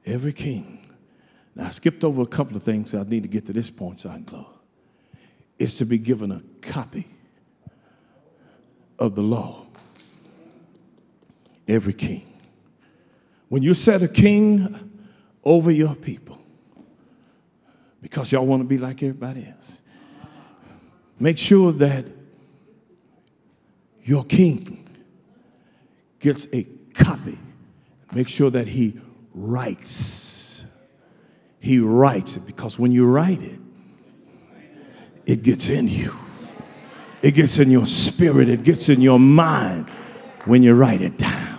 every 0.04 0.32
king, 0.32 0.94
now 1.54 1.66
I 1.66 1.70
skipped 1.70 2.02
over 2.02 2.22
a 2.22 2.26
couple 2.26 2.56
of 2.56 2.62
things, 2.62 2.90
so 2.90 3.00
I 3.00 3.04
need 3.04 3.22
to 3.22 3.28
get 3.28 3.46
to 3.46 3.52
this 3.52 3.70
point 3.70 4.00
so 4.00 4.08
I 4.08 4.14
can 4.14 4.24
close, 4.24 4.46
is 5.58 5.78
to 5.78 5.84
be 5.84 5.98
given 5.98 6.32
a 6.32 6.42
copy 6.60 7.06
of 8.98 9.14
the 9.14 9.22
law. 9.22 9.66
Every 11.68 11.92
king. 11.92 12.26
When 13.48 13.62
you 13.62 13.74
set 13.74 14.02
a 14.02 14.08
king 14.08 14.90
over 15.44 15.70
your 15.70 15.94
people, 15.94 16.41
because 18.02 18.32
y'all 18.32 18.44
want 18.44 18.60
to 18.60 18.68
be 18.68 18.76
like 18.76 19.02
everybody 19.02 19.46
else. 19.46 19.80
Make 21.18 21.38
sure 21.38 21.72
that 21.72 22.04
your 24.02 24.24
king 24.24 24.84
gets 26.18 26.46
a 26.52 26.64
copy. 26.92 27.38
Make 28.12 28.28
sure 28.28 28.50
that 28.50 28.66
he 28.66 29.00
writes. 29.32 30.64
He 31.60 31.78
writes 31.78 32.36
it 32.36 32.44
because 32.44 32.78
when 32.78 32.90
you 32.90 33.06
write 33.06 33.40
it, 33.40 33.60
it 35.24 35.42
gets 35.44 35.68
in 35.68 35.86
you. 35.86 36.12
It 37.22 37.34
gets 37.34 37.60
in 37.60 37.70
your 37.70 37.86
spirit. 37.86 38.48
It 38.48 38.64
gets 38.64 38.88
in 38.88 39.00
your 39.00 39.20
mind 39.20 39.88
when 40.44 40.64
you 40.64 40.74
write 40.74 41.00
it 41.00 41.16
down. 41.16 41.58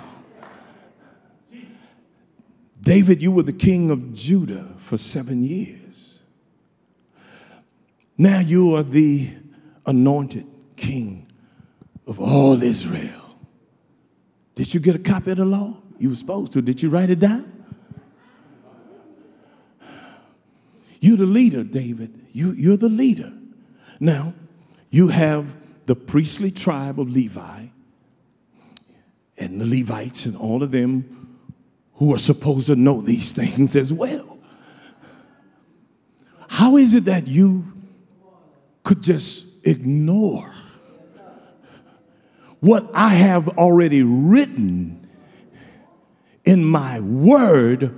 David, 2.81 3.21
you 3.21 3.31
were 3.31 3.43
the 3.43 3.53
king 3.53 3.89
of 3.89 4.13
Judah 4.13 4.73
for 4.77 4.97
seven 4.97 5.41
years. 5.41 5.82
Now 8.17 8.39
you 8.39 8.75
are 8.75 8.83
the 8.83 9.29
anointed 9.85 10.45
king 10.75 11.27
of 12.07 12.19
all 12.19 12.61
Israel. 12.61 13.37
Did 14.55 14.73
you 14.73 14.79
get 14.79 14.95
a 14.95 14.99
copy 14.99 15.31
of 15.31 15.37
the 15.37 15.45
law? 15.45 15.77
You 15.97 16.09
were 16.09 16.15
supposed 16.15 16.51
to. 16.53 16.61
Did 16.61 16.81
you 16.83 16.89
write 16.89 17.09
it 17.09 17.19
down? 17.19 17.49
You're 20.99 21.17
the 21.17 21.25
leader, 21.25 21.63
David. 21.63 22.27
You, 22.31 22.51
you're 22.51 22.77
the 22.77 22.89
leader. 22.89 23.33
Now, 23.99 24.33
you 24.89 25.09
have 25.09 25.55
the 25.85 25.95
priestly 25.95 26.51
tribe 26.51 26.99
of 26.99 27.09
Levi 27.09 27.65
and 29.37 29.59
the 29.59 29.65
Levites 29.65 30.25
and 30.25 30.37
all 30.37 30.63
of 30.63 30.71
them 30.71 31.39
who 31.95 32.13
are 32.13 32.19
supposed 32.19 32.67
to 32.67 32.75
know 32.75 33.01
these 33.01 33.31
things 33.33 33.75
as 33.75 33.91
well. 33.91 34.37
How 36.47 36.77
is 36.77 36.93
it 36.93 37.05
that 37.05 37.27
you 37.27 37.72
could 38.83 39.01
just 39.01 39.65
ignore 39.65 40.51
what 42.59 42.89
I 42.93 43.09
have 43.09 43.57
already 43.57 44.03
written 44.03 45.09
in 46.45 46.63
my 46.63 46.99
word 46.99 47.93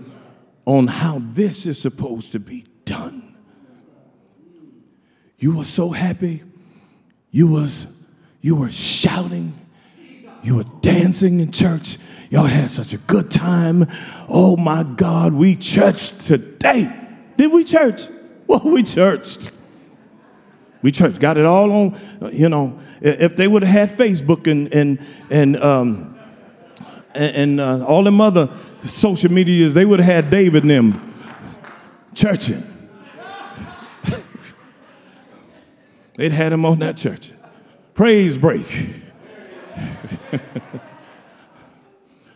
on 0.65 0.88
how 0.88 1.21
this 1.21 1.65
is 1.65 1.79
supposed 1.79 2.31
to 2.31 2.39
be 2.39 2.65
done. 2.86 3.36
You 5.38 5.57
were 5.57 5.65
so 5.65 5.89
happy. 5.89 6.43
You 7.29 7.47
was 7.47 7.86
you 8.41 8.55
were 8.55 8.71
shouting. 8.71 9.53
You 10.43 10.57
were 10.57 10.65
dancing 10.81 11.39
in 11.39 11.51
church. 11.51 11.97
Y'all 12.29 12.45
had 12.45 12.69
such 12.69 12.93
a 12.93 12.97
good 12.97 13.31
time. 13.31 13.88
Oh 14.29 14.55
my 14.57 14.83
God, 14.83 15.33
we 15.33 15.55
churched 15.55 16.21
today. 16.21 16.91
Did 17.38 17.51
we 17.51 17.63
church? 17.63 18.03
Well, 18.47 18.61
we 18.63 18.83
churched. 18.83 19.49
We 20.86 20.91
church 20.91 21.17
got 21.17 21.36
it 21.36 21.45
all 21.45 21.71
on, 21.71 21.99
you 22.31 22.47
know. 22.47 22.79
If 23.01 23.36
they 23.36 23.47
would 23.47 23.63
have 23.63 23.89
had 23.89 23.97
Facebook 23.97 24.45
and 24.45 24.71
and 24.71 24.99
and 25.31 25.57
um, 25.57 26.15
and, 27.15 27.36
and 27.36 27.59
uh, 27.59 27.83
all 27.88 28.03
them 28.03 28.21
other 28.21 28.51
social 28.86 29.31
medias, 29.31 29.73
they 29.73 29.83
would 29.83 29.99
have 29.99 30.25
had 30.25 30.29
David 30.29 30.61
and 30.61 30.69
them 30.69 31.13
churching. 32.13 32.61
They'd 36.17 36.31
had 36.31 36.53
him 36.53 36.65
on 36.65 36.77
that 36.77 36.97
church. 36.97 37.31
Praise 37.95 38.38
break. 38.38 38.67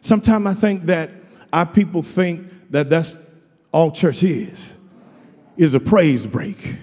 Sometimes 0.01 0.47
I 0.47 0.55
think 0.55 0.87
that 0.87 1.11
our 1.53 1.67
people 1.67 2.01
think 2.01 2.51
that 2.71 2.89
that's 2.89 3.15
all 3.71 3.91
church 3.91 4.23
is, 4.23 4.73
is 5.55 5.75
a 5.75 5.79
praise 5.79 6.25
break. 6.25 6.77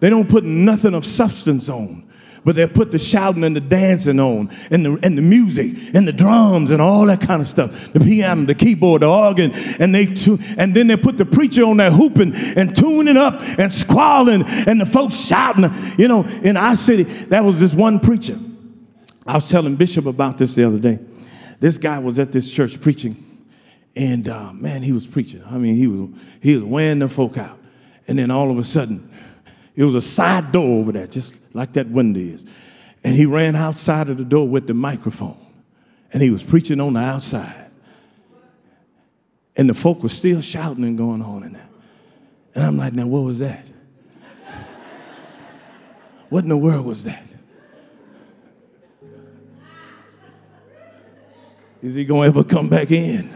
They 0.00 0.10
don't 0.10 0.28
put 0.28 0.44
nothing 0.44 0.94
of 0.94 1.04
substance 1.04 1.68
on 1.68 2.10
but 2.44 2.56
they 2.56 2.66
put 2.66 2.90
the 2.90 2.98
shouting 2.98 3.44
and 3.44 3.54
the 3.54 3.60
dancing 3.60 4.18
on 4.18 4.50
and 4.70 4.84
the, 4.84 4.98
and 5.02 5.16
the 5.16 5.22
music 5.22 5.94
and 5.94 6.06
the 6.06 6.12
drums 6.12 6.70
and 6.70 6.80
all 6.80 7.06
that 7.06 7.20
kind 7.20 7.42
of 7.42 7.48
stuff. 7.48 7.92
The 7.92 8.00
piano 8.00 8.46
the 8.46 8.54
keyboard 8.54 9.02
the 9.02 9.08
organ 9.08 9.52
and 9.78 9.94
they 9.94 10.06
tu- 10.06 10.38
and 10.56 10.74
then 10.74 10.86
they 10.86 10.96
put 10.96 11.18
the 11.18 11.24
preacher 11.26 11.64
on 11.64 11.76
there 11.78 11.90
hooping 11.90 12.34
and 12.34 12.74
tuning 12.74 13.16
up 13.16 13.40
and 13.58 13.70
squalling 13.70 14.44
and 14.46 14.80
the 14.80 14.86
folks 14.86 15.16
shouting. 15.16 15.70
You 15.98 16.08
know 16.08 16.24
in 16.24 16.56
our 16.56 16.76
city 16.76 17.04
that 17.04 17.44
was 17.44 17.60
this 17.60 17.74
one 17.74 18.00
preacher. 18.00 18.38
I 19.26 19.34
was 19.34 19.48
telling 19.48 19.76
bishop 19.76 20.06
about 20.06 20.38
this 20.38 20.54
the 20.54 20.64
other 20.64 20.78
day. 20.78 20.98
This 21.60 21.78
guy 21.78 21.98
was 21.98 22.18
at 22.18 22.32
this 22.32 22.50
church 22.50 22.80
preaching 22.80 23.16
and 23.94 24.28
uh, 24.28 24.52
man 24.52 24.82
he 24.82 24.92
was 24.92 25.06
preaching. 25.06 25.42
I 25.44 25.58
mean 25.58 25.76
he 25.76 25.86
was 25.86 26.10
he 26.42 26.56
was 26.56 26.64
wearing 26.64 27.00
the 27.00 27.08
folk 27.08 27.36
out. 27.38 27.58
And 28.08 28.18
then 28.18 28.30
all 28.30 28.50
of 28.50 28.58
a 28.58 28.64
sudden 28.64 29.09
it 29.76 29.84
was 29.84 29.94
a 29.94 30.02
side 30.02 30.52
door 30.52 30.80
over 30.80 30.92
there, 30.92 31.06
just 31.06 31.36
like 31.54 31.72
that 31.74 31.88
window 31.88 32.20
is. 32.20 32.44
And 33.04 33.16
he 33.16 33.26
ran 33.26 33.56
outside 33.56 34.08
of 34.08 34.18
the 34.18 34.24
door 34.24 34.48
with 34.48 34.66
the 34.66 34.74
microphone. 34.74 35.38
And 36.12 36.22
he 36.22 36.30
was 36.30 36.42
preaching 36.42 36.80
on 36.80 36.94
the 36.94 37.00
outside. 37.00 37.70
And 39.56 39.68
the 39.68 39.74
folk 39.74 40.02
were 40.02 40.08
still 40.08 40.40
shouting 40.40 40.84
and 40.84 40.98
going 40.98 41.22
on 41.22 41.42
in 41.44 41.52
there. 41.52 41.68
And 42.54 42.64
I'm 42.64 42.76
like, 42.76 42.92
now 42.92 43.06
what 43.06 43.22
was 43.22 43.38
that? 43.38 43.64
what 46.28 46.44
in 46.44 46.50
the 46.50 46.56
world 46.56 46.84
was 46.86 47.04
that? 47.04 47.24
Is 51.82 51.94
he 51.94 52.04
gonna 52.04 52.26
ever 52.26 52.44
come 52.44 52.68
back 52.68 52.90
in? 52.90 53.34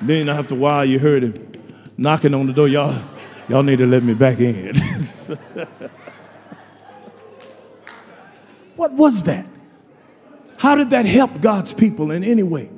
then 0.00 0.28
after 0.28 0.54
a 0.54 0.58
while, 0.58 0.84
you 0.84 0.98
heard 0.98 1.22
him 1.22 1.52
knocking 1.96 2.34
on 2.34 2.46
the 2.46 2.52
door. 2.52 2.68
Y'all, 2.68 3.00
Y'all 3.48 3.62
need 3.62 3.78
to 3.78 3.86
let 3.86 4.02
me 4.02 4.12
back 4.14 4.40
in. 4.40 4.76
what 8.76 8.92
was 8.92 9.24
that? 9.24 9.46
How 10.58 10.74
did 10.74 10.90
that 10.90 11.06
help 11.06 11.40
God's 11.40 11.72
people 11.72 12.10
in 12.10 12.22
any 12.24 12.42
way? 12.42 12.70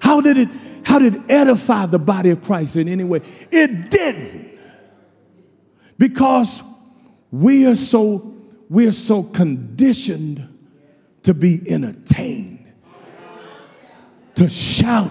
How 0.00 0.20
did 0.20 0.38
it 0.38 0.48
how 0.84 1.00
did 1.00 1.16
it 1.16 1.22
edify 1.28 1.86
the 1.86 1.98
body 1.98 2.30
of 2.30 2.42
Christ 2.42 2.76
in 2.76 2.88
any 2.88 3.02
way? 3.04 3.20
It 3.50 3.90
didn't. 3.90 4.56
Because 5.98 6.62
we 7.30 7.66
are 7.66 7.74
so 7.76 8.34
we 8.70 8.86
are 8.86 8.92
so 8.92 9.22
conditioned 9.22 10.52
to 11.24 11.34
be 11.34 11.60
entertained, 11.68 12.72
to 14.36 14.48
shout 14.48 15.10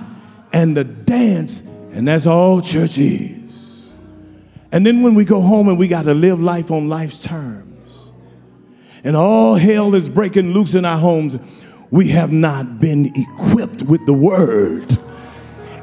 and 0.54 0.76
to 0.76 0.84
dance, 0.86 1.62
and 1.92 2.08
that's 2.08 2.26
all 2.26 2.62
church 2.62 2.98
is. 2.98 3.35
And 4.76 4.86
then 4.86 5.02
when 5.04 5.16
we 5.16 5.24
go 5.24 5.40
home 5.40 5.70
and 5.70 5.78
we 5.78 5.88
got 5.88 6.04
to 6.04 6.14
live 6.14 6.42
life 6.42 6.70
on 6.70 6.90
life's 6.90 7.24
terms, 7.24 8.12
and 9.06 9.16
all 9.16 9.56
hell 9.56 9.96
is 9.96 10.10
breaking 10.10 10.52
loose 10.52 10.74
in 10.74 10.84
our 10.84 10.98
homes, 10.98 11.38
we 11.92 12.10
have 12.10 12.34
not 12.34 12.78
been 12.78 13.10
equipped 13.16 13.84
with 13.84 14.06
the 14.06 14.12
word 14.12 14.98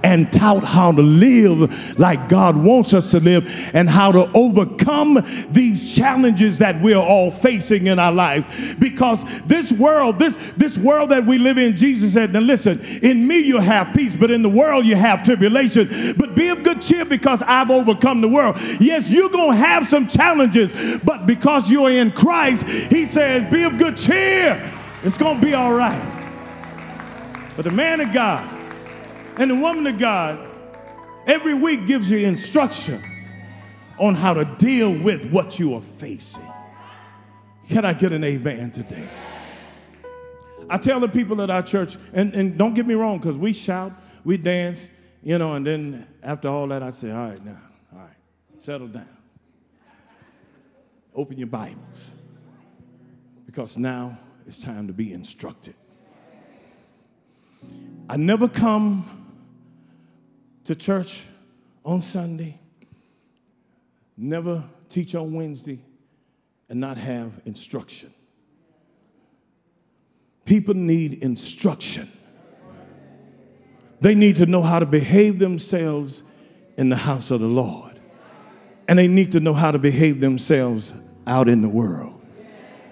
and 0.05 0.33
taught 0.33 0.65
how 0.65 0.93
to 0.93 1.03
live 1.03 1.99
like 1.99 2.29
God 2.29 2.57
wants 2.57 2.95
us 2.95 3.11
to 3.13 3.21
live 3.21 3.71
and 3.75 3.89
how 3.89 4.13
to 4.13 4.31
overcome 4.35 5.25
these 5.51 5.95
challenges 5.95 6.59
that 6.59 6.81
we're 6.83 6.97
all 6.97 7.31
facing 7.31 7.87
in 7.87 7.99
our 7.99 8.13
life. 8.13 8.77
Because 8.79 9.25
this 9.43 9.73
world, 9.73 10.19
this, 10.19 10.37
this 10.57 10.77
world 10.79 11.11
that 11.11 11.25
we 11.25 11.39
live 11.39 11.59
in, 11.59 11.77
Jesus 11.77 12.15
said, 12.15 12.33
now 12.33 12.41
listen, 12.41 12.81
in 13.03 13.27
me 13.27 13.39
you 13.39 13.59
have 13.59 13.95
peace, 13.95 14.15
but 14.15 14.31
in 14.31 14.43
the 14.43 14.49
world 14.49 14.85
you 14.85 14.97
have 14.97 15.25
tribulation. 15.25 15.89
But 16.17 16.35
be 16.35 16.49
of 16.49 16.63
good 16.63 16.83
cheer 16.83 17.05
because 17.05 17.43
I've 17.43 17.71
overcome 17.71 18.21
the 18.21 18.29
world. 18.29 18.57
Yes, 18.81 19.11
you're 19.11 19.31
going 19.31 19.53
to 19.53 19.57
have 19.57 19.87
some 19.87 20.09
challenges, 20.09 21.01
but 21.01 21.27
because 21.27 21.71
you're 21.71 21.91
in 21.91 22.13
Christ, 22.13 22.67
he 22.67 23.07
says, 23.07 23.51
be 23.51 23.63
of 23.63 23.79
good 23.79 23.97
cheer. 23.97 24.71
It's 25.05 25.19
going 25.19 25.41
to 25.41 25.45
be 25.45 25.55
all 25.55 25.73
right. 25.73 26.09
But 27.57 27.65
the 27.65 27.71
man 27.71 28.01
of 28.01 28.13
God, 28.13 28.52
and 29.37 29.51
the 29.51 29.55
woman 29.55 29.87
of 29.87 29.99
God 29.99 30.49
every 31.27 31.55
week 31.55 31.87
gives 31.87 32.11
you 32.11 32.19
instructions 32.19 33.05
on 33.99 34.15
how 34.15 34.35
to 34.35 34.45
deal 34.59 34.93
with 35.03 35.31
what 35.31 35.59
you 35.59 35.75
are 35.75 35.81
facing. 35.81 36.43
Can 37.69 37.85
I 37.85 37.93
get 37.93 38.13
an 38.13 38.25
amen 38.25 38.71
today? 38.73 39.09
I 40.69 40.79
tell 40.79 41.01
the 41.01 41.09
people 41.09 41.41
at 41.43 41.51
our 41.51 41.63
church, 41.63 41.97
and, 42.13 42.35
and 42.35 42.57
don't 42.57 42.75
get 42.75 42.87
me 42.87 42.95
wrong, 42.95 43.19
because 43.19 43.37
we 43.37 43.53
shout, 43.53 43.93
we 44.25 44.37
dance, 44.37 44.91
you 45.23 45.39
know, 45.39 45.55
and 45.55 45.67
then 45.67 46.07
after 46.23 46.49
all 46.49 46.67
that, 46.69 46.83
I'd 46.83 46.97
say, 46.97 47.11
all 47.11 47.29
right, 47.29 47.45
now, 47.45 47.61
all 47.93 47.99
right, 48.01 48.17
settle 48.61 48.89
down. 48.89 49.09
Open 51.15 51.37
your 51.37 51.47
Bibles, 51.47 52.11
because 53.45 53.77
now 53.77 54.19
it's 54.47 54.63
time 54.63 54.87
to 54.87 54.93
be 54.93 55.13
instructed. 55.13 55.75
I 58.09 58.17
never 58.17 58.49
come 58.49 59.22
to 60.65 60.75
church 60.75 61.25
on 61.85 62.03
Sunday, 62.03 62.59
never 64.17 64.63
teach 64.89 65.15
on 65.15 65.33
Wednesday, 65.33 65.81
and 66.69 66.81
not 66.81 66.97
have 66.97 67.33
instruction. 67.45 68.13
People 70.45 70.75
need 70.75 71.23
instruction. 71.23 72.11
They 74.01 74.15
need 74.15 74.37
to 74.37 74.47
know 74.47 74.63
how 74.63 74.79
to 74.79 74.87
behave 74.87 75.39
themselves 75.39 76.23
in 76.77 76.89
the 76.89 76.97
house 76.97 77.31
of 77.31 77.41
the 77.41 77.47
Lord. 77.47 78.01
And 78.89 78.99
they 78.99 79.07
need 79.07 79.33
to 79.33 79.41
know 79.41 79.55
how 79.55 79.71
to 79.71 79.79
behave 79.79 80.21
themselves 80.21 80.93
out 81.27 81.49
in 81.49 81.63
the 81.63 81.69
world. 81.69 82.21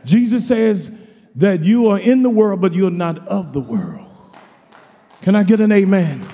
Jesus 0.05 0.47
says 0.47 0.91
that 1.37 1.65
you 1.65 1.89
are 1.89 1.99
in 1.99 2.23
the 2.23 2.31
world, 2.31 2.61
but 2.61 2.75
you're 2.75 2.91
not 2.91 3.27
of 3.27 3.53
the 3.53 3.61
world. 3.61 4.07
Can 5.23 5.35
I 5.35 5.43
get 5.43 5.61
an 5.61 5.73
amen? 5.73 6.27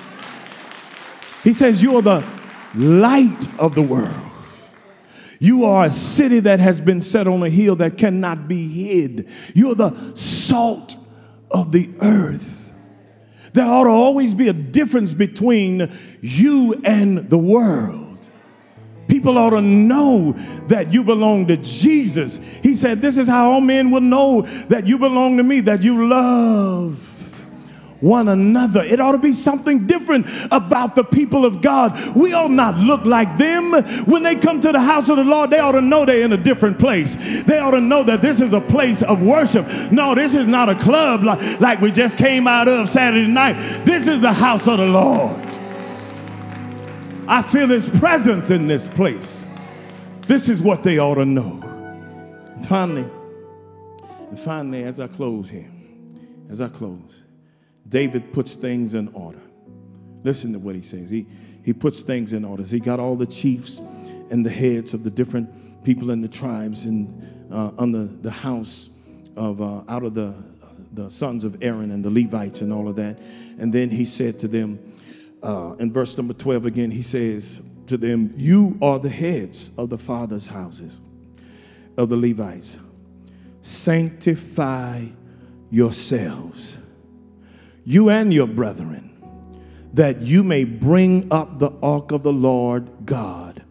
He 1.47 1.53
says, 1.53 1.81
You 1.81 1.97
are 1.97 2.03
the 2.03 2.25
light 2.75 3.47
of 3.61 3.77
the 3.77 3.83
world. 3.83 4.13
You 5.39 5.65
are 5.65 5.85
a 5.85 5.93
city 5.93 6.41
that 6.41 6.59
has 6.59 6.81
been 6.81 7.03
set 7.03 7.29
on 7.29 7.41
a 7.45 7.49
hill 7.49 7.77
that 7.77 7.97
cannot 7.97 8.49
be 8.49 8.67
hid. 8.67 9.29
You 9.55 9.71
are 9.71 9.77
the 9.77 10.17
salt 10.17 10.97
of 11.53 11.71
the 11.71 11.89
earth. 12.01 12.73
There 13.53 13.65
ought 13.65 13.85
to 13.85 13.91
always 13.91 14.35
be 14.35 14.49
a 14.49 14.53
difference 14.53 15.13
between 15.13 15.97
you 16.21 16.81
and 16.85 17.31
the 17.31 17.39
world. 17.39 18.29
People 19.07 19.39
ought 19.39 19.51
to 19.51 19.63
know 19.63 20.33
that 20.67 20.93
you 20.93 21.05
belong 21.05 21.47
to 21.47 21.59
Jesus. 21.59 22.39
He 22.61 22.75
said, 22.75 23.01
This 23.01 23.17
is 23.17 23.29
how 23.29 23.53
all 23.53 23.61
men 23.61 23.93
will 23.93 24.01
know 24.01 24.43
that 24.67 24.89
you 24.89 24.99
belong 24.99 25.37
to 25.37 25.45
me, 25.45 25.61
that 25.61 25.85
you 25.85 26.09
love 26.09 27.06
one 28.01 28.29
another. 28.29 28.83
It 28.83 29.01
ought 29.01 29.13
to 29.13 29.19
be 29.19 29.33
something 29.33 29.87
different 29.87 30.27
about 30.51 30.95
the 30.95 31.05
people 31.05 31.45
of 31.45 31.63
God. 31.63 32.17
We 32.17 32.33
ought 32.33 32.51
not 32.51 32.77
look 32.77 33.05
like 33.05 33.37
them. 33.39 33.73
When 34.05 34.23
they 34.23 34.37
come 34.37 34.61
to 34.61 34.73
the 34.73 34.81
house 34.81 35.09
of 35.09 35.17
the 35.17 35.25
Lord, 35.25 35.51
they 35.51 35.59
ought 35.59 35.73
to 35.73 35.81
know 35.81 36.05
they're 36.05 36.25
in 36.25 36.33
a 36.33 36.37
different 36.37 36.79
place. 36.79 37.17
They 37.45 37.59
ought 37.59 37.73
to 37.73 37.81
know 37.81 38.03
that 38.05 38.23
this 38.23 38.41
is 38.41 38.53
a 38.53 38.61
place 38.61 39.03
of 39.03 39.23
worship. 39.23 39.67
No, 39.91 40.15
this 40.15 40.35
is 40.35 40.47
not 40.47 40.69
a 40.69 40.75
club 40.75 41.23
like, 41.23 41.61
like 41.61 41.81
we 41.81 41.91
just 41.91 42.19
came 42.19 42.47
out 42.47 42.69
of 42.69 42.89
Saturday 42.89 43.31
night. 43.31 43.55
This 43.85 44.07
is 44.07 44.21
the 44.21 44.33
house 44.33 44.67
of 44.67 44.79
the 44.79 44.87
Lord. 44.87 45.43
I 47.29 47.43
feel 47.43 47.69
his 47.69 47.89
presence 47.89 48.51
in 48.51 48.69
this 48.69 48.87
place. 48.87 49.45
This 50.29 50.49
is 50.49 50.63
what 50.63 50.83
they 50.83 50.99
ought 50.99 51.17
to 51.17 51.25
know. 51.25 51.61
And 52.55 52.67
finally, 52.67 53.09
and 54.29 54.39
finally, 54.39 54.85
as 54.85 55.01
I 55.01 55.09
close 55.09 55.49
here, 55.49 55.71
as 56.51 56.61
I 56.61 56.69
close, 56.69 57.23
David 57.89 58.33
puts 58.33 58.55
things 58.55 58.95
in 58.95 59.09
order. 59.09 59.41
Listen 60.25 60.53
to 60.53 60.59
what 60.59 60.75
he 60.75 60.83
says. 60.83 61.11
He, 61.11 61.27
he 61.63 61.73
puts 61.73 62.03
things 62.03 62.33
in 62.33 62.45
order. 62.45 62.63
He 62.63 62.81
got 62.81 63.01
all 63.01 63.17
the 63.17 63.27
chiefs 63.27 63.81
and 64.31 64.45
the 64.45 64.51
heads 64.51 64.95
of 64.95 65.05
the 65.05 65.11
different 65.11 65.85
people 65.85 66.11
in 66.11 66.21
the 66.21 66.29
tribes 66.29 66.85
in, 66.85 67.49
uh, 67.51 67.71
under 67.79 68.05
the 68.05 68.31
house 68.31 68.91
of, 69.37 69.61
uh, 69.61 69.83
out 69.89 70.03
of 70.03 70.15
the, 70.15 70.35
the 70.93 71.09
sons 71.11 71.45
of 71.45 71.63
Aaron 71.63 71.91
and 71.91 72.05
the 72.05 72.11
Levites 72.11 72.61
and 72.61 72.73
all 72.73 72.89
of 72.89 72.97
that. 72.97 73.19
And 73.59 73.73
then 73.73 73.91
he 73.91 74.05
said 74.05 74.39
to 74.41 74.49
them, 74.49 74.95
uh, 75.43 75.77
in 75.79 75.93
verse 75.93 76.17
number 76.17 76.35
12 76.35 76.67
again, 76.67 76.91
he 76.91 77.03
says 77.03 77.61
to 77.87 77.97
them, 77.97 78.35
You 78.37 78.77
are 78.83 78.99
the 78.99 79.09
heads 79.09 79.71
of 79.79 79.91
the 79.91 79.99
father's 79.99 80.49
houses, 80.49 81.01
of 81.97 82.09
the 82.09 82.17
Levites. 82.17 82.79
Sanctify 83.63 85.07
yourselves, 85.71 86.77
you 87.87 88.11
and 88.11 88.35
your 88.35 88.49
brethren, 88.49 89.11
that 89.95 90.21
you 90.21 90.43
may 90.43 90.65
bring 90.65 91.33
up 91.33 91.61
the 91.61 91.71
ark 91.83 92.11
of 92.11 92.25
the 92.25 92.33
Lord 92.33 92.91
God 93.07 93.63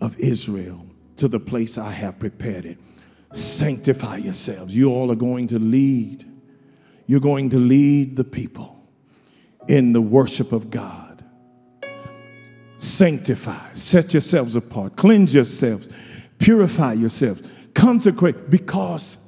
of 0.00 0.18
Israel 0.18 0.84
to 1.16 1.28
the 1.28 1.38
place 1.38 1.76
I 1.76 1.90
have 1.90 2.18
prepared 2.18 2.64
it. 2.64 2.78
Sanctify 3.34 4.16
yourselves. 4.16 4.74
You 4.74 4.90
all 4.90 5.12
are 5.12 5.16
going 5.16 5.48
to 5.48 5.58
lead. 5.58 6.24
You're 7.06 7.20
going 7.20 7.50
to 7.50 7.58
lead 7.58 8.16
the 8.16 8.24
people 8.24 8.82
in 9.68 9.92
the 9.92 10.00
worship 10.00 10.52
of 10.52 10.70
God. 10.70 11.22
Sanctify, 12.78 13.74
set 13.74 14.14
yourselves 14.14 14.56
apart, 14.56 14.96
cleanse 14.96 15.34
yourselves, 15.34 15.90
purify 16.38 16.94
yourselves, 16.94 17.42
consecrate 17.74 18.48
because 18.48 19.18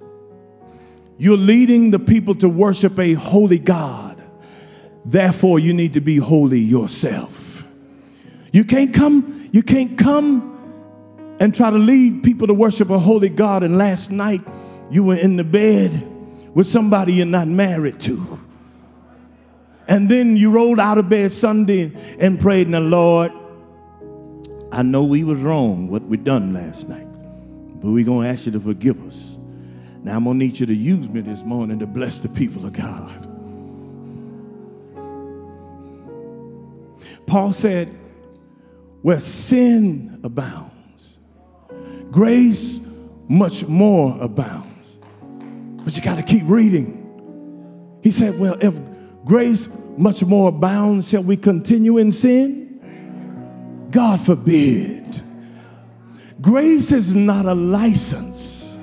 you're 1.19 1.37
leading 1.37 1.91
the 1.91 1.99
people 1.99 2.35
to 2.37 2.49
worship 2.49 2.99
a 2.99 3.13
holy 3.13 3.59
God. 3.59 4.10
Therefore, 5.05 5.59
you 5.59 5.73
need 5.73 5.95
to 5.95 6.01
be 6.01 6.17
holy 6.17 6.59
yourself. 6.59 7.65
You 8.53 8.65
can't 8.65 8.93
come, 8.93 9.49
you 9.53 9.63
can't 9.63 9.97
come 9.97 10.47
and 11.41 11.55
try 11.55 11.71
to 11.71 11.79
lead 11.79 12.23
people 12.23 12.47
to 12.49 12.55
worship 12.55 12.91
a 12.91 12.99
holy 12.99 13.29
God. 13.29 13.63
And 13.63 13.79
last 13.79 14.11
night 14.11 14.43
you 14.91 15.05
were 15.05 15.17
in 15.17 15.37
the 15.37 15.45
bed 15.45 15.91
with 16.55 16.67
somebody 16.67 17.15
you're 17.15 17.27
not 17.27 17.49
married 17.49 18.01
to. 18.01 18.39
And 19.89 20.09
then 20.09 20.37
you 20.37 20.51
rolled 20.51 20.79
out 20.79 20.99
of 20.99 21.09
bed 21.09 21.33
Sunday 21.33 21.93
and 22.21 22.39
prayed, 22.39 22.67
in 22.67 22.73
the 22.73 22.81
Lord, 22.81 23.33
I 24.71 24.83
know 24.83 25.03
we 25.03 25.25
was 25.25 25.41
wrong 25.41 25.89
what 25.89 26.03
we 26.03 26.17
done 26.17 26.53
last 26.53 26.89
night, 26.89 27.09
but 27.81 27.91
we're 27.91 28.05
gonna 28.05 28.29
ask 28.29 28.47
you 28.47 28.53
to 28.53 28.61
forgive 28.61 29.05
us. 29.07 29.37
Now 30.03 30.17
I'm 30.17 30.25
going 30.25 30.39
to 30.39 30.47
need 30.47 30.59
you 30.59 30.67
to 30.67 30.75
use 30.75 31.09
me 31.09 31.21
this 31.21 31.43
morning 31.43 31.79
to 31.81 31.87
bless 31.87 32.21
the 32.21 32.29
people 32.29 32.65
of 32.65 32.73
God. 32.73 33.20
Paul 37.31 37.53
said, 37.53 37.97
where 39.03 39.21
sin 39.21 40.21
abounds, 40.25 41.19
grace 42.11 42.81
much 43.29 43.69
more 43.69 44.21
abounds. 44.21 44.99
But 45.85 45.97
you 45.97 46.03
got 46.03 46.17
to 46.17 46.25
keep 46.25 46.43
reading. 46.47 48.01
He 48.03 48.11
said, 48.11 48.37
well, 48.37 48.59
if 48.61 48.77
grace 49.25 49.69
much 49.97 50.25
more 50.25 50.49
abounds, 50.49 51.09
shall 51.09 51.23
we 51.23 51.37
continue 51.37 51.99
in 51.99 52.11
sin? 52.11 53.87
God 53.93 54.21
forbid. 54.21 55.23
Grace 56.41 56.91
is 56.91 57.15
not 57.15 57.47
a 57.47 57.55
license 57.55 58.77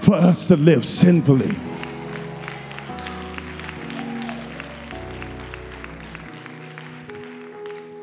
for 0.00 0.14
us 0.16 0.48
to 0.48 0.56
live 0.56 0.84
sinfully. 0.84 1.54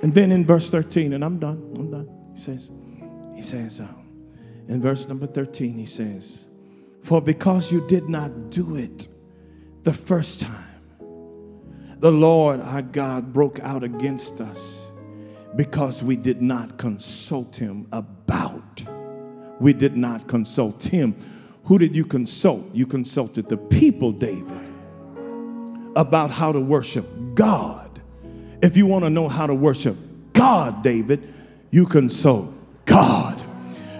And 0.04 0.14
then 0.14 0.32
in 0.32 0.46
verse 0.46 0.70
13, 0.70 1.14
and 1.14 1.26
I'm 1.26 1.40
done, 1.40 1.74
I'm 1.76 1.90
done. 1.90 2.10
He 2.34 2.40
says, 2.40 2.70
he 3.36 3.42
says, 3.42 3.80
uh, 3.80 3.88
in 4.68 4.80
verse 4.82 5.08
number 5.08 5.26
13, 5.26 5.78
he 5.78 5.88
says, 5.88 6.46
For 7.02 7.22
because 7.22 7.72
you 7.72 7.86
did 7.88 8.08
not 8.08 8.52
do 8.52 8.76
it 8.76 9.08
the 9.82 9.94
first 9.94 10.42
time, 10.42 10.82
the 11.98 12.12
Lord 12.12 12.60
our 12.60 12.84
God 12.84 13.34
broke 13.34 13.60
out 13.62 13.84
against 13.84 14.42
us 14.42 14.80
because 15.56 16.04
we 16.04 16.18
did 16.18 16.42
not 16.42 16.78
consult 16.78 17.56
him 17.56 17.88
about. 17.92 18.84
We 19.60 19.74
did 19.74 19.98
not 19.98 20.28
consult 20.28 20.84
him 20.84 21.16
who 21.66 21.80
did 21.80 21.96
you 21.96 22.04
consult? 22.04 22.64
You 22.74 22.86
consulted 22.86 23.48
the 23.48 23.58
people, 23.58 24.12
David, 24.12 24.62
about 25.96 26.30
how 26.30 26.52
to 26.52 26.60
worship 26.60 27.06
God. 27.36 27.93
If 28.64 28.78
you 28.78 28.86
want 28.86 29.04
to 29.04 29.10
know 29.10 29.28
how 29.28 29.46
to 29.46 29.54
worship 29.54 29.98
God, 30.32 30.84
David, 30.84 31.34
you 31.70 31.86
consult 31.86 32.50
God. 32.86 33.44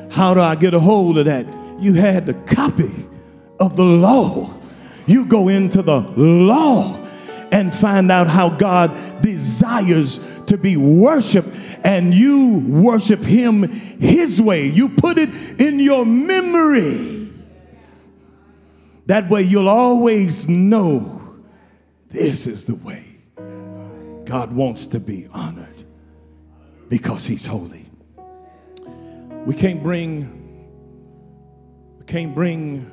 How 0.10 0.34
do 0.34 0.40
I 0.40 0.56
get 0.56 0.74
a 0.74 0.80
hold 0.80 1.18
of 1.18 1.26
that? 1.26 1.46
You 1.82 1.94
had 1.96 2.26
the 2.26 2.34
copy 2.34 3.06
of 3.60 3.76
the 3.76 3.84
law. 3.84 4.54
You 5.06 5.26
go 5.26 5.50
into 5.50 5.82
the 5.82 6.00
law 6.00 6.96
and 7.52 7.76
find 7.76 8.10
out 8.10 8.28
how 8.28 8.52
God 8.52 9.22
desires 9.22 10.22
to 10.48 10.58
be 10.58 10.78
worshiped, 10.78 11.50
and 11.84 12.14
you 12.14 12.60
worship 12.60 13.20
Him 13.20 13.64
His 13.64 14.42
way. 14.42 14.68
You 14.68 14.88
put 14.88 15.18
it 15.18 15.60
in 15.60 15.82
your 15.82 16.06
memory. 16.06 17.30
That 19.08 19.30
way 19.30 19.42
you'll 19.42 19.68
always 19.68 20.48
know 20.48 21.22
this 22.12 22.48
is 22.48 22.66
the 22.66 22.76
way 22.76 23.13
God 24.26 24.54
wants 24.54 24.88
to 24.88 25.00
be 25.00 25.28
honored 25.34 25.84
because 26.90 27.26
he's 27.26 27.46
holy. 27.46 27.86
We 29.46 29.56
can't 29.56 29.84
bring 29.84 30.40
we 32.00 32.06
can't 32.06 32.34
bring 32.34 32.90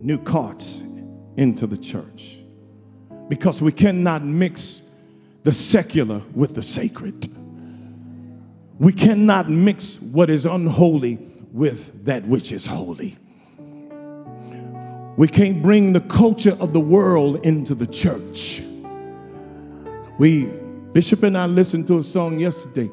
new 0.00 0.18
carts 0.18 0.82
into 1.36 1.66
the 1.66 1.76
church 1.76 2.38
because 3.28 3.60
we 3.60 3.72
cannot 3.72 4.24
mix 4.24 4.82
the 5.44 5.52
secular 5.52 6.20
with 6.34 6.54
the 6.54 6.62
sacred. 6.62 7.32
We 8.78 8.92
cannot 8.92 9.48
mix 9.48 10.00
what 10.00 10.30
is 10.30 10.46
unholy 10.46 11.18
with 11.52 12.04
that 12.04 12.24
which 12.24 12.52
is 12.52 12.66
holy. 12.66 13.16
We 15.16 15.26
can't 15.26 15.62
bring 15.62 15.94
the 15.94 16.00
culture 16.00 16.56
of 16.60 16.72
the 16.72 16.80
world 16.80 17.44
into 17.44 17.74
the 17.74 17.86
church. 17.86 18.62
We, 20.18 20.52
Bishop 20.92 21.22
and 21.22 21.38
I 21.38 21.46
listened 21.46 21.86
to 21.88 21.98
a 21.98 22.02
song 22.02 22.38
yesterday 22.38 22.90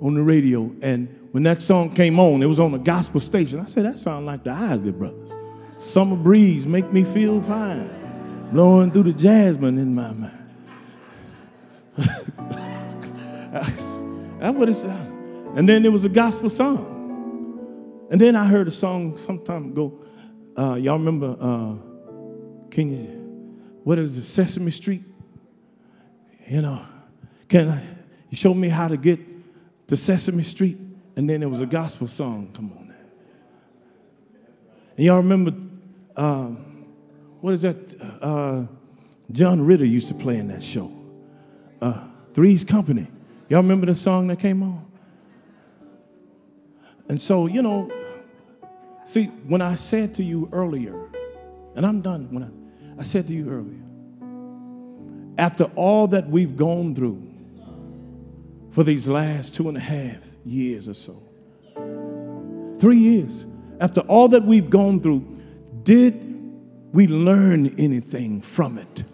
on 0.00 0.14
the 0.14 0.22
radio, 0.22 0.74
and 0.82 1.08
when 1.30 1.42
that 1.44 1.62
song 1.62 1.94
came 1.94 2.18
on, 2.18 2.42
it 2.42 2.46
was 2.46 2.60
on 2.60 2.74
a 2.74 2.78
gospel 2.78 3.20
station. 3.20 3.60
I 3.60 3.66
said, 3.66 3.84
That 3.84 3.98
sounds 3.98 4.24
like 4.24 4.44
the 4.44 4.50
Isley 4.50 4.92
Brothers. 4.92 5.32
Summer 5.78 6.16
breeze 6.16 6.66
make 6.66 6.92
me 6.92 7.04
feel 7.04 7.42
fine, 7.42 8.50
blowing 8.52 8.90
through 8.90 9.04
the 9.04 9.12
jasmine 9.12 9.78
in 9.78 9.94
my 9.94 10.12
mind. 10.12 10.38
That's 13.56 14.56
what 14.56 14.68
it 14.68 14.74
sounded. 14.74 15.58
And 15.58 15.68
then 15.68 15.82
there 15.82 15.92
was 15.92 16.04
a 16.04 16.08
gospel 16.08 16.50
song. 16.50 18.08
And 18.10 18.20
then 18.20 18.36
I 18.36 18.46
heard 18.46 18.68
a 18.68 18.72
song 18.72 19.16
some 19.16 19.44
time 19.44 19.66
ago 19.66 20.04
uh, 20.56 20.74
y'all 20.74 20.98
remember, 20.98 21.36
uh, 21.40 21.74
you, 22.76 22.96
what 23.82 23.98
is 23.98 24.18
it, 24.18 24.24
Sesame 24.24 24.70
Street? 24.70 25.02
You 26.46 26.62
know, 26.62 26.80
can 27.48 27.68
I, 27.68 27.82
you 28.30 28.36
show 28.36 28.54
me 28.54 28.68
how 28.68 28.88
to 28.88 28.96
get 28.96 29.20
to 29.88 29.96
Sesame 29.96 30.42
Street? 30.42 30.78
And 31.16 31.28
then 31.28 31.40
there 31.40 31.48
was 31.48 31.60
a 31.60 31.66
gospel 31.66 32.06
song, 32.06 32.50
come 32.52 32.72
on 32.76 32.88
now. 32.88 32.94
And 34.96 35.06
y'all 35.06 35.16
remember, 35.18 35.52
um, 36.16 36.86
what 37.40 37.54
is 37.54 37.62
that? 37.62 37.94
Uh, 38.20 38.66
John 39.32 39.64
Ritter 39.64 39.86
used 39.86 40.08
to 40.08 40.14
play 40.14 40.36
in 40.36 40.48
that 40.48 40.62
show. 40.62 40.92
Uh, 41.80 42.04
Three's 42.34 42.64
Company. 42.64 43.06
Y'all 43.48 43.62
remember 43.62 43.86
the 43.86 43.94
song 43.94 44.26
that 44.28 44.38
came 44.38 44.62
on? 44.62 44.84
And 47.08 47.20
so, 47.20 47.46
you 47.46 47.62
know, 47.62 47.90
See, 49.04 49.26
when 49.46 49.60
I 49.60 49.74
said 49.74 50.14
to 50.14 50.24
you 50.24 50.48
earlier, 50.50 51.10
and 51.76 51.84
I'm 51.84 52.00
done 52.00 52.28
when 52.32 52.42
I, 52.42 53.00
I 53.00 53.02
said 53.02 53.28
to 53.28 53.34
you 53.34 53.50
earlier, 53.50 53.82
after 55.38 55.64
all 55.76 56.06
that 56.08 56.28
we've 56.28 56.56
gone 56.56 56.94
through 56.94 57.22
for 58.70 58.84
these 58.84 59.08
last 59.08 59.54
two 59.54 59.68
and 59.68 59.76
a 59.76 59.80
half 59.80 60.36
years 60.44 60.88
or 60.88 60.94
so, 60.94 61.22
three 62.78 62.98
years, 62.98 63.44
after 63.80 64.00
all 64.02 64.28
that 64.28 64.44
we've 64.44 64.70
gone 64.70 65.00
through, 65.00 65.24
did 65.82 66.20
we 66.92 67.06
learn 67.06 67.74
anything 67.78 68.40
from 68.40 68.78
it? 68.78 69.04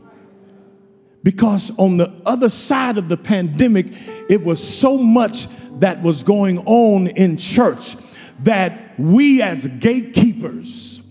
Because 1.22 1.76
on 1.78 1.96
the 1.96 2.12
other 2.24 2.48
side 2.48 2.96
of 2.96 3.08
the 3.08 3.16
pandemic, 3.16 3.86
it 4.28 4.42
was 4.42 4.62
so 4.62 4.96
much 4.96 5.46
that 5.80 6.02
was 6.02 6.22
going 6.22 6.58
on 6.66 7.08
in 7.08 7.36
church 7.36 7.96
that 8.42 8.98
we 8.98 9.42
as 9.42 9.66
gatekeepers, 9.66 11.02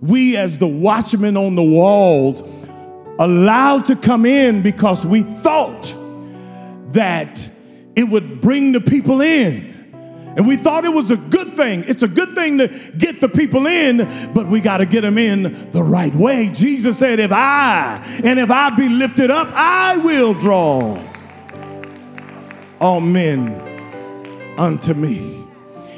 we 0.00 0.36
as 0.36 0.58
the 0.58 0.66
watchmen 0.66 1.36
on 1.36 1.54
the 1.54 1.62
wall, 1.62 2.57
allowed 3.18 3.86
to 3.86 3.96
come 3.96 4.24
in 4.26 4.62
because 4.62 5.04
we 5.04 5.22
thought 5.22 5.94
that 6.92 7.50
it 7.96 8.04
would 8.04 8.40
bring 8.40 8.72
the 8.72 8.80
people 8.80 9.20
in 9.20 9.68
And 10.38 10.46
we 10.46 10.56
thought 10.56 10.84
it 10.84 10.92
was 10.92 11.10
a 11.10 11.16
good 11.16 11.54
thing. 11.54 11.82
It's 11.88 12.04
a 12.04 12.08
good 12.08 12.36
thing 12.36 12.58
to 12.58 12.68
get 12.96 13.20
the 13.20 13.28
people 13.28 13.66
in, 13.66 13.98
but 14.32 14.46
we 14.46 14.60
got 14.60 14.78
to 14.78 14.86
get 14.86 15.00
them 15.00 15.18
in 15.18 15.70
the 15.72 15.82
right 15.82 16.14
way. 16.14 16.50
Jesus 16.54 16.96
said, 16.96 17.18
If 17.18 17.32
I 17.32 18.00
and 18.22 18.38
if 18.38 18.48
I 18.48 18.70
be 18.70 18.88
lifted 18.88 19.32
up, 19.32 19.48
I 19.52 19.96
will 19.96 20.34
draw 20.34 20.96
all 22.80 23.00
men 23.00 23.60
unto 24.56 24.94
me. 24.94 25.44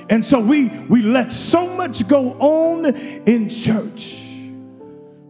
And 0.08 0.24
so 0.24 0.40
we 0.40 0.68
we 0.88 1.02
let 1.02 1.32
so 1.32 1.66
much 1.76 2.08
go 2.08 2.32
on 2.38 2.86
in 3.26 3.50
church. 3.50 4.26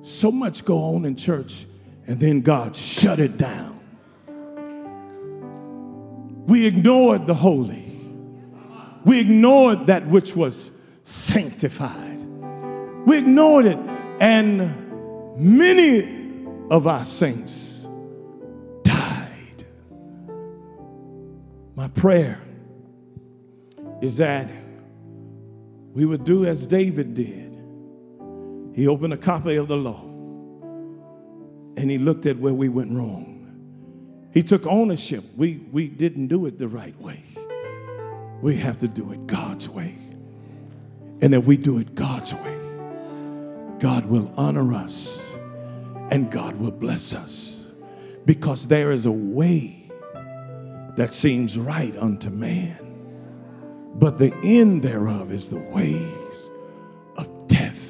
So 0.03 0.31
much 0.31 0.65
go 0.65 0.95
on 0.95 1.05
in 1.05 1.17
church, 1.17 1.67
and 2.11 2.19
then 2.19 2.41
God 2.41 2.75
shut 2.75 3.21
it 3.21 3.39
down. 3.39 3.79
We 6.49 6.67
ignored 6.67 7.29
the 7.29 7.35
holy. 7.35 8.01
We 9.05 9.21
ignored 9.21 9.87
that 9.87 10.09
which 10.09 10.35
was 10.35 10.73
sanctified. 11.05 12.21
We 13.07 13.19
ignored 13.19 13.67
it. 13.67 13.79
And 14.21 15.39
many 15.39 16.49
of 16.69 16.89
our 16.89 17.05
saints 17.05 17.87
died. 18.83 19.65
My 21.77 21.87
prayer 21.87 22.43
is 24.03 24.17
that 24.17 24.51
we 25.93 26.05
would 26.05 26.25
do 26.25 26.45
as 26.45 26.67
David 26.67 27.15
did. 27.15 27.57
He 28.75 28.89
opened 28.89 29.13
a 29.13 29.17
copy 29.17 29.55
of 29.55 29.69
the 29.69 29.77
law 29.77 30.10
and 31.81 31.91
he 31.91 31.97
looked 31.97 32.27
at 32.27 32.37
where 32.37 32.53
we 32.53 32.69
went 32.69 32.93
wrong. 32.93 34.29
He 34.35 34.43
took 34.43 34.67
ownership. 34.67 35.25
We, 35.35 35.63
we 35.73 35.89
didn't 35.89 36.27
do 36.27 36.45
it 36.45 36.59
the 36.59 36.69
right 36.69 36.95
way. 37.01 37.25
We 38.43 38.57
have 38.57 38.79
to 38.81 38.89
do 38.89 39.13
it 39.13 39.27
God's 39.27 39.67
way. 39.67 39.97
And 41.23 41.35
if 41.35 41.47
we 41.47 41.57
do 41.57 41.79
it 41.79 41.95
God's 41.95 42.35
way, 42.35 42.59
God 43.79 44.05
will 44.05 44.31
honor 44.37 44.75
us 44.75 45.27
and 46.11 46.31
God 46.31 46.57
will 46.57 46.71
bless 46.71 47.15
us 47.15 47.65
because 48.27 48.69
there 48.69 48.93
is 48.93 49.07
a 49.07 49.13
way 49.13 49.91
that 50.97 51.15
seems 51.15 51.57
right 51.57 51.97
unto 51.97 52.29
man, 52.29 52.79
but 53.95 54.19
the 54.19 54.35
end 54.45 54.83
thereof 54.83 55.33
is 55.33 55.49
the 55.49 55.61
ways 55.61 56.51
of 57.17 57.49
death. 57.49 57.83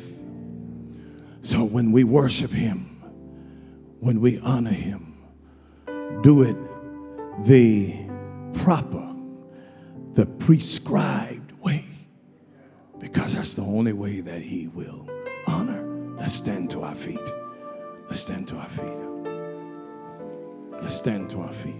So 1.43 1.65
when 1.65 1.91
we 1.91 2.05
worship 2.05 2.53
Him, 2.53 2.90
when 4.01 4.21
we 4.21 4.41
honor 4.41 4.71
Him, 4.71 5.17
do 6.23 6.43
it 6.43 6.57
the 7.45 7.95
proper 8.55 9.11
the 10.15 10.27
prescribed 10.27 11.53
way 11.63 11.85
because 12.99 13.35
that's 13.35 13.55
the 13.55 13.63
only 13.63 13.93
way 13.93 14.21
that 14.21 14.43
he 14.43 14.69
will 14.69 15.09
honor. 15.47 15.83
Let's 16.19 16.35
stand 16.35 16.71
to 16.71 16.83
our 16.83 16.95
feet. 16.95 17.19
Let's 18.09 18.21
stand 18.21 18.49
to 18.49 18.57
our 18.57 18.69
feet. 18.69 18.99
Let's 20.83 20.95
stand 20.97 21.31
to 21.31 21.41
our 21.41 21.53
feet. 21.53 21.75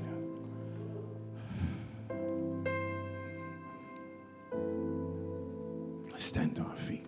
Let's 6.11 6.25
stand 6.25 6.57
to 6.57 6.63
our 6.63 6.77
feet. 6.77 7.07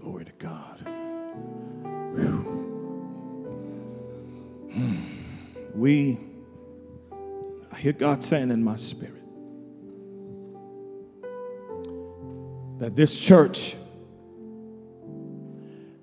Glory 0.00 0.26
to 0.26 0.32
God. 0.38 0.95
We, 5.76 6.18
I 7.70 7.76
hear 7.76 7.92
God 7.92 8.24
saying 8.24 8.50
in 8.50 8.64
my 8.64 8.76
spirit, 8.76 9.12
that 12.78 12.96
this 12.96 13.20
church, 13.20 13.76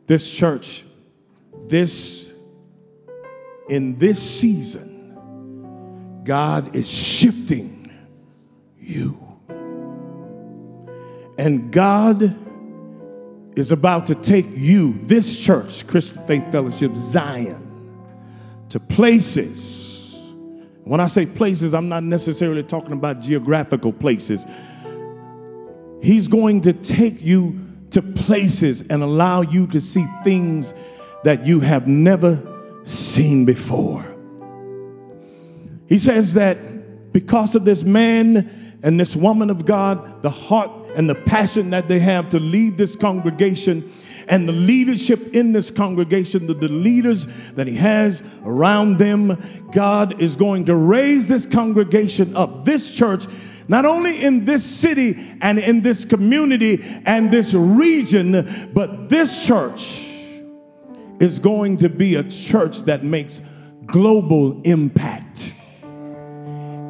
this 0.06 0.32
church, 0.32 0.84
this, 1.68 2.32
in 3.68 3.98
this 3.98 4.22
season, 4.22 6.22
God 6.24 6.76
is 6.76 6.90
shifting 6.90 7.92
you. 8.80 9.20
And 11.38 11.72
God 11.72 12.36
is 13.58 13.72
about 13.72 14.08
to 14.08 14.16
take 14.16 14.48
you, 14.52 14.94
this 14.94 15.44
church, 15.44 15.88
Christian 15.88 16.26
Faith 16.28 16.52
Fellowship 16.52 16.96
Zion, 16.96 17.63
to 18.74 18.80
places. 18.80 20.20
When 20.84 21.00
I 21.00 21.06
say 21.06 21.28
places, 21.28 21.76
I'm 21.76 21.90
not 21.90 22.04
necessarily 22.04 22.64
talking 22.64 22.94
about 22.94 23.20
geographical 23.20 23.94
places. 23.94 24.48
He's 26.02 26.28
going 26.28 26.62
to 26.62 26.74
take 26.74 27.22
you 27.22 27.60
to 27.92 28.02
places 28.02 28.82
and 28.82 29.04
allow 29.04 29.42
you 29.42 29.68
to 29.68 29.80
see 29.80 30.08
things 30.24 30.74
that 31.24 31.46
you 31.46 31.60
have 31.60 31.88
never 31.88 32.42
seen 32.84 33.46
before. 33.46 34.04
He 35.88 36.00
says 36.00 36.34
that 36.34 37.14
because 37.14 37.54
of 37.54 37.66
this 37.66 37.84
man 37.84 38.80
and 38.82 39.00
this 39.00 39.16
woman 39.16 39.52
of 39.52 39.68
God, 39.68 40.24
the 40.24 40.32
heart 40.32 40.72
and 40.96 41.08
the 41.08 41.14
passion 41.14 41.70
that 41.70 41.88
they 41.88 42.00
have 42.00 42.30
to 42.30 42.40
lead 42.40 42.80
this 42.80 42.96
congregation 42.96 43.94
and 44.28 44.48
the 44.48 44.54
leadership 44.54 45.34
in 45.36 45.54
this 45.54 45.70
congregation, 45.70 46.48
the, 46.48 46.54
the 46.54 46.68
leaders 46.68 47.26
that 47.54 47.68
he 47.68 47.76
has 47.76 48.22
around 48.44 48.98
them, 48.98 49.70
God 49.72 50.22
is 50.22 50.36
going 50.36 50.66
to 50.66 50.76
raise 50.76 51.28
this 51.28 51.46
congregation 51.46 52.36
up, 52.36 52.66
this 52.66 52.96
church 52.96 53.26
not 53.68 53.86
only 53.86 54.24
in 54.24 54.46
this 54.46 54.64
city 54.64 55.18
and 55.42 55.58
in 55.58 55.82
this 55.82 56.06
community 56.06 56.84
and 57.06 57.32
this 57.32 57.54
region, 57.54 58.72
but 58.74 59.10
this 59.10 59.46
church 59.46 60.06
is 61.20 61.40
going 61.40 61.78
to 61.78 61.90
be 61.90 62.16
a 62.16 62.24
church 62.24 62.80
that 62.82 63.04
makes 63.04 63.42
global 63.86 64.62
impact. 64.64 65.56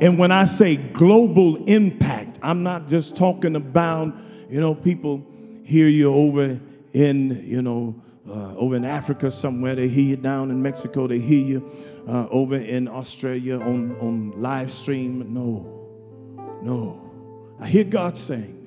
And 0.01 0.17
when 0.17 0.31
I 0.31 0.45
say 0.45 0.77
global 0.77 1.63
impact, 1.65 2.39
I'm 2.41 2.63
not 2.63 2.87
just 2.87 3.15
talking 3.15 3.55
about, 3.55 4.13
you 4.49 4.59
know, 4.59 4.75
people 4.75 5.25
hear 5.63 5.87
you 5.87 6.13
over 6.13 6.59
in, 6.93 7.41
you 7.45 7.61
know, 7.61 8.01
uh, 8.27 8.55
over 8.55 8.75
in 8.75 8.85
Africa 8.85 9.29
somewhere, 9.29 9.75
they 9.75 9.87
hear 9.87 10.05
you 10.05 10.15
down 10.15 10.49
in 10.49 10.61
Mexico, 10.61 11.07
they 11.07 11.19
hear 11.19 11.45
you 11.45 11.71
uh, 12.07 12.27
over 12.29 12.55
in 12.55 12.87
Australia 12.87 13.59
on, 13.59 13.97
on 13.99 14.41
live 14.41 14.71
stream. 14.71 15.33
No. 15.33 16.59
No. 16.61 17.57
I 17.59 17.67
hear 17.67 17.83
God 17.83 18.17
saying 18.17 18.59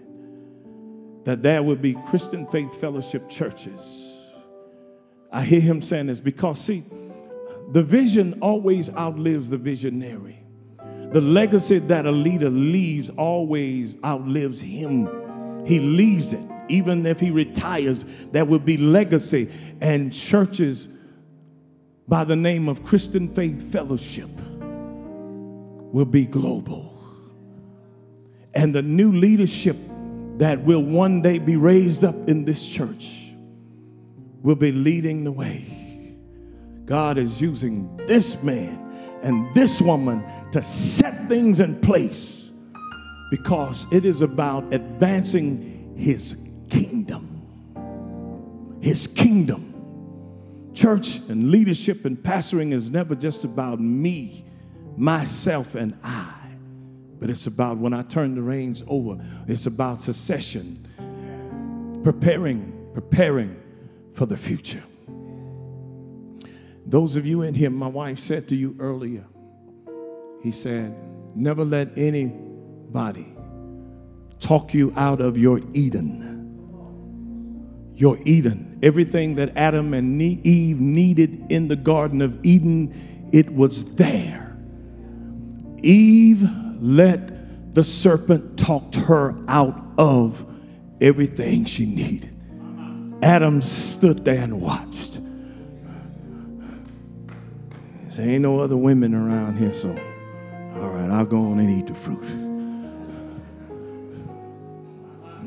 that 1.24 1.42
there 1.42 1.62
will 1.62 1.76
be 1.76 1.94
Christian 2.06 2.46
Faith 2.46 2.78
Fellowship 2.80 3.28
churches. 3.28 4.34
I 5.32 5.42
hear 5.42 5.60
Him 5.60 5.82
saying 5.82 6.06
this 6.06 6.20
because, 6.20 6.60
see, 6.60 6.84
the 7.72 7.82
vision 7.82 8.38
always 8.40 8.90
outlives 8.94 9.50
the 9.50 9.58
visionary. 9.58 10.38
The 11.12 11.20
legacy 11.20 11.78
that 11.78 12.06
a 12.06 12.12
leader 12.12 12.50
leaves 12.50 13.10
always 13.10 13.96
outlives 14.04 14.60
him. 14.60 15.06
He 15.66 15.80
leaves 15.80 16.32
it. 16.32 16.40
Even 16.68 17.06
if 17.06 17.20
he 17.20 17.30
retires, 17.30 18.04
there 18.32 18.44
will 18.44 18.58
be 18.58 18.76
legacy. 18.76 19.50
And 19.80 20.12
churches 20.12 20.88
by 22.08 22.24
the 22.24 22.36
name 22.36 22.68
of 22.68 22.84
Christian 22.84 23.28
Faith 23.28 23.72
Fellowship 23.72 24.30
will 25.92 26.06
be 26.06 26.24
global 26.26 26.96
and 28.56 28.74
the 28.74 28.82
new 28.82 29.12
leadership 29.12 29.76
that 30.38 30.58
will 30.62 30.82
one 30.82 31.20
day 31.20 31.38
be 31.38 31.56
raised 31.56 32.02
up 32.02 32.14
in 32.26 32.46
this 32.46 32.66
church 32.66 33.34
will 34.42 34.54
be 34.54 34.72
leading 34.72 35.24
the 35.24 35.32
way. 35.32 35.66
God 36.86 37.18
is 37.18 37.40
using 37.40 37.94
this 38.06 38.42
man 38.42 39.18
and 39.22 39.54
this 39.54 39.82
woman 39.82 40.24
to 40.52 40.62
set 40.62 41.28
things 41.28 41.60
in 41.60 41.78
place 41.80 42.35
because 43.30 43.86
it 43.92 44.04
is 44.04 44.22
about 44.22 44.72
advancing 44.72 45.94
his 45.96 46.36
kingdom. 46.70 48.78
His 48.80 49.06
kingdom. 49.06 49.72
Church 50.74 51.16
and 51.28 51.50
leadership 51.50 52.04
and 52.04 52.16
pastoring 52.16 52.72
is 52.72 52.90
never 52.90 53.14
just 53.14 53.44
about 53.44 53.80
me, 53.80 54.44
myself, 54.96 55.74
and 55.74 55.98
I. 56.04 56.32
But 57.18 57.30
it's 57.30 57.46
about 57.46 57.78
when 57.78 57.94
I 57.94 58.02
turn 58.02 58.34
the 58.34 58.42
reins 58.42 58.82
over, 58.86 59.18
it's 59.48 59.66
about 59.66 60.02
succession, 60.02 60.86
preparing, 62.04 62.90
preparing 62.92 63.56
for 64.12 64.26
the 64.26 64.36
future. 64.36 64.82
Those 66.84 67.16
of 67.16 67.26
you 67.26 67.42
in 67.42 67.54
here, 67.54 67.70
my 67.70 67.88
wife 67.88 68.18
said 68.18 68.48
to 68.48 68.54
you 68.54 68.76
earlier, 68.78 69.24
he 70.42 70.52
said, 70.52 70.94
never 71.34 71.64
let 71.64 71.96
anybody 72.86 73.26
talk 74.38 74.72
you 74.72 74.92
out 74.96 75.20
of 75.20 75.36
your 75.36 75.60
Eden. 75.72 76.32
Your 77.94 78.16
Eden. 78.24 78.78
Everything 78.82 79.34
that 79.36 79.56
Adam 79.56 79.92
and 79.94 80.20
Eve 80.20 80.78
needed 80.78 81.46
in 81.50 81.68
the 81.68 81.76
Garden 81.76 82.20
of 82.22 82.38
Eden, 82.44 83.28
it 83.32 83.52
was 83.52 83.96
there. 83.96 84.56
Eve 85.78 86.48
let 86.80 87.74
the 87.74 87.82
serpent 87.82 88.58
talked 88.58 88.94
her 88.94 89.34
out 89.48 89.82
of 89.98 90.44
everything 91.00 91.64
she 91.64 91.86
needed. 91.86 92.32
Adam 93.22 93.62
stood 93.62 94.24
there 94.24 94.44
and 94.44 94.60
watched. 94.60 95.20
There 98.10 98.28
Ain't 98.28 98.42
no 98.42 98.60
other 98.60 98.76
women 98.76 99.14
around 99.14 99.58
here, 99.58 99.74
so 99.74 99.90
all 100.76 100.90
right, 100.90 101.10
I'll 101.10 101.26
go 101.26 101.50
on 101.50 101.58
and 101.58 101.70
eat 101.70 101.86
the 101.86 101.94
fruit. 101.94 102.45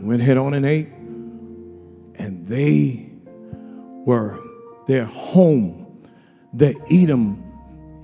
Went 0.09 0.23
head 0.23 0.37
on 0.37 0.55
and 0.55 0.65
ate, 0.65 0.87
and 2.15 2.47
they 2.47 3.11
were 4.07 4.39
their 4.87 5.05
home, 5.05 6.03
their 6.51 6.73
Edom, 6.89 7.43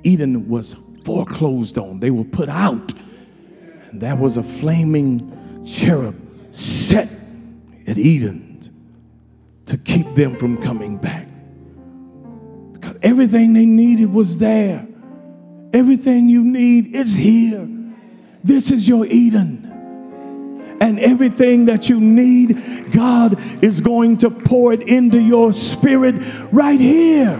Eden 0.04 0.48
was 0.48 0.76
foreclosed 1.04 1.80
on. 1.80 2.00
They 2.02 2.12
were 2.12 2.24
put 2.24 2.48
out. 2.48 2.94
And 3.90 4.02
that 4.02 4.20
was 4.20 4.38
a 4.38 4.44
flaming 4.44 5.66
cherub 5.66 6.16
set 6.54 7.10
at 7.88 7.98
Eden 7.98 8.72
to 9.66 9.76
keep 9.76 10.14
them 10.14 10.36
from 10.36 10.62
coming 10.62 10.98
back. 10.98 11.28
Because 12.74 12.98
everything 13.02 13.54
they 13.54 13.66
needed 13.66 14.14
was 14.14 14.38
there. 14.38 14.88
Everything 15.74 16.30
you 16.30 16.44
need 16.44 16.96
is 16.96 17.16
here. 17.16 17.68
This 18.44 18.70
is 18.70 18.88
your 18.88 19.08
Eden. 19.08 19.65
And 20.82 21.00
everything 21.00 21.66
that 21.66 21.90
you 21.90 22.00
need, 22.00 22.92
God 22.92 23.38
is 23.64 23.82
going 23.82 24.18
to 24.18 24.30
pour 24.30 24.74
it 24.74 24.82
into 24.88 25.20
your 25.22 25.54
spirit 25.54 26.16
right 26.52 26.80
here. 26.80 27.36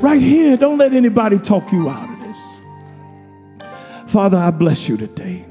Right 0.00 0.20
here. 0.20 0.56
Don't 0.56 0.78
let 0.78 0.92
anybody 0.92 1.38
talk 1.38 1.72
you 1.72 1.88
out 1.88 2.10
of 2.10 2.20
this. 2.20 2.60
Father, 4.06 4.36
I 4.36 4.50
bless 4.50 4.88
you 4.88 4.96
today. 4.96 5.46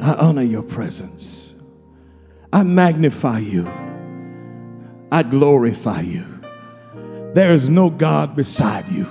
I 0.00 0.14
honor 0.14 0.42
your 0.42 0.62
presence. 0.62 1.54
I 2.52 2.62
magnify 2.62 3.38
you. 3.38 3.66
I 5.10 5.22
glorify 5.22 6.02
you. 6.02 6.24
There 7.34 7.52
is 7.52 7.70
no 7.70 7.88
God 7.88 8.36
beside 8.36 8.90
you. 8.90 9.06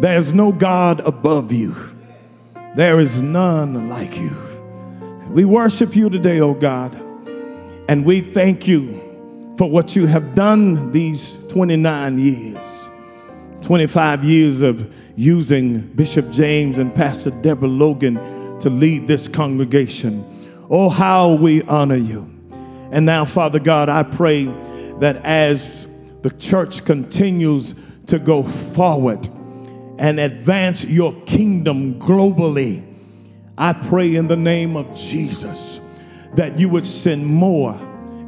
There 0.00 0.18
is 0.18 0.34
no 0.34 0.52
God 0.52 1.00
above 1.00 1.52
you. 1.52 1.74
There 2.76 3.00
is 3.00 3.22
none 3.22 3.88
like 3.88 4.16
you. 4.18 4.30
We 5.34 5.44
worship 5.44 5.96
you 5.96 6.10
today, 6.10 6.38
oh 6.38 6.54
God, 6.54 6.94
and 7.88 8.04
we 8.04 8.20
thank 8.20 8.68
you 8.68 9.00
for 9.58 9.68
what 9.68 9.96
you 9.96 10.06
have 10.06 10.36
done 10.36 10.92
these 10.92 11.36
29 11.48 12.20
years, 12.20 12.88
25 13.62 14.22
years 14.22 14.60
of 14.60 14.94
using 15.16 15.80
Bishop 15.88 16.30
James 16.30 16.78
and 16.78 16.94
Pastor 16.94 17.32
Deborah 17.42 17.66
Logan 17.66 18.14
to 18.60 18.70
lead 18.70 19.08
this 19.08 19.26
congregation. 19.26 20.24
Oh, 20.70 20.88
how 20.88 21.32
we 21.32 21.62
honor 21.62 21.96
you. 21.96 22.30
And 22.92 23.04
now, 23.04 23.24
Father 23.24 23.58
God, 23.58 23.88
I 23.88 24.04
pray 24.04 24.44
that 25.00 25.16
as 25.24 25.88
the 26.22 26.30
church 26.30 26.84
continues 26.84 27.74
to 28.06 28.20
go 28.20 28.44
forward 28.44 29.26
and 29.98 30.20
advance 30.20 30.84
your 30.84 31.12
kingdom 31.22 31.98
globally, 31.98 32.84
I 33.56 33.72
pray 33.72 34.16
in 34.16 34.28
the 34.28 34.36
name 34.36 34.76
of 34.76 34.94
Jesus 34.94 35.80
that 36.34 36.58
you 36.58 36.68
would 36.68 36.86
send 36.86 37.26
more 37.26 37.74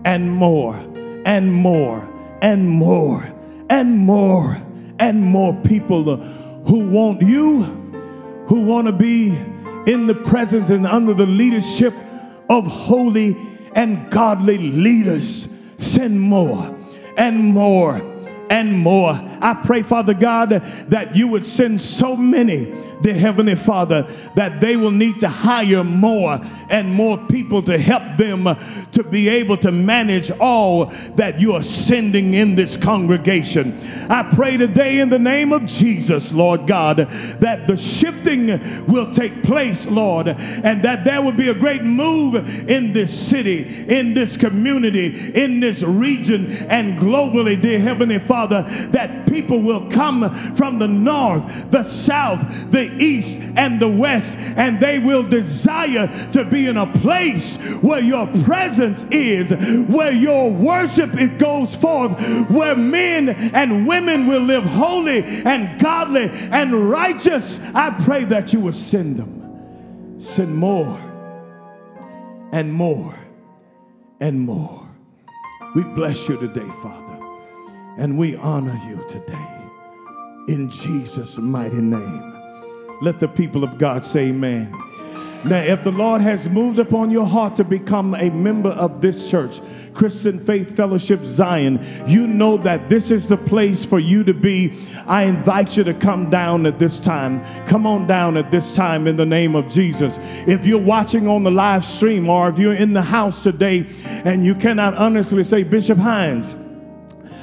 and 0.05 0.31
more 0.31 0.77
and 1.25 1.53
more 1.53 2.09
and 2.41 2.69
more 2.69 3.27
and 3.69 3.99
more 3.99 4.57
and 4.99 5.23
more 5.23 5.53
people 5.65 6.17
who 6.17 6.89
want 6.89 7.23
you, 7.23 7.63
who 8.47 8.63
want 8.63 8.87
to 8.87 8.93
be 8.93 9.29
in 9.87 10.07
the 10.07 10.15
presence 10.15 10.71
and 10.71 10.87
under 10.87 11.15
the 11.15 11.27
leadership 11.27 11.93
of 12.49 12.67
holy 12.67 13.37
and 13.75 14.11
godly 14.11 14.59
leaders 14.59 15.49
Send 15.79 16.21
more 16.21 16.75
and 17.17 17.45
more 17.45 18.01
and 18.49 18.73
more. 18.73 19.13
I 19.13 19.61
pray, 19.65 19.83
Father 19.83 20.15
God, 20.15 20.51
that 20.51 21.15
you 21.17 21.29
would 21.29 21.47
send 21.47 21.81
so 21.81 22.17
many 22.17 22.73
dear 23.03 23.15
Heavenly 23.15 23.57
Father, 23.57 24.03
that 24.35 24.61
they 24.61 24.77
will 24.77 24.91
need 24.91 25.21
to 25.21 25.29
hire 25.29 25.85
more 25.85 26.41
and 26.69 26.93
more 26.93 27.19
people 27.29 27.63
to 27.63 27.79
help 27.79 28.17
them 28.17 28.45
to 28.93 29.03
be 29.05 29.29
able 29.29 29.57
to 29.59 29.71
manage 29.71 30.31
all 30.41 30.87
that 31.17 31.39
you 31.39 31.53
are 31.53 31.63
sending 31.63 32.35
in 32.35 32.55
this 32.55 32.77
congregation. 32.77 33.79
I 34.09 34.31
pray 34.35 34.57
today 34.57 35.01
in 35.01 35.11
the 35.11 35.19
name 35.19 35.53
of 35.53 35.67
Jesus, 35.67 36.33
Lord 36.33 36.67
God, 36.67 36.97
that 36.97 37.67
the 37.67 37.77
shifting 37.77 38.47
will 38.87 39.13
take 39.13 39.43
place, 39.43 39.87
Lord, 39.87 40.29
and 40.29 40.83
that 40.83 41.05
there 41.05 41.23
will 41.23 41.33
be 41.33 41.49
a 41.49 41.55
great 41.55 41.83
move 41.83 42.35
in 42.69 42.93
this 42.93 43.29
city, 43.29 43.87
in 43.89 44.15
this 44.15 44.37
community, 44.37 45.31
in 45.35 45.61
this 45.61 45.83
region, 45.83 46.53
and 46.69 46.99
globally, 46.99 47.61
dear 47.61 47.79
Heavenly 47.79 48.19
Father, 48.19 48.63
that 48.91 49.29
people 49.29 49.61
will 49.61 49.89
come 49.91 50.31
from 50.55 50.79
the 50.79 50.89
north, 50.89 51.71
the 51.71 51.83
south, 51.83 52.71
the 52.71 52.86
east, 52.87 53.39
and 53.57 53.81
the 53.81 53.89
west, 53.89 54.37
and 54.57 54.81
they 54.81 54.99
will 54.99 55.23
desire 55.23 56.09
to 56.33 56.45
be 56.45 56.67
in 56.67 56.77
a 56.77 56.87
place 56.99 57.57
where 57.83 58.01
your 58.01 58.27
presence 58.45 59.05
is, 59.11 59.51
where 59.89 60.13
your 60.13 60.51
worship 60.51 61.15
it 61.15 61.39
goes 61.39 61.75
forth, 61.75 62.19
where 62.51 62.77
men 62.77 63.29
and 63.29 63.87
women 63.87 64.27
will 64.27 64.43
live 64.43 64.65
holy 64.65 65.23
and 65.23 65.81
godly 65.81 66.31
and 66.53 66.91
righteous. 66.91 67.61
I 67.75 67.91
pray 68.05 68.25
that 68.25 68.53
you 68.53 68.61
will 68.61 68.73
send 68.73 69.17
them. 69.17 70.21
Send 70.21 70.57
more 70.57 70.99
and 72.53 72.73
more 72.73 73.19
and 74.21 74.41
more. 74.41 74.89
We 75.75 75.85
bless 75.85 76.29
you 76.29 76.39
today, 76.39 76.69
Father, 76.83 77.19
and 77.99 78.17
we 78.17 78.37
honor 78.37 78.81
you 78.87 79.05
today. 79.09 79.49
In 80.49 80.71
Jesus' 80.71 81.39
mighty 81.39 81.81
name. 81.81 82.36
Let 83.01 83.21
the 83.21 83.29
people 83.29 83.65
of 83.65 83.79
God 83.79 84.05
say 84.05 84.29
amen. 84.29 84.73
Now, 85.45 85.61
if 85.61 85.85
the 85.85 85.93
Lord 85.93 86.23
has 86.23 86.49
moved 86.49 86.81
upon 86.81 87.11
your 87.11 87.27
heart 87.27 87.55
to 87.57 87.65
become 87.65 88.15
a 88.15 88.31
member 88.31 88.71
of 88.71 89.01
this 89.01 89.31
church, 89.31 89.61
Christian 89.95 90.41
Faith 90.41 90.77
Fellowship 90.77 91.25
Zion, 91.25 91.79
you 92.07 92.27
know 92.27 92.57
that 92.59 92.89
this 92.89 93.13
is 93.13 93.29
the 93.29 93.37
place 93.37 93.85
for 93.85 94.01
you 94.01 94.25
to 94.25 94.35
be. 94.35 94.77
I 95.07 95.23
invite 95.23 95.77
you 95.77 95.85
to 95.85 95.95
come 95.95 96.31
down 96.31 96.67
at 96.67 96.81
this 96.81 96.99
time. 96.99 97.45
Come 97.67 97.87
on 97.87 98.09
down 98.09 98.37
at 98.37 98.51
this 98.51 98.75
time 98.75 99.07
in 99.07 99.17
the 99.17 99.27
name 99.27 99.55
of 99.55 99.69
Jesus. 99.69 100.19
If 100.49 100.67
you're 100.67 100.81
watching 100.81 101.29
on 101.29 101.45
the 101.45 101.51
live 101.53 101.85
stream 101.85 102.29
or 102.29 102.49
if 102.49 102.59
you're 102.59 102.75
in 102.75 102.93
the 102.93 103.03
house 103.03 103.45
today 103.45 103.87
and 104.25 104.45
you 104.45 104.55
cannot 104.55 104.95
honestly 104.95 105.45
say, 105.45 105.63
Bishop 105.63 105.99
Hines, 105.99 106.57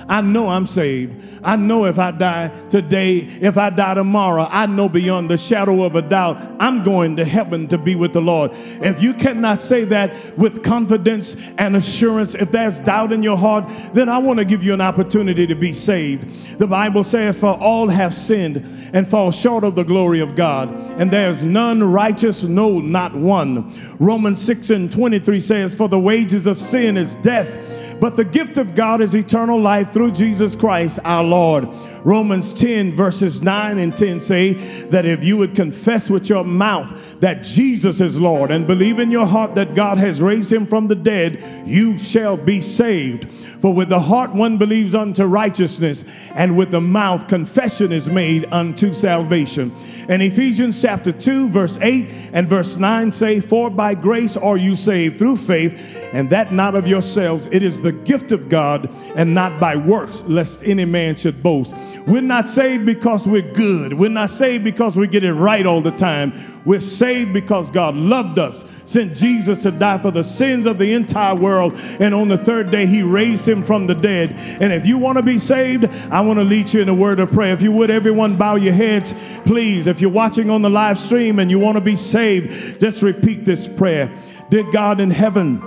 I 0.07 0.21
know 0.21 0.47
I'm 0.47 0.67
saved. 0.67 1.23
I 1.43 1.55
know 1.55 1.85
if 1.85 1.99
I 1.99 2.11
die 2.11 2.51
today, 2.69 3.17
if 3.17 3.57
I 3.57 3.69
die 3.69 3.95
tomorrow, 3.95 4.47
I 4.49 4.65
know 4.65 4.89
beyond 4.89 5.29
the 5.29 5.37
shadow 5.37 5.83
of 5.83 5.95
a 5.95 6.01
doubt, 6.01 6.37
I'm 6.59 6.83
going 6.83 7.15
to 7.17 7.25
heaven 7.25 7.67
to 7.69 7.77
be 7.77 7.95
with 7.95 8.13
the 8.13 8.21
Lord. 8.21 8.51
If 8.53 9.01
you 9.01 9.13
cannot 9.13 9.61
say 9.61 9.83
that 9.85 10.37
with 10.37 10.63
confidence 10.63 11.35
and 11.57 11.75
assurance, 11.75 12.35
if 12.35 12.51
there's 12.51 12.79
doubt 12.79 13.11
in 13.11 13.23
your 13.23 13.37
heart, 13.37 13.65
then 13.93 14.09
I 14.09 14.17
want 14.19 14.39
to 14.39 14.45
give 14.45 14.63
you 14.63 14.73
an 14.73 14.81
opportunity 14.81 15.47
to 15.47 15.55
be 15.55 15.73
saved. 15.73 16.59
The 16.59 16.67
Bible 16.67 17.03
says, 17.03 17.39
For 17.39 17.57
all 17.57 17.89
have 17.89 18.15
sinned 18.15 18.57
and 18.93 19.07
fall 19.07 19.31
short 19.31 19.63
of 19.63 19.75
the 19.75 19.83
glory 19.83 20.19
of 20.19 20.35
God, 20.35 20.69
and 20.99 21.11
there's 21.11 21.43
none 21.43 21.83
righteous, 21.83 22.43
no, 22.43 22.79
not 22.79 23.13
one. 23.15 23.73
Romans 23.99 24.41
6 24.43 24.69
and 24.69 24.91
23 24.91 25.41
says, 25.41 25.75
For 25.75 25.87
the 25.89 25.99
wages 25.99 26.45
of 26.45 26.57
sin 26.57 26.97
is 26.97 27.15
death 27.17 27.72
but 28.03 28.17
the 28.17 28.25
gift 28.25 28.57
of 28.57 28.75
God 28.75 28.99
is 28.99 29.15
eternal 29.15 29.57
life 29.57 29.93
through 29.93 30.11
Jesus 30.11 30.57
Christ 30.57 30.99
our 31.05 31.23
Lord. 31.23 31.69
Romans 32.03 32.53
10, 32.53 32.91
verses 32.97 33.41
9 33.41 33.79
and 33.79 33.95
10 33.95 34.19
say 34.19 34.55
that 34.87 35.05
if 35.05 35.23
you 35.23 35.37
would 35.37 35.55
confess 35.55 36.09
with 36.09 36.27
your 36.27 36.43
mouth 36.43 37.21
that 37.21 37.43
Jesus 37.43 38.01
is 38.01 38.19
Lord 38.19 38.51
and 38.51 38.67
believe 38.67 38.99
in 38.99 39.09
your 39.09 39.25
heart 39.25 39.55
that 39.55 39.73
God 39.73 39.99
has 39.99 40.21
raised 40.21 40.51
him 40.51 40.67
from 40.67 40.89
the 40.89 40.95
dead, 40.95 41.41
you 41.65 41.97
shall 41.97 42.35
be 42.35 42.59
saved. 42.59 43.25
For 43.63 43.73
with 43.73 43.87
the 43.87 44.01
heart 44.01 44.33
one 44.33 44.57
believes 44.57 44.93
unto 44.93 45.23
righteousness, 45.23 46.03
and 46.35 46.57
with 46.57 46.69
the 46.69 46.81
mouth 46.81 47.29
confession 47.29 47.93
is 47.93 48.09
made 48.09 48.45
unto 48.51 48.91
salvation. 48.91 49.73
And 50.09 50.21
Ephesians 50.21 50.81
chapter 50.81 51.13
2, 51.13 51.47
verse 51.47 51.77
8 51.81 52.31
and 52.33 52.49
verse 52.49 52.75
9 52.75 53.13
say, 53.13 53.39
For 53.39 53.69
by 53.69 53.93
grace 53.93 54.35
are 54.35 54.57
you 54.57 54.75
saved 54.75 55.17
through 55.17 55.37
faith 55.37 56.03
and 56.13 56.29
that 56.29 56.53
not 56.53 56.75
of 56.75 56.87
yourselves. 56.87 57.47
It 57.51 57.63
is 57.63 57.81
the 57.81 57.91
gift 57.91 58.31
of 58.31 58.47
God 58.47 58.89
and 59.15 59.33
not 59.33 59.59
by 59.59 59.75
works, 59.75 60.21
lest 60.23 60.63
any 60.63 60.85
man 60.85 61.15
should 61.15 61.41
boast. 61.41 61.75
We're 62.05 62.21
not 62.21 62.49
saved 62.49 62.85
because 62.85 63.25
we're 63.27 63.53
good. 63.53 63.93
We're 63.93 64.09
not 64.09 64.29
saved 64.29 64.63
because 64.63 64.95
we 64.95 65.07
get 65.07 65.23
it 65.23 65.33
right 65.33 65.65
all 65.65 65.81
the 65.81 65.91
time. 65.91 66.33
We're 66.65 66.81
saved 66.81 67.33
because 67.33 67.69
God 67.69 67.95
loved 67.95 68.39
us, 68.39 68.63
sent 68.85 69.15
Jesus 69.15 69.63
to 69.63 69.71
die 69.71 69.97
for 69.97 70.11
the 70.11 70.23
sins 70.23 70.65
of 70.65 70.77
the 70.77 70.93
entire 70.93 71.35
world, 71.35 71.73
and 71.99 72.13
on 72.13 72.29
the 72.29 72.37
third 72.37 72.71
day, 72.71 72.85
He 72.85 73.03
raised 73.03 73.47
Him 73.47 73.63
from 73.63 73.87
the 73.87 73.95
dead. 73.95 74.31
And 74.61 74.71
if 74.71 74.85
you 74.85 74.97
want 74.97 75.17
to 75.17 75.23
be 75.23 75.39
saved, 75.39 75.85
I 76.09 76.21
want 76.21 76.39
to 76.39 76.45
lead 76.45 76.73
you 76.73 76.81
in 76.81 76.89
a 76.89 76.93
word 76.93 77.19
of 77.19 77.31
prayer. 77.31 77.53
If 77.53 77.61
you 77.61 77.71
would, 77.73 77.89
everyone 77.89 78.37
bow 78.37 78.55
your 78.55 78.73
heads, 78.73 79.13
please. 79.45 79.87
If 79.87 79.99
you're 79.99 80.09
watching 80.09 80.49
on 80.49 80.61
the 80.61 80.69
live 80.69 80.97
stream 80.97 81.39
and 81.39 81.51
you 81.51 81.59
want 81.59 81.75
to 81.75 81.81
be 81.81 81.95
saved, 81.97 82.79
just 82.79 83.01
repeat 83.03 83.45
this 83.45 83.67
prayer 83.67 84.11
Dear 84.49 84.69
God 84.71 84.99
in 84.99 85.09
heaven, 85.09 85.61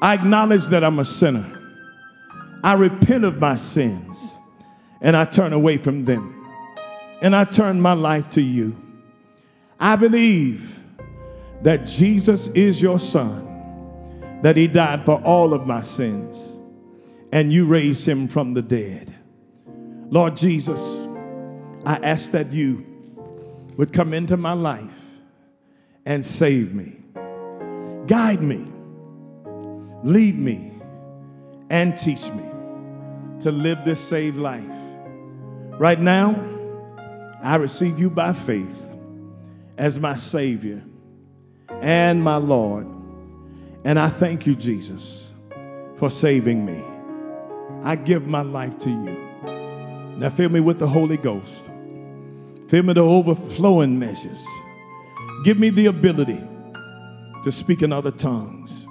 I 0.00 0.14
acknowledge 0.14 0.66
that 0.66 0.84
I'm 0.84 0.98
a 0.98 1.04
sinner. 1.04 1.50
I 2.62 2.74
repent 2.74 3.24
of 3.24 3.38
my 3.38 3.56
sins 3.56 4.36
and 5.00 5.14
I 5.14 5.26
turn 5.26 5.52
away 5.52 5.76
from 5.76 6.04
them. 6.04 6.30
And 7.20 7.36
I 7.36 7.44
turn 7.44 7.80
my 7.80 7.92
life 7.92 8.30
to 8.30 8.40
you. 8.40 8.83
I 9.78 9.96
believe 9.96 10.80
that 11.62 11.86
Jesus 11.86 12.48
is 12.48 12.80
your 12.80 13.00
son, 13.00 14.40
that 14.42 14.56
he 14.56 14.66
died 14.66 15.04
for 15.04 15.20
all 15.22 15.54
of 15.54 15.66
my 15.66 15.82
sins, 15.82 16.56
and 17.32 17.52
you 17.52 17.66
raised 17.66 18.06
him 18.06 18.28
from 18.28 18.54
the 18.54 18.62
dead. 18.62 19.14
Lord 20.10 20.36
Jesus, 20.36 21.06
I 21.86 21.96
ask 22.02 22.32
that 22.32 22.52
you 22.52 22.84
would 23.76 23.92
come 23.92 24.14
into 24.14 24.36
my 24.36 24.52
life 24.52 25.06
and 26.06 26.24
save 26.24 26.74
me. 26.74 26.96
Guide 28.06 28.42
me, 28.42 28.66
lead 30.02 30.38
me, 30.38 30.72
and 31.70 31.98
teach 31.98 32.30
me 32.30 32.44
to 33.40 33.50
live 33.50 33.84
this 33.84 34.00
saved 34.00 34.36
life. 34.36 34.64
Right 35.78 35.98
now, 35.98 36.42
I 37.42 37.56
receive 37.56 37.98
you 37.98 38.10
by 38.10 38.34
faith 38.34 38.83
as 39.76 39.98
my 39.98 40.16
Savior 40.16 40.82
and 41.80 42.22
my 42.22 42.36
Lord. 42.36 42.86
And 43.84 43.98
I 43.98 44.08
thank 44.08 44.46
you, 44.46 44.54
Jesus, 44.54 45.34
for 45.96 46.10
saving 46.10 46.64
me. 46.64 46.82
I 47.82 47.96
give 47.96 48.26
my 48.26 48.40
life 48.40 48.78
to 48.80 48.90
you. 48.90 49.24
Now 50.16 50.30
fill 50.30 50.48
me 50.48 50.60
with 50.60 50.78
the 50.78 50.88
Holy 50.88 51.16
Ghost. 51.16 51.68
Fill 52.68 52.84
me 52.84 52.94
to 52.94 53.00
overflowing 53.00 53.98
measures. 53.98 54.44
Give 55.44 55.58
me 55.58 55.70
the 55.70 55.86
ability 55.86 56.42
to 57.42 57.52
speak 57.52 57.82
in 57.82 57.92
other 57.92 58.10
tongues 58.10 58.86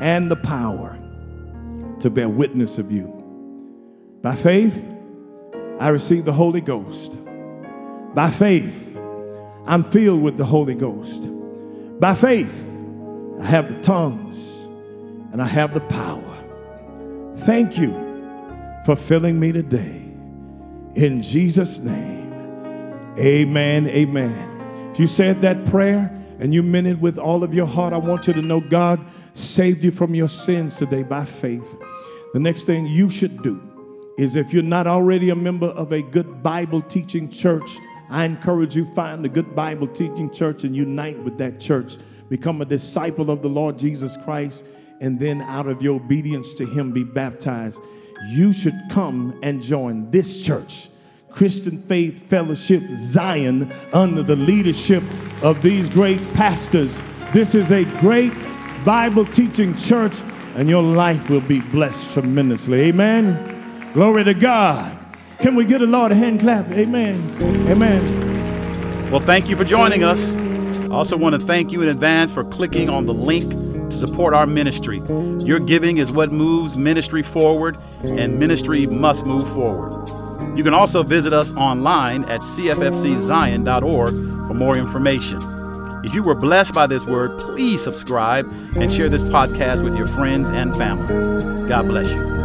and 0.00 0.30
the 0.30 0.36
power 0.36 0.98
to 2.00 2.08
bear 2.08 2.28
witness 2.28 2.78
of 2.78 2.90
you. 2.90 3.12
By 4.22 4.34
faith, 4.34 4.76
I 5.78 5.88
receive 5.88 6.24
the 6.24 6.32
Holy 6.32 6.62
Ghost. 6.62 7.16
By 8.14 8.30
faith, 8.30 8.85
I'm 9.66 9.82
filled 9.84 10.22
with 10.22 10.36
the 10.36 10.44
Holy 10.44 10.74
Ghost. 10.74 11.22
By 11.98 12.14
faith, 12.14 12.54
I 13.40 13.44
have 13.44 13.68
the 13.68 13.80
tongues 13.82 14.68
and 15.32 15.42
I 15.42 15.46
have 15.46 15.74
the 15.74 15.80
power. 15.80 16.22
Thank 17.38 17.76
you 17.76 17.92
for 18.84 18.96
filling 18.96 19.40
me 19.40 19.52
today. 19.52 20.02
In 20.94 21.20
Jesus' 21.20 21.80
name, 21.80 22.32
amen, 23.18 23.88
amen. 23.88 24.90
If 24.92 25.00
you 25.00 25.06
said 25.06 25.42
that 25.42 25.66
prayer 25.66 26.10
and 26.38 26.54
you 26.54 26.62
meant 26.62 26.86
it 26.86 27.00
with 27.00 27.18
all 27.18 27.42
of 27.42 27.52
your 27.52 27.66
heart, 27.66 27.92
I 27.92 27.98
want 27.98 28.26
you 28.26 28.32
to 28.34 28.42
know 28.42 28.60
God 28.60 29.00
saved 29.34 29.84
you 29.84 29.90
from 29.90 30.14
your 30.14 30.28
sins 30.28 30.76
today 30.76 31.02
by 31.02 31.24
faith. 31.24 31.76
The 32.32 32.40
next 32.40 32.64
thing 32.64 32.86
you 32.86 33.10
should 33.10 33.42
do 33.42 33.60
is 34.16 34.36
if 34.36 34.52
you're 34.52 34.62
not 34.62 34.86
already 34.86 35.30
a 35.30 35.36
member 35.36 35.66
of 35.66 35.92
a 35.92 36.02
good 36.02 36.42
Bible 36.42 36.80
teaching 36.82 37.30
church, 37.30 37.78
I 38.08 38.24
encourage 38.24 38.76
you 38.76 38.84
find 38.84 39.24
a 39.24 39.28
good 39.28 39.54
Bible 39.54 39.88
teaching 39.88 40.32
church 40.32 40.64
and 40.64 40.74
unite 40.74 41.18
with 41.18 41.38
that 41.38 41.60
church. 41.60 41.96
Become 42.28 42.60
a 42.60 42.64
disciple 42.64 43.30
of 43.30 43.42
the 43.42 43.48
Lord 43.48 43.78
Jesus 43.78 44.16
Christ 44.24 44.64
and 45.00 45.18
then 45.18 45.42
out 45.42 45.66
of 45.66 45.82
your 45.82 45.96
obedience 45.96 46.54
to 46.54 46.66
him 46.66 46.92
be 46.92 47.04
baptized. 47.04 47.80
You 48.28 48.52
should 48.52 48.80
come 48.90 49.38
and 49.42 49.62
join 49.62 50.10
this 50.10 50.44
church. 50.44 50.88
Christian 51.30 51.82
Faith 51.82 52.28
Fellowship 52.28 52.82
Zion 52.94 53.70
under 53.92 54.22
the 54.22 54.36
leadership 54.36 55.02
of 55.42 55.60
these 55.62 55.88
great 55.88 56.20
pastors. 56.32 57.02
This 57.32 57.54
is 57.54 57.72
a 57.72 57.84
great 58.00 58.32
Bible 58.84 59.26
teaching 59.26 59.76
church, 59.76 60.22
and 60.54 60.68
your 60.68 60.82
life 60.82 61.28
will 61.28 61.42
be 61.42 61.60
blessed 61.60 62.10
tremendously. 62.12 62.84
Amen. 62.84 63.90
Glory 63.92 64.24
to 64.24 64.32
God. 64.32 64.95
Can 65.38 65.54
we 65.54 65.64
get 65.64 65.82
a 65.82 65.86
Lord 65.86 66.12
a 66.12 66.14
hand 66.14 66.40
clap? 66.40 66.70
Amen. 66.70 67.36
Amen. 67.68 69.10
Well, 69.10 69.20
thank 69.20 69.48
you 69.48 69.56
for 69.56 69.64
joining 69.64 70.02
us. 70.02 70.34
I 70.34 70.94
also 70.94 71.16
want 71.16 71.38
to 71.38 71.46
thank 71.46 71.72
you 71.72 71.82
in 71.82 71.88
advance 71.88 72.32
for 72.32 72.42
clicking 72.44 72.88
on 72.88 73.06
the 73.06 73.14
link 73.14 73.50
to 73.90 73.96
support 73.96 74.34
our 74.34 74.46
ministry. 74.46 75.02
Your 75.44 75.60
giving 75.60 75.98
is 75.98 76.10
what 76.10 76.32
moves 76.32 76.78
ministry 76.78 77.22
forward, 77.22 77.76
and 78.04 78.38
ministry 78.38 78.86
must 78.86 79.26
move 79.26 79.48
forward. 79.52 80.08
You 80.56 80.64
can 80.64 80.74
also 80.74 81.02
visit 81.02 81.32
us 81.32 81.52
online 81.54 82.24
at 82.24 82.40
cffczion.org 82.40 84.08
for 84.08 84.54
more 84.54 84.76
information. 84.76 85.38
If 86.04 86.14
you 86.14 86.22
were 86.22 86.34
blessed 86.34 86.72
by 86.72 86.86
this 86.86 87.04
word, 87.04 87.38
please 87.38 87.82
subscribe 87.82 88.46
and 88.76 88.92
share 88.92 89.08
this 89.08 89.24
podcast 89.24 89.84
with 89.84 89.96
your 89.96 90.06
friends 90.06 90.48
and 90.48 90.74
family. 90.76 91.68
God 91.68 91.88
bless 91.88 92.10
you. 92.10 92.35